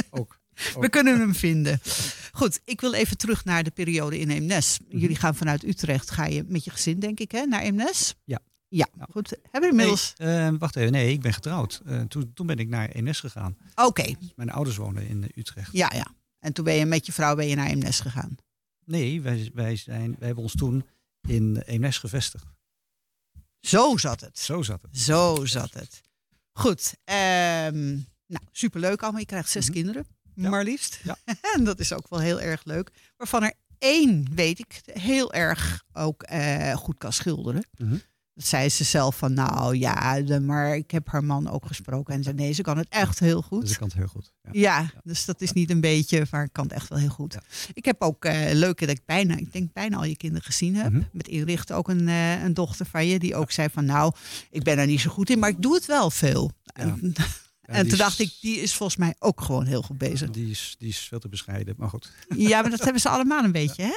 Ook. 0.09 0.39
We 0.79 0.89
kunnen 0.89 1.19
hem 1.19 1.35
vinden. 1.35 1.79
Goed, 2.31 2.59
ik 2.65 2.81
wil 2.81 2.93
even 2.93 3.17
terug 3.17 3.45
naar 3.45 3.63
de 3.63 3.71
periode 3.71 4.19
in 4.19 4.29
Eemnes. 4.29 4.79
Jullie 4.89 5.15
gaan 5.15 5.35
vanuit 5.35 5.63
Utrecht, 5.63 6.11
ga 6.11 6.25
je 6.25 6.43
met 6.47 6.63
je 6.63 6.71
gezin, 6.71 6.99
denk 6.99 7.19
ik, 7.19 7.31
hè, 7.31 7.45
naar 7.45 7.61
Eemnes? 7.61 8.15
Ja. 8.23 8.39
Ja, 8.67 8.87
goed. 9.11 9.29
Hebben 9.29 9.61
we 9.61 9.67
inmiddels... 9.69 10.13
Nee, 10.17 10.47
eh, 10.47 10.53
wacht 10.59 10.75
even, 10.75 10.91
nee, 10.91 11.11
ik 11.11 11.21
ben 11.21 11.33
getrouwd. 11.33 11.81
Eh, 11.85 12.01
toen, 12.01 12.33
toen 12.33 12.47
ben 12.47 12.57
ik 12.57 12.67
naar 12.67 12.89
Eemnes 12.89 13.19
gegaan. 13.19 13.57
Oké, 13.75 14.13
Mijn 14.35 14.49
ouders 14.51 14.75
wonen 14.75 15.07
in 15.07 15.23
eh, 15.23 15.29
Utrecht. 15.35 15.69
ja, 15.71 15.91
ja. 15.93 16.07
En 16.39 16.53
toen 16.53 16.65
ben 16.65 16.73
je 16.73 16.85
met 16.85 17.05
je 17.05 17.11
vrouw 17.11 17.35
ben 17.35 17.47
je 17.47 17.55
naar 17.55 17.67
Eemnes 17.67 17.99
gegaan. 17.99 18.35
Nee, 18.85 19.21
wij, 19.21 19.51
wij, 19.53 19.75
zijn, 19.75 20.15
wij 20.19 20.25
hebben 20.27 20.43
ons 20.43 20.55
toen 20.55 20.85
in 21.27 21.57
Eemnes 21.65 21.97
gevestigd. 21.97 22.45
Zo 23.59 23.97
zat 23.97 24.21
het. 24.21 24.39
Zo 24.39 24.61
zat 24.61 24.81
het. 24.81 24.97
Zo 24.99 25.45
zat 25.45 25.73
het. 25.73 26.01
Goed. 26.53 26.95
ehm, 27.03 27.87
nou, 28.27 28.43
superleuk 28.51 29.01
allemaal. 29.01 29.19
Je 29.19 29.25
krijgt 29.25 29.49
zes 29.49 29.65
Mhm. 29.65 29.73
kinderen, 29.73 30.05
Ja. 30.36 30.49
maar 30.49 30.63
liefst. 30.63 30.99
Ja. 31.03 31.17
en 31.55 31.63
dat 31.63 31.79
is 31.79 31.93
ook 31.93 32.09
wel 32.09 32.19
heel 32.19 32.41
erg 32.41 32.61
leuk. 32.63 32.89
Waarvan 33.17 33.43
er 33.43 33.53
één, 33.79 34.27
weet 34.36 34.59
ik, 34.59 34.81
heel 34.93 35.33
erg 35.33 35.83
ook 35.93 36.23
eh, 36.23 36.73
goed 36.75 36.97
kan 36.97 37.13
schilderen. 37.13 37.65
Mhm. 37.77 37.97
Dat 38.33 38.45
zei 38.45 38.69
ze 38.69 38.83
zelf 38.83 39.17
van, 39.17 39.33
nou 39.33 39.77
ja, 39.77 40.21
de- 40.21 40.39
maar 40.39 40.75
ik 40.75 40.91
heb 40.91 41.07
haar 41.07 41.23
man 41.23 41.49
ook 41.49 41.65
gesproken. 41.65 42.13
En 42.13 42.23
zei, 42.23 42.36
nee, 42.36 42.51
ze 42.53 42.61
kan 42.61 42.77
het 42.77 42.88
echt 42.89 43.19
heel 43.19 43.41
goed. 43.41 43.61
Dus 43.61 43.71
ik 43.71 43.77
kan 43.77 43.88
het 43.88 43.97
heel 43.97 44.07
goed. 44.07 44.31
Ja. 44.41 44.49
Ja, 44.51 44.91
dus 45.03 45.25
dat 45.25 45.41
is 45.41 45.51
niet 45.51 45.69
een 45.69 45.81
beetje, 45.81 46.25
maar 46.31 46.43
ik 46.43 46.53
kan 46.53 46.63
het 46.63 46.73
echt 46.73 46.89
wel 46.89 46.97
heel 46.97 47.09
goed. 47.09 47.33
Ja. 47.33 47.41
Ik 47.73 47.86
heb 47.86 48.01
ook 48.01 48.25
eh 48.25 48.53
leuke 48.53 48.86
dat 48.86 48.95
ik 48.97 49.05
bijna, 49.05 49.36
ik 49.38 49.53
denk 49.53 49.73
bijna 49.73 49.97
al 49.97 50.03
je 50.05 50.17
kinderen 50.17 50.45
gezien 50.45 50.75
heb. 50.75 50.91
Mhm. 50.91 51.01
Met 51.11 51.27
inricht 51.27 51.71
ook 51.71 51.88
een, 51.89 52.07
eh, 52.07 52.43
een 52.43 52.53
dochter 52.53 52.86
van 52.86 53.05
je, 53.07 53.19
die 53.19 53.36
ook 53.36 53.51
zei 53.51 53.69
van 53.71 53.86
nou, 53.86 54.13
ik 54.49 54.63
ben 54.63 54.77
er 54.77 54.86
niet 54.88 55.01
zo 55.01 55.09
goed 55.09 55.29
in, 55.29 55.39
maar 55.39 55.49
ik 55.49 55.61
doe 55.61 55.73
het 55.75 55.86
wel 55.86 56.11
veel. 56.11 56.51
En, 57.66 57.82
toen 57.84 57.91
is- 57.91 57.97
dacht 57.97 58.20
ik, 58.20 58.34
die 58.41 58.57
is 58.59 58.74
volgens 58.76 58.97
mij 58.97 59.16
ook 59.20 59.41
gewoon 59.41 59.66
heel 59.66 59.82
goed 59.82 59.97
bezig. 59.97 60.30
Die 60.30 60.49
is, 60.49 60.76
die 60.80 60.89
is 60.89 60.97
veel 60.99 61.20
te 61.20 61.28
bescheiden, 61.30 61.76
maar 61.78 61.89
goed. 61.89 62.11
Ja, 62.36 62.61
maar 62.61 62.70
dat 62.70 62.84
hebben 62.84 63.01
ze 63.01 63.09
allemaal 63.09 63.43
een 63.43 63.51
beetje, 63.51 63.84
hè? 63.84 63.93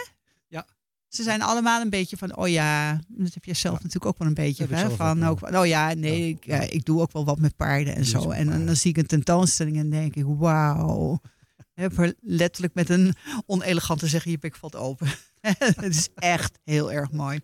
Ja. 0.48 0.66
Ze 1.08 1.22
zijn 1.22 1.42
allemaal 1.42 1.80
een 1.80 1.90
beetje 1.90 2.16
van, 2.16 2.36
oh 2.36 2.48
ja, 2.48 3.00
dat 3.08 3.34
heb 3.34 3.44
je 3.44 3.54
zelf 3.54 3.74
Ja. 3.76 3.82
natuurlijk 3.82 4.06
ook 4.12 4.18
wel 4.18 4.28
een 4.28 4.34
beetje. 4.34 4.66
Hè? 4.70 4.90
Van, 4.90 5.26
ook 5.26 5.52
oh 5.54 5.66
ja, 5.66 5.94
nee, 5.94 6.20
Ja. 6.20 6.26
ik, 6.34 6.44
ja, 6.44 6.54
Ja. 6.54 6.60
ik 6.70 6.84
doe 6.84 7.00
ook 7.00 7.12
wel 7.12 7.24
wat 7.24 7.38
met 7.38 7.56
paarden 7.56 7.94
en 7.94 8.04
zo. 8.04 8.30
En 8.30 8.66
dan, 8.66 8.76
zie 8.76 8.90
ik 8.90 8.96
een 8.96 9.06
tentoonstelling 9.06 9.76
en 9.76 9.90
denk 9.90 10.14
ik, 10.16 10.24
wauw. 10.26 11.20
Heb 11.74 11.98
er 11.98 12.14
letterlijk 12.20 12.74
met 12.74 12.88
een 12.90 13.14
onelegante 13.46 14.06
zeggen, 14.06 14.30
je 14.30 14.38
bek 14.38 14.56
valt 14.56 14.76
open. 14.76 15.08
Het 15.58 15.82
is 15.96 16.08
echt 16.14 16.58
heel 16.64 16.92
erg 16.92 17.10
mooi. 17.12 17.40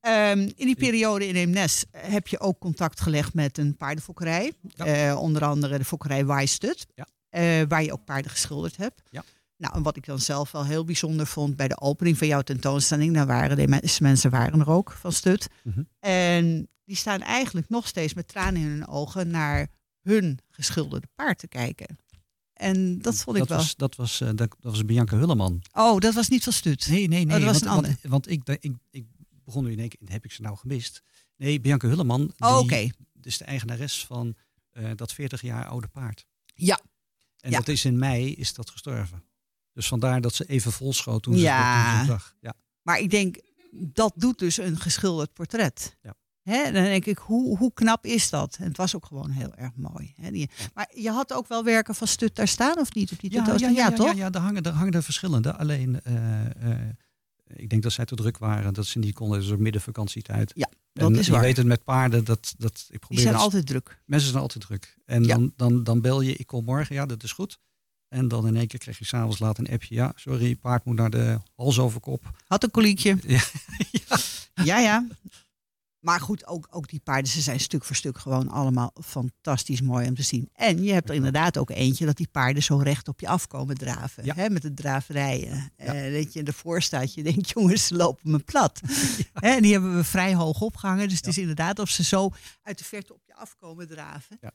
Ehm, 0.00 0.38
in 0.38 0.66
die 0.66 0.76
periode 0.76 1.26
in 1.26 1.34
Eemnes 1.34 1.84
heb 1.90 2.28
je 2.28 2.40
ook 2.40 2.58
contact 2.58 3.00
gelegd 3.00 3.34
met 3.34 3.58
een 3.58 3.76
paardenfokkerij. 3.76 4.52
Ja. 4.74 4.84
Eh, 4.84 5.20
onder 5.20 5.44
andere 5.44 5.78
de 5.78 5.84
fokkerij 5.84 6.24
Waaistut. 6.24 6.86
Ja. 6.94 7.06
eh, 7.28 7.62
waar 7.68 7.82
je 7.82 7.92
ook 7.92 8.04
paarden 8.04 8.30
geschilderd 8.30 8.76
hebt. 8.76 9.02
Ja. 9.10 9.24
Nou, 9.56 9.74
en 9.74 9.82
wat 9.82 9.96
ik 9.96 10.06
dan 10.06 10.18
zelf 10.18 10.50
wel 10.50 10.64
heel 10.64 10.84
bijzonder 10.84 11.26
vond 11.26 11.56
bij 11.56 11.68
de 11.68 11.80
opening 11.80 12.18
van 12.18 12.26
jouw 12.26 12.42
tentoonstelling, 12.42 13.14
daar 13.14 13.26
waren 13.26 13.56
de 13.56 13.68
mensen, 13.68 14.02
mensen 14.02 14.30
waren 14.30 14.60
er 14.60 14.70
ook 14.70 14.92
van 14.92 15.12
Stut. 15.12 15.48
Mhm. 15.62 15.82
En 16.00 16.68
die 16.84 16.96
staan 16.96 17.20
eigenlijk 17.20 17.68
nog 17.68 17.86
steeds 17.86 18.14
met 18.14 18.28
tranen 18.28 18.60
in 18.60 18.68
hun 18.68 18.88
ogen 18.88 19.30
naar 19.30 19.68
hun 20.02 20.38
geschilderde 20.50 21.06
paard 21.14 21.38
te 21.38 21.48
kijken. 21.48 21.98
En 22.52 22.98
dat 22.98 23.16
vond 23.16 23.36
ik 23.36 23.42
dat 23.42 23.48
wel. 23.48 23.58
Was, 23.58 23.76
dat, 23.76 23.96
was, 23.96 24.20
eh, 24.20 24.28
dat, 24.28 24.36
dat 24.38 24.72
was 24.72 24.84
Bianca 24.84 25.16
Hulleman. 25.16 25.62
Oh, 25.72 25.98
dat 25.98 26.14
was 26.14 26.28
niet 26.28 26.44
van 26.44 26.52
Stut. 26.52 26.88
Nee, 26.88 27.08
nee, 27.08 27.24
nee. 27.24 27.36
Oh, 27.36 27.44
dat 27.44 27.52
was 27.52 27.62
want, 27.62 27.64
een 27.64 27.70
ander. 27.70 27.98
Want, 28.02 28.26
want 28.26 28.30
ik, 28.30 28.58
ik, 28.60 28.76
ik 28.90 29.06
begon 29.48 29.64
nu 29.64 29.72
in 29.72 29.78
één 29.78 29.88
keer, 29.88 30.08
heb 30.10 30.24
ik 30.24 30.32
ze 30.32 30.42
nou 30.42 30.56
gemist? 30.56 31.02
Nee, 31.36 31.60
Bianca 31.60 31.88
Hulleman, 31.88 32.20
die 32.20 32.48
Oh, 32.48 32.58
oké. 32.58 32.88
is 33.22 33.38
de 33.38 33.44
eigenares 33.44 34.04
van 34.06 34.34
eh, 34.70 34.90
dat 34.94 35.12
40 35.12 35.42
jaar 35.42 35.66
oude 35.66 35.88
paard. 35.88 36.26
Ja. 36.54 36.80
En 37.40 37.50
Ja. 37.50 37.58
dat 37.58 37.68
is 37.68 37.84
in 37.84 37.98
mei 37.98 38.34
is 38.34 38.54
dat 38.54 38.70
gestorven. 38.70 39.22
Dus 39.72 39.88
vandaar 39.88 40.20
dat 40.20 40.34
ze 40.34 40.44
even 40.44 40.72
vol 40.72 40.92
schoot 40.92 41.22
toen 41.22 41.34
ze 41.34 41.40
Ja. 41.40 41.82
toen 41.82 41.90
ze 41.92 41.96
het 41.98 42.06
zag. 42.06 42.34
Ja. 42.40 42.54
Maar 42.82 42.98
ik 42.98 43.10
denk, 43.10 43.36
dat 43.72 44.12
doet 44.16 44.38
dus 44.38 44.56
een 44.58 44.76
geschilderd 44.78 45.32
portret. 45.32 45.96
Ja. 46.02 46.14
Hè, 46.42 46.62
dan 46.72 46.82
denk 46.82 47.04
ik, 47.04 47.18
hoe, 47.18 47.56
hoe 47.58 47.72
knap 47.72 48.06
is 48.06 48.30
dat? 48.30 48.56
En 48.60 48.64
het 48.64 48.76
was 48.76 48.94
ook 48.96 49.06
gewoon 49.06 49.30
heel 49.30 49.54
erg 49.54 49.72
mooi. 49.76 50.14
Hè, 50.16 50.30
die, 50.30 50.50
maar 50.74 50.90
je 50.94 51.10
had 51.10 51.32
ook 51.32 51.48
wel 51.48 51.64
werken 51.64 51.94
van 51.94 52.06
Stut 52.06 52.34
daar 52.36 52.48
staan, 52.48 52.78
of 52.78 52.94
niet? 52.94 53.12
Op 53.12 53.20
die 53.20 53.32
Ja, 53.32 53.44
ja, 53.46 53.54
ja, 53.56 53.68
ja, 53.68 53.90
toch? 53.92 54.14
ja, 54.14 54.30
daar 54.30 54.42
hangen, 54.42 54.62
daar 54.62 54.72
hangen 54.72 54.92
er 54.92 55.02
verschillende. 55.02 55.54
Alleen, 55.56 56.00
eh, 56.02 56.72
eh, 56.72 56.88
ik 57.54 57.68
denk 57.70 57.82
dat 57.82 57.92
zij 57.92 58.04
te 58.04 58.14
druk 58.14 58.38
waren. 58.38 58.74
Dat 58.74 58.86
ze 58.86 58.98
niet 58.98 59.14
konden. 59.14 59.40
Dus 59.40 59.50
ook 59.50 59.58
middenvakantietijd. 59.58 60.52
Ja, 60.54 60.68
dat 60.92 61.10
en 61.10 61.16
is 61.18 61.26
je 61.26 61.32
waar. 61.32 61.40
weet 61.40 61.56
het 61.56 61.66
met 61.66 61.84
paarden. 61.84 62.24
Dat, 62.24 62.54
dat, 62.58 62.86
ik 62.90 62.98
probeer 62.98 63.08
Die 63.08 63.18
zijn 63.20 63.32
dat- 63.32 63.42
altijd 63.42 63.66
druk. 63.66 64.00
Mensen 64.04 64.28
zijn 64.30 64.42
altijd 64.42 64.64
druk. 64.66 64.96
En 65.04 65.24
Ja. 65.24 65.34
dan, 65.34 65.52
dan, 65.56 65.84
dan 65.84 66.00
bel 66.00 66.20
je, 66.20 66.32
ik 66.36 66.46
kom 66.46 66.64
morgen, 66.64 66.94
ja, 66.94 67.06
dat 67.06 67.22
is 67.22 67.32
goed. 67.32 67.58
En 68.08 68.28
dan 68.28 68.46
in 68.46 68.56
één 68.56 68.66
keer 68.66 68.78
krijg 68.78 68.98
je 68.98 69.04
s'avonds 69.04 69.38
laat 69.38 69.58
een 69.58 69.68
appje. 69.70 69.94
Ja, 69.94 70.12
sorry, 70.16 70.54
paard 70.54 70.84
moet 70.84 70.96
naar 70.96 71.10
de 71.10 71.38
hals 71.56 71.78
over 71.78 72.00
kop. 72.00 72.30
Had 72.46 72.62
een 72.62 72.70
koliekje. 72.70 73.16
Ja. 73.26 73.40
Ja, 74.64 74.78
ja. 74.78 75.06
Maar 75.98 76.20
goed, 76.20 76.46
ook, 76.46 76.66
ook 76.70 76.88
die 76.88 77.00
paarden, 77.00 77.30
ze 77.30 77.40
zijn 77.40 77.60
stuk 77.60 77.84
voor 77.84 77.96
stuk 77.96 78.18
gewoon 78.18 78.48
allemaal 78.48 78.92
fantastisch 79.04 79.80
mooi 79.80 80.08
om 80.08 80.14
te 80.14 80.22
zien. 80.22 80.48
En 80.52 80.82
je 80.82 80.92
hebt 80.92 81.08
er 81.08 81.14
inderdaad 81.14 81.56
ook 81.58 81.70
eentje 81.70 82.06
dat 82.06 82.16
die 82.16 82.28
paarden 82.28 82.62
zo 82.62 82.76
recht 82.76 83.08
op 83.08 83.20
je 83.20 83.28
afkomen 83.28 83.76
draven. 83.76 84.24
Ja. 84.24 84.34
Hè, 84.34 84.50
met 84.50 84.62
de 84.62 84.74
draverijen. 84.74 85.72
Eh, 85.76 86.12
dat 86.12 86.32
je 86.32 86.42
ervoor 86.42 86.82
staat, 86.82 87.14
je 87.14 87.22
denkt, 87.22 87.48
jongens, 87.54 87.86
ze 87.86 87.94
lopen 87.94 88.30
me 88.30 88.38
plat. 88.38 88.80
Hè, 89.32 89.48
en 89.48 89.62
die 89.62 89.72
hebben 89.72 89.96
we 89.96 90.04
vrij 90.04 90.34
hoog 90.34 90.60
opgehangen. 90.60 91.08
Dus 91.08 91.16
het 91.16 91.26
is 91.26 91.38
inderdaad 91.38 91.78
of 91.78 91.88
ze 91.90 92.04
zo 92.04 92.30
uit 92.62 92.78
de 92.78 92.84
verte 92.84 93.14
op 93.14 93.22
je 93.26 93.34
afkomen 93.34 93.88
draven. 93.88 94.38
Ja. 94.40 94.52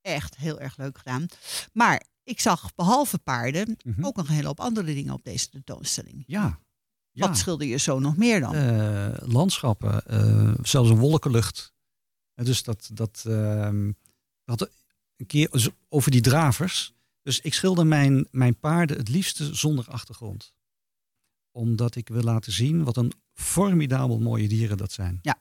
Echt 0.00 0.36
heel 0.36 0.60
erg 0.60 0.76
leuk 0.76 0.98
gedaan. 0.98 1.26
Maar 1.72 2.02
ik 2.24 2.40
zag 2.40 2.74
behalve 2.74 3.18
paarden 3.18 3.76
Mhm. 3.84 4.04
ook 4.04 4.16
nog 4.16 4.28
een 4.28 4.34
hele 4.34 4.46
hoop 4.46 4.60
andere 4.60 4.94
dingen 4.94 5.12
op 5.14 5.24
deze 5.24 5.48
tentoonstelling. 5.48 6.24
Ja. 6.26 6.58
Ja. 7.14 7.26
Wat 7.26 7.38
schilder 7.38 7.66
je 7.66 7.76
zo 7.76 7.98
nog 7.98 8.16
meer 8.16 8.40
dan? 8.40 8.54
Eh, 8.54 9.28
landschappen, 9.28 10.06
eh, 10.06 10.54
zelfs 10.62 10.90
een 10.90 10.98
wolkenlucht. 10.98 11.72
En 12.34 12.44
dus 12.44 12.62
dat, 12.62 12.90
dat 12.92 13.24
ehm, 13.26 13.92
had 14.44 14.70
een 15.16 15.26
keer 15.26 15.70
over 15.88 16.10
die 16.10 16.20
dravers. 16.20 16.94
Dus 17.22 17.40
ik 17.40 17.54
schilder 17.54 17.86
mijn, 17.86 18.28
mijn 18.30 18.58
paarden 18.58 18.96
het 18.96 19.08
liefste 19.08 19.54
zonder 19.54 19.88
achtergrond. 19.88 20.54
Omdat 21.50 21.96
ik 21.96 22.08
wil 22.08 22.22
laten 22.22 22.52
zien 22.52 22.84
wat 22.84 22.96
een 22.96 23.12
formidabel 23.32 24.18
mooie 24.18 24.48
dieren 24.48 24.76
dat 24.76 24.92
zijn. 24.92 25.18
Ja. 25.22 25.38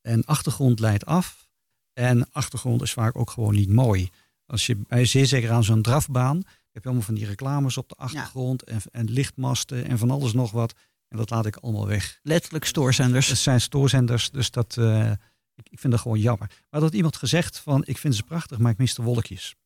En 0.00 0.24
achtergrond 0.24 0.80
leidt 0.80 1.06
af. 1.06 1.48
En 1.92 2.32
achtergrond 2.32 2.82
is 2.82 2.92
vaak 2.92 3.16
ook 3.16 3.30
gewoon 3.30 3.54
niet 3.54 3.68
mooi. 3.68 4.10
Als 4.46 4.66
je 4.66 4.76
bij 4.76 5.04
zeer 5.04 5.26
zeker 5.26 5.50
aan 5.50 5.64
zo'n 5.64 5.82
drafbaan 5.82 6.42
heb 6.72 6.82
je 6.82 6.88
allemaal 6.88 7.06
van 7.06 7.14
die 7.14 7.26
reclames 7.26 7.76
op 7.76 7.88
de 7.88 7.94
achtergrond 7.94 8.62
en, 8.62 8.80
en 8.90 9.10
lichtmasten 9.10 9.84
en 9.84 9.98
van 9.98 10.10
alles 10.10 10.32
nog 10.32 10.50
wat. 10.50 10.74
En 11.10 11.16
dat 11.16 11.30
laat 11.30 11.46
ik 11.46 11.56
allemaal 11.56 11.86
weg. 11.86 12.20
Letterlijk 12.22 12.64
stoorzenders. 12.64 13.28
Het 13.28 13.38
zijn 13.38 13.60
stoorzenders, 13.60 14.30
dus 14.30 14.50
dat, 14.50 14.76
eh, 14.76 15.10
ik, 15.54 15.68
ik 15.70 15.78
vind 15.78 15.92
dat 15.92 16.02
gewoon 16.02 16.20
jammer. 16.20 16.50
Maar 16.70 16.80
dat 16.80 16.94
iemand 16.94 17.16
gezegd 17.16 17.58
van, 17.58 17.82
ik 17.84 17.98
vind 17.98 18.14
ze 18.14 18.22
prachtig, 18.22 18.58
maar 18.58 18.72
ik 18.72 18.78
mis 18.78 18.94
de 18.94 19.02
wolkjes. 19.02 19.56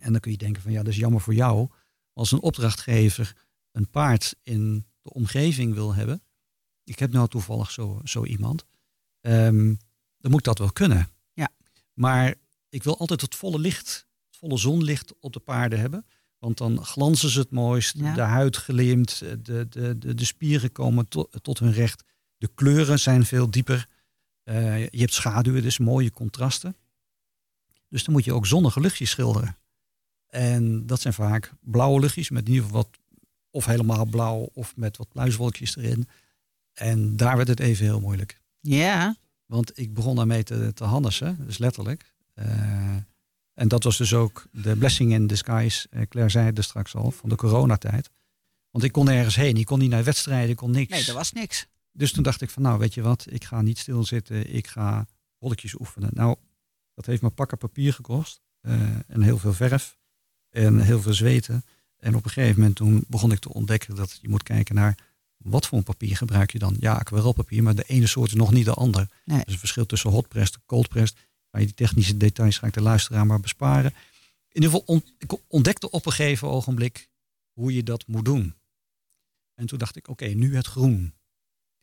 En 0.00 0.12
dan 0.12 0.20
kun 0.20 0.30
je 0.30 0.36
denken 0.36 0.62
van, 0.62 0.72
ja, 0.72 0.82
dat 0.82 0.92
is 0.92 0.98
jammer 0.98 1.20
voor 1.20 1.34
jou. 1.34 1.68
Als 2.12 2.32
een 2.32 2.40
opdrachtgever 2.40 3.36
een 3.72 3.90
paard 3.90 4.36
in 4.42 4.86
de 5.02 5.12
omgeving 5.12 5.74
wil 5.74 5.94
hebben. 5.94 6.22
Ik 6.84 6.98
heb 6.98 7.12
nou 7.12 7.28
toevallig 7.28 7.70
zo, 7.70 8.00
zo 8.04 8.24
iemand. 8.24 8.64
ehm, 9.20 9.74
dan 10.18 10.30
moet 10.30 10.44
dat 10.44 10.58
wel 10.58 10.72
kunnen. 10.72 11.08
Ja. 11.32 11.48
Maar 11.92 12.34
ik 12.68 12.82
wil 12.82 12.98
altijd 12.98 13.20
het 13.20 13.34
volle 13.34 13.58
licht, 13.58 14.06
het 14.26 14.36
volle 14.36 14.58
zonlicht 14.58 15.18
op 15.18 15.32
de 15.32 15.40
paarden 15.40 15.80
hebben. 15.80 16.06
Want 16.40 16.58
dan 16.58 16.84
glanzen 16.84 17.30
ze 17.30 17.38
het 17.38 17.50
mooist, 17.50 17.96
Ja. 17.98 18.14
de 18.14 18.20
huid 18.20 18.56
geleemd, 18.56 19.18
de, 19.18 19.68
de, 19.68 19.98
de, 19.98 20.14
de 20.14 20.24
spieren 20.24 20.72
komen 20.72 21.08
tot, 21.08 21.38
tot 21.42 21.58
hun 21.58 21.72
recht. 21.72 22.04
De 22.38 22.50
kleuren 22.54 22.98
zijn 22.98 23.24
veel 23.26 23.50
dieper. 23.50 23.86
Eh, 24.42 24.88
je 24.88 24.98
hebt 25.00 25.14
schaduwen, 25.14 25.62
dus 25.62 25.78
mooie 25.78 26.10
contrasten. 26.10 26.76
Dus 27.88 28.04
dan 28.04 28.14
moet 28.14 28.24
je 28.24 28.32
ook 28.32 28.46
zonnige 28.46 28.80
luchtjes 28.80 29.10
schilderen. 29.10 29.56
En 30.26 30.86
dat 30.86 31.00
zijn 31.00 31.14
vaak 31.14 31.52
blauwe 31.60 32.00
luchtjes 32.00 32.30
met 32.30 32.46
in 32.46 32.52
ieder 32.52 32.64
geval 32.66 32.82
wat, 32.82 32.98
of 33.50 33.64
helemaal 33.64 34.04
blauw 34.04 34.48
of 34.54 34.76
met 34.76 34.96
wat 34.96 35.08
pluiswolkjes 35.08 35.76
erin. 35.76 36.08
En 36.72 37.16
daar 37.16 37.36
werd 37.36 37.48
het 37.48 37.60
even 37.60 37.84
heel 37.84 38.00
moeilijk. 38.00 38.40
Ja, 38.60 39.16
Want 39.46 39.78
ik 39.78 39.94
begon 39.94 40.16
daarmee 40.16 40.42
te, 40.42 40.72
te 40.72 40.84
dus 41.38 41.58
letterlijk. 41.58 42.14
Eh, 42.34 42.96
en 43.60 43.68
dat 43.68 43.84
was 43.84 43.96
dus 43.96 44.14
ook 44.14 44.46
de 44.52 44.76
blessing 44.76 45.12
in 45.12 45.26
disguise. 45.26 45.86
Uh, 45.90 46.02
Claire 46.08 46.32
zei 46.32 46.46
het 46.46 46.58
er 46.58 46.64
straks 46.64 46.94
al, 46.94 47.10
van 47.10 47.28
de 47.28 47.34
coronatijd. 47.36 48.10
Want 48.70 48.84
ik 48.84 48.92
kon 48.92 49.04
nergens 49.04 49.36
heen. 49.36 49.56
Ik 49.56 49.66
kon 49.66 49.78
niet 49.78 49.90
naar 49.90 50.04
wedstrijden, 50.04 50.50
ik 50.50 50.56
kon 50.56 50.70
niks. 50.70 50.90
nee, 50.90 51.04
dat 51.04 51.14
was 51.14 51.32
niks. 51.32 51.66
Dus 51.92 52.12
toen 52.12 52.22
dacht 52.22 52.40
ik 52.40 52.50
van 52.50 52.62
nou, 52.62 52.78
weet 52.78 52.94
je 52.94 53.02
wat, 53.02 53.26
ik 53.28 53.44
ga 53.44 53.62
niet 53.62 53.78
stilzitten. 53.78 54.54
Ik 54.54 54.66
ga 54.66 55.06
rolletjes 55.38 55.78
oefenen. 55.78 56.10
Nou, 56.12 56.36
dat 56.94 57.06
heeft 57.06 57.22
me 57.22 57.30
pakken 57.30 57.58
papier 57.58 57.92
gekost. 57.92 58.40
eh, 58.60 58.72
en 59.06 59.22
heel 59.22 59.38
veel 59.38 59.52
verf. 59.52 59.98
En 60.50 60.80
heel 60.80 61.00
veel 61.00 61.14
zweten. 61.14 61.64
En 61.96 62.14
op 62.14 62.24
een 62.24 62.30
gegeven 62.30 62.58
moment 62.58 62.76
toen 62.76 63.04
begon 63.08 63.32
ik 63.32 63.38
te 63.38 63.52
ontdekken 63.52 63.94
dat 63.94 64.18
je 64.22 64.28
moet 64.28 64.42
kijken 64.42 64.74
naar 64.74 64.98
wat 65.36 65.66
voor 65.66 65.78
een 65.78 65.84
papier 65.84 66.16
gebruik 66.16 66.52
je 66.52 66.58
dan? 66.58 66.76
Ja, 66.78 66.92
aquarelpapier, 66.94 67.62
maar 67.62 67.74
de 67.74 67.84
ene 67.86 68.06
soort 68.06 68.30
is 68.30 68.36
nog 68.36 68.52
niet 68.52 68.64
de 68.64 68.74
ander. 68.74 69.08
Nee. 69.24 69.38
Dus 69.38 69.46
het 69.50 69.58
verschil 69.58 69.86
tussen 69.86 70.10
hot 70.10 70.28
pressed 70.28 70.54
en 70.54 70.62
cold 70.66 70.88
pressed. 70.88 71.16
Maar 71.50 71.60
die 71.60 71.74
technische 71.74 72.16
details 72.16 72.58
ga 72.58 72.66
ik 72.66 72.72
de 72.72 72.82
luisteraar 72.82 73.26
maar 73.26 73.40
besparen. 73.40 73.90
In 74.48 74.62
ieder 74.62 74.70
geval, 74.70 74.84
on- 74.94 75.04
ik 75.18 75.32
ontdekte 75.46 75.90
op 75.90 76.06
een 76.06 76.12
gegeven 76.12 76.48
ogenblik 76.48 77.08
hoe 77.52 77.74
je 77.74 77.82
dat 77.82 78.06
moet 78.06 78.24
doen. 78.24 78.54
En 79.54 79.66
toen 79.66 79.78
dacht 79.78 79.96
ik, 79.96 80.08
oké, 80.08 80.26
nu 80.26 80.56
het 80.56 80.66
groen. 80.66 81.14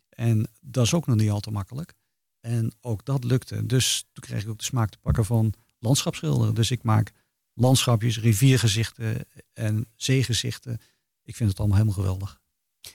En 0.09 0.47
dat 0.61 0.85
is 0.85 0.93
ook 0.93 1.07
nog 1.07 1.15
niet 1.15 1.29
al 1.29 1.39
te 1.39 1.51
makkelijk. 1.51 1.93
En 2.39 2.73
ook 2.81 3.05
dat 3.05 3.23
lukte. 3.23 3.65
Dus 3.65 4.05
toen 4.13 4.23
kreeg 4.23 4.43
ik 4.43 4.49
ook 4.49 4.57
de 4.57 4.63
smaak 4.63 4.89
te 4.89 4.97
pakken 4.97 5.25
van 5.25 5.53
landschapsschilderen. 5.79 6.55
Dus 6.55 6.71
ik 6.71 6.83
maak 6.83 7.11
landschapjes, 7.53 8.19
riviergezichten 8.19 9.27
en 9.53 9.87
zeegezichten. 9.95 10.79
Ik 11.23 11.35
vind 11.35 11.49
het 11.49 11.59
allemaal 11.59 11.77
helemaal 11.77 11.99
geweldig. 11.99 12.39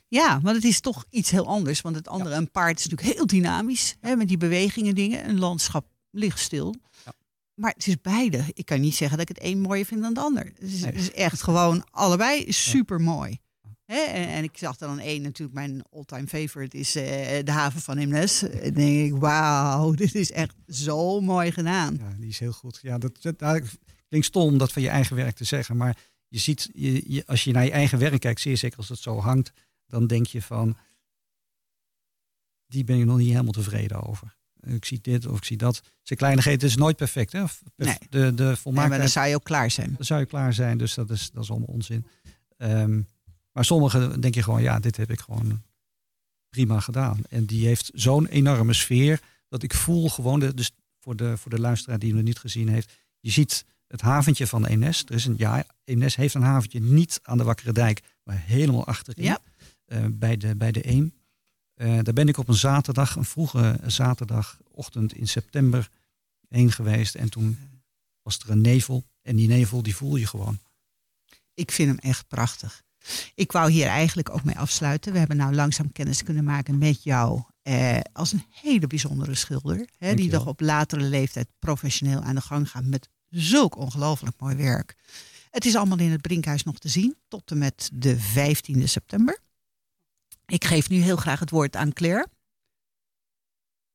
Ja, 0.09 0.41
want 0.41 0.57
het 0.57 0.65
is 0.65 0.81
toch 0.81 1.05
iets 1.11 1.31
heel 1.31 1.47
anders. 1.47 1.81
Want 1.81 1.97
het 1.97 2.09
andere, 2.09 2.35
een 2.35 2.51
paard 2.51 2.79
is 2.79 2.87
natuurlijk 2.87 3.17
heel 3.17 3.27
dynamisch. 3.27 3.97
Hè, 4.01 4.17
met 4.17 4.29
die 4.29 4.37
bewegingen 4.37 4.95
dingen. 4.95 5.29
Een 5.29 5.39
landschap 5.39 5.87
ligt 6.13 6.39
stil. 6.39 6.75
Ja. 7.05 7.13
Maar 7.55 7.73
het 7.73 7.87
is 7.87 8.01
beide. 8.01 8.45
Ik 8.53 8.67
kan 8.67 8.81
niet 8.81 8.95
zeggen 8.95 9.19
dat 9.19 9.29
ik 9.31 9.37
het 9.37 9.47
een 9.47 9.61
mooier 9.61 9.85
vind 9.85 10.01
dan 10.01 10.11
het 10.11 10.19
ander. 10.25 10.45
Het 10.45 10.63
is, 10.63 10.81
Nee. 10.81 10.91
het 10.93 11.01
is 11.01 11.11
echt 11.13 11.43
gewoon 11.43 11.85
allebei 11.91 12.53
super 12.53 13.01
mooi. 13.01 13.39
En, 13.85 14.29
en 14.29 14.45
ik 14.45 14.57
zag 14.59 14.81
er 14.81 14.87
dan 14.87 14.99
één, 14.99 15.23
natuurlijk 15.23 15.59
mijn 15.59 15.83
all-time 15.91 16.27
favorite 16.27 16.77
is 16.79 16.95
eh, 16.97 17.45
de 17.45 17.51
haven 17.51 17.81
van 17.81 17.99
Hemnes. 17.99 18.43
En 18.43 18.63
dan 18.63 18.73
denk 18.73 19.13
ik, 19.15 19.21
wauw, 19.21 19.93
dit 20.05 20.15
is 20.15 20.31
echt 20.31 20.55
zo 20.69 21.21
mooi 21.21 21.53
gedaan. 21.53 21.97
Ja, 21.99 22.15
die 22.19 22.29
is 22.29 22.39
heel 22.39 22.53
goed. 22.53 22.79
Ja, 22.83 22.99
dat, 22.99 23.23
dat, 23.23 23.39
dat 23.39 23.63
klinkt 24.09 24.27
stom 24.27 24.43
om 24.53 24.59
dat 24.59 24.73
van 24.73 24.83
je 24.83 24.89
eigen 24.89 25.17
werk 25.17 25.37
te 25.37 25.45
zeggen. 25.45 25.77
Maar 25.77 25.97
je 26.29 26.39
ziet, 26.39 26.69
je, 26.75 27.13
je- 27.13 27.27
als 27.27 27.45
je 27.45 27.53
naar 27.53 27.65
je 27.65 27.71
eigen 27.71 27.99
werk 27.99 28.21
kijkt, 28.21 28.41
zeer 28.41 28.57
zeker 28.57 28.79
als 28.79 28.89
het 28.89 28.99
zo 28.99 29.19
hangt, 29.21 29.53
dan 29.87 30.07
denk 30.07 30.27
je 30.27 30.43
van, 30.43 30.77
die 32.67 32.85
ben 32.85 32.97
je 32.99 33.05
nog 33.05 33.19
niet 33.19 33.31
helemaal 33.31 33.53
tevreden 33.53 34.03
over. 34.03 34.37
Ik 34.67 34.85
zie 34.85 34.99
dit 35.03 35.27
of 35.27 35.37
ik 35.37 35.45
zie 35.45 35.57
dat. 35.57 35.83
Zijn 36.03 36.19
kleinigheden 36.19 36.61
het 36.61 36.69
is 36.71 36.77
nooit 36.77 36.97
perfect. 36.97 37.33
Hè? 37.33 37.45
Nee. 37.77 37.97
De, 38.11 38.35
de 38.35 38.57
Nee, 38.65 38.75
maar 38.89 38.99
dan 38.99 39.09
zou 39.09 39.27
je 39.27 39.35
ook 39.35 39.45
klaar 39.45 39.71
zijn. 39.71 39.95
dan 39.97 40.07
zou 40.07 40.21
je 40.21 40.27
klaar 40.27 40.55
zijn. 40.55 40.79
Dus 40.79 40.95
dat 40.95 41.11
is, 41.11 41.31
dat 41.31 41.43
is 41.43 41.51
allemaal 41.51 41.69
onzin. 41.69 42.07
Ehm, 42.57 43.01
maar 43.53 43.65
sommige 43.65 44.19
denk 44.19 44.35
je 44.35 44.43
gewoon, 44.43 44.63
ja, 44.63 44.81
dit 44.81 44.97
heb 44.97 45.11
ik 45.11 45.21
gewoon 45.21 45.63
prima 46.51 46.81
gedaan. 46.81 47.21
En 47.29 47.45
die 47.45 47.67
heeft 47.67 47.91
zo'n 47.95 48.27
enorme 48.27 48.73
sfeer 48.73 49.21
dat 49.49 49.63
ik 49.63 49.75
voel 49.75 50.09
gewoon, 50.09 50.41
de, 50.41 50.55
dus 50.55 50.71
voor 51.01 51.17
de, 51.17 51.37
voor 51.37 51.51
de 51.51 51.61
luisteraar 51.61 51.99
die 51.99 52.09
hem 52.09 52.17
nog 52.19 52.27
niet 52.27 52.39
gezien 52.39 52.69
heeft, 52.69 52.93
je 53.21 53.31
ziet 53.31 53.65
het 53.87 54.01
haventje 54.01 54.47
van 54.47 54.67
Enes. 54.67 55.05
Er 55.07 55.15
is 55.15 55.25
een, 55.25 55.35
ja, 55.39 55.65
Enes 55.85 56.17
heeft 56.17 56.35
een 56.35 56.43
haventje 56.43 56.81
niet 56.81 57.21
aan 57.23 57.39
de 57.39 57.45
Wakkere 57.45 57.73
Dijk, 57.73 58.01
maar 58.25 58.43
helemaal 58.47 58.87
achterin, 58.87 59.25
Ja. 59.25 59.39
eh, 59.85 60.05
bij, 60.11 60.37
de, 60.37 60.57
bij 60.57 60.73
de 60.73 60.89
Eem. 60.89 61.13
Eh, 61.83 61.99
daar 62.03 62.15
ben 62.15 62.29
ik 62.29 62.39
op 62.39 62.49
een 62.49 62.55
zaterdag, 62.55 63.17
een 63.17 63.25
vroege 63.25 63.79
zaterdagochtend 63.87 65.15
in 65.15 65.29
september 65.29 65.91
heen 66.49 66.73
geweest. 66.73 67.15
En 67.15 67.31
toen 67.31 67.59
was 68.23 68.39
er 68.39 68.51
een 68.51 68.61
nevel. 68.61 69.05
En 69.23 69.37
die 69.37 69.49
nevel, 69.49 69.83
die 69.83 69.97
voel 69.97 70.17
je 70.17 70.27
gewoon. 70.27 70.59
Ik 71.55 71.71
vind 71.71 71.89
hem 71.89 71.99
echt 71.99 72.29
prachtig. 72.29 72.83
Ik 73.35 73.53
wou 73.53 73.71
hier 73.71 73.87
eigenlijk 73.87 74.31
ook 74.31 74.45
mee 74.45 74.59
afsluiten. 74.59 75.13
We 75.13 75.19
hebben 75.19 75.37
nou 75.37 75.55
langzaam 75.55 75.93
kennis 75.93 76.23
kunnen 76.23 76.45
maken 76.45 76.79
met 76.79 77.03
jou 77.03 77.43
eh, 77.63 78.01
als 78.13 78.33
een 78.33 78.45
hele 78.51 78.87
bijzondere 78.87 79.35
schilder. 79.35 79.89
Hè, 79.97 80.15
die 80.15 80.31
toch 80.31 80.47
op 80.47 80.61
latere 80.61 81.03
leeftijd 81.03 81.49
professioneel 81.59 82.21
aan 82.21 82.35
de 82.35 82.41
gang 82.41 82.71
gaat 82.71 82.85
met 82.85 83.09
zulk 83.29 83.77
ongelooflijk 83.77 84.41
mooi 84.41 84.57
werk. 84.57 84.97
Het 85.51 85.65
is 85.65 85.77
allemaal 85.77 85.99
in 85.99 86.11
het 86.11 86.21
Brinkhuis 86.21 86.63
nog 86.63 86.79
te 86.79 86.89
zien 86.89 87.17
tot 87.29 87.51
en 87.51 87.59
met 87.59 87.91
de 87.93 88.17
15e 88.19 88.85
september. 88.85 89.41
Ik 90.53 90.65
geef 90.65 90.89
nu 90.89 90.97
heel 90.97 91.17
graag 91.17 91.41
het 91.41 91.51
woord 91.51 91.77
aan 91.77 91.93
Claire. 91.93 92.27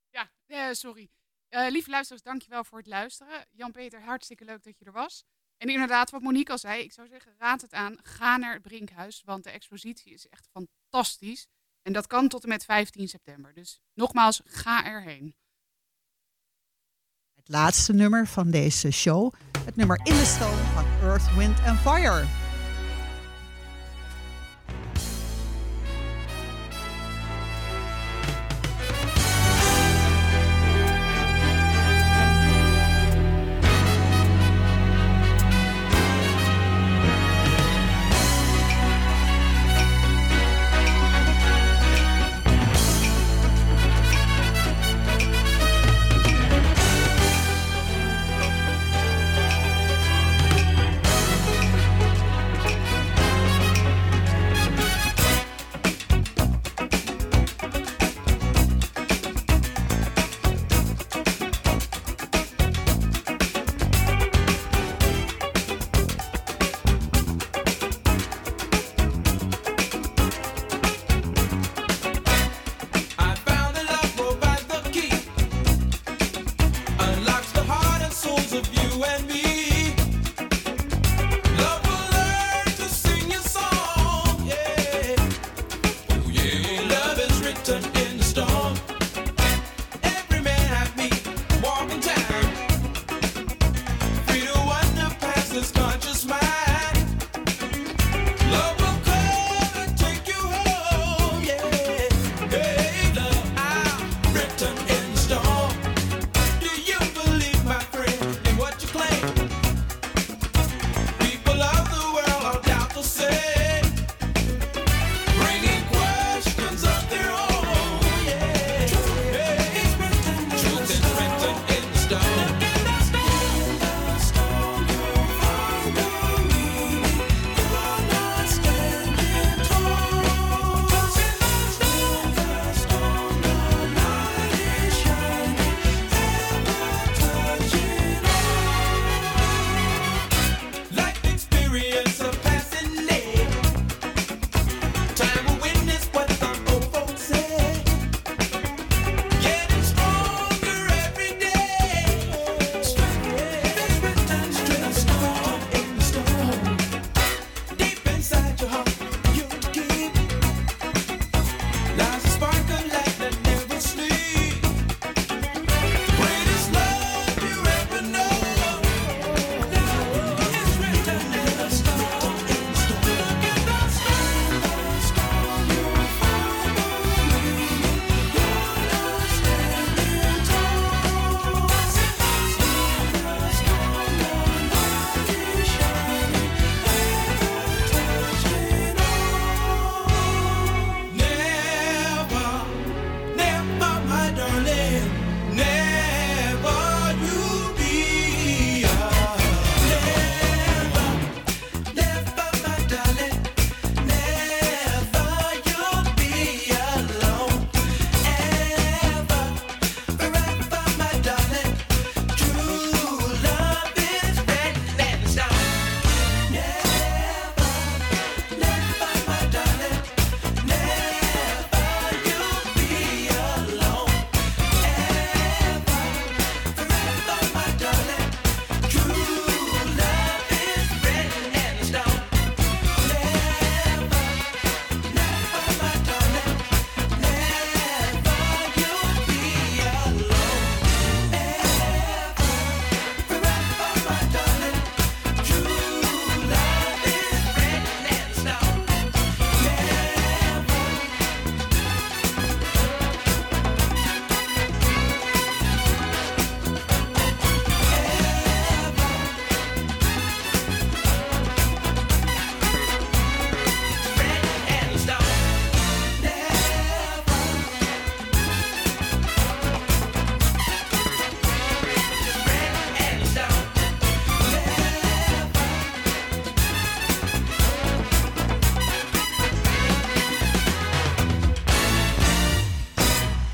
Ja, 0.09 0.31
eh, 0.45 0.67
sorry. 0.71 1.09
Eh, 1.47 1.67
lieve 1.69 1.89
luisteraars, 1.89 2.23
dankjewel 2.23 2.63
voor 2.63 2.77
het 2.77 2.87
luisteren. 2.87 3.45
Jan-Peter, 3.51 4.01
hartstikke 4.01 4.45
leuk 4.45 4.63
dat 4.63 4.79
je 4.79 4.85
er 4.85 4.91
was. 4.91 5.23
En 5.57 5.69
inderdaad, 5.69 6.09
wat 6.09 6.21
Monique 6.21 6.51
al 6.51 6.57
zei, 6.57 6.83
ik 6.83 6.91
zou 6.91 7.07
zeggen, 7.07 7.35
raad 7.37 7.61
het 7.61 7.73
aan. 7.73 7.97
Ga 8.01 8.37
naar 8.37 8.53
het 8.53 8.61
Brinkhuis, 8.61 9.21
want 9.25 9.43
de 9.43 9.49
expositie 9.49 10.13
is 10.13 10.27
echt 10.27 10.47
fantastisch. 10.51 11.47
En 11.81 11.93
dat 11.93 12.07
kan 12.07 12.27
tot 12.27 12.43
en 12.43 12.49
met 12.49 12.65
15 12.65 13.07
september. 13.07 13.53
Dus 13.53 13.79
nogmaals, 13.93 14.41
ga 14.45 14.85
erheen. 14.85 15.35
Het 17.35 17.47
laatste 17.47 17.93
nummer 17.93 18.27
van 18.27 18.51
deze 18.51 18.91
show. 18.91 19.33
Het 19.65 19.75
nummer 19.75 19.97
In 19.97 20.13
the 20.13 20.25
Stone 20.25 20.63
van 20.63 20.85
Earth, 21.01 21.35
Wind 21.35 21.59
and 21.59 21.79
Fire. 21.79 22.46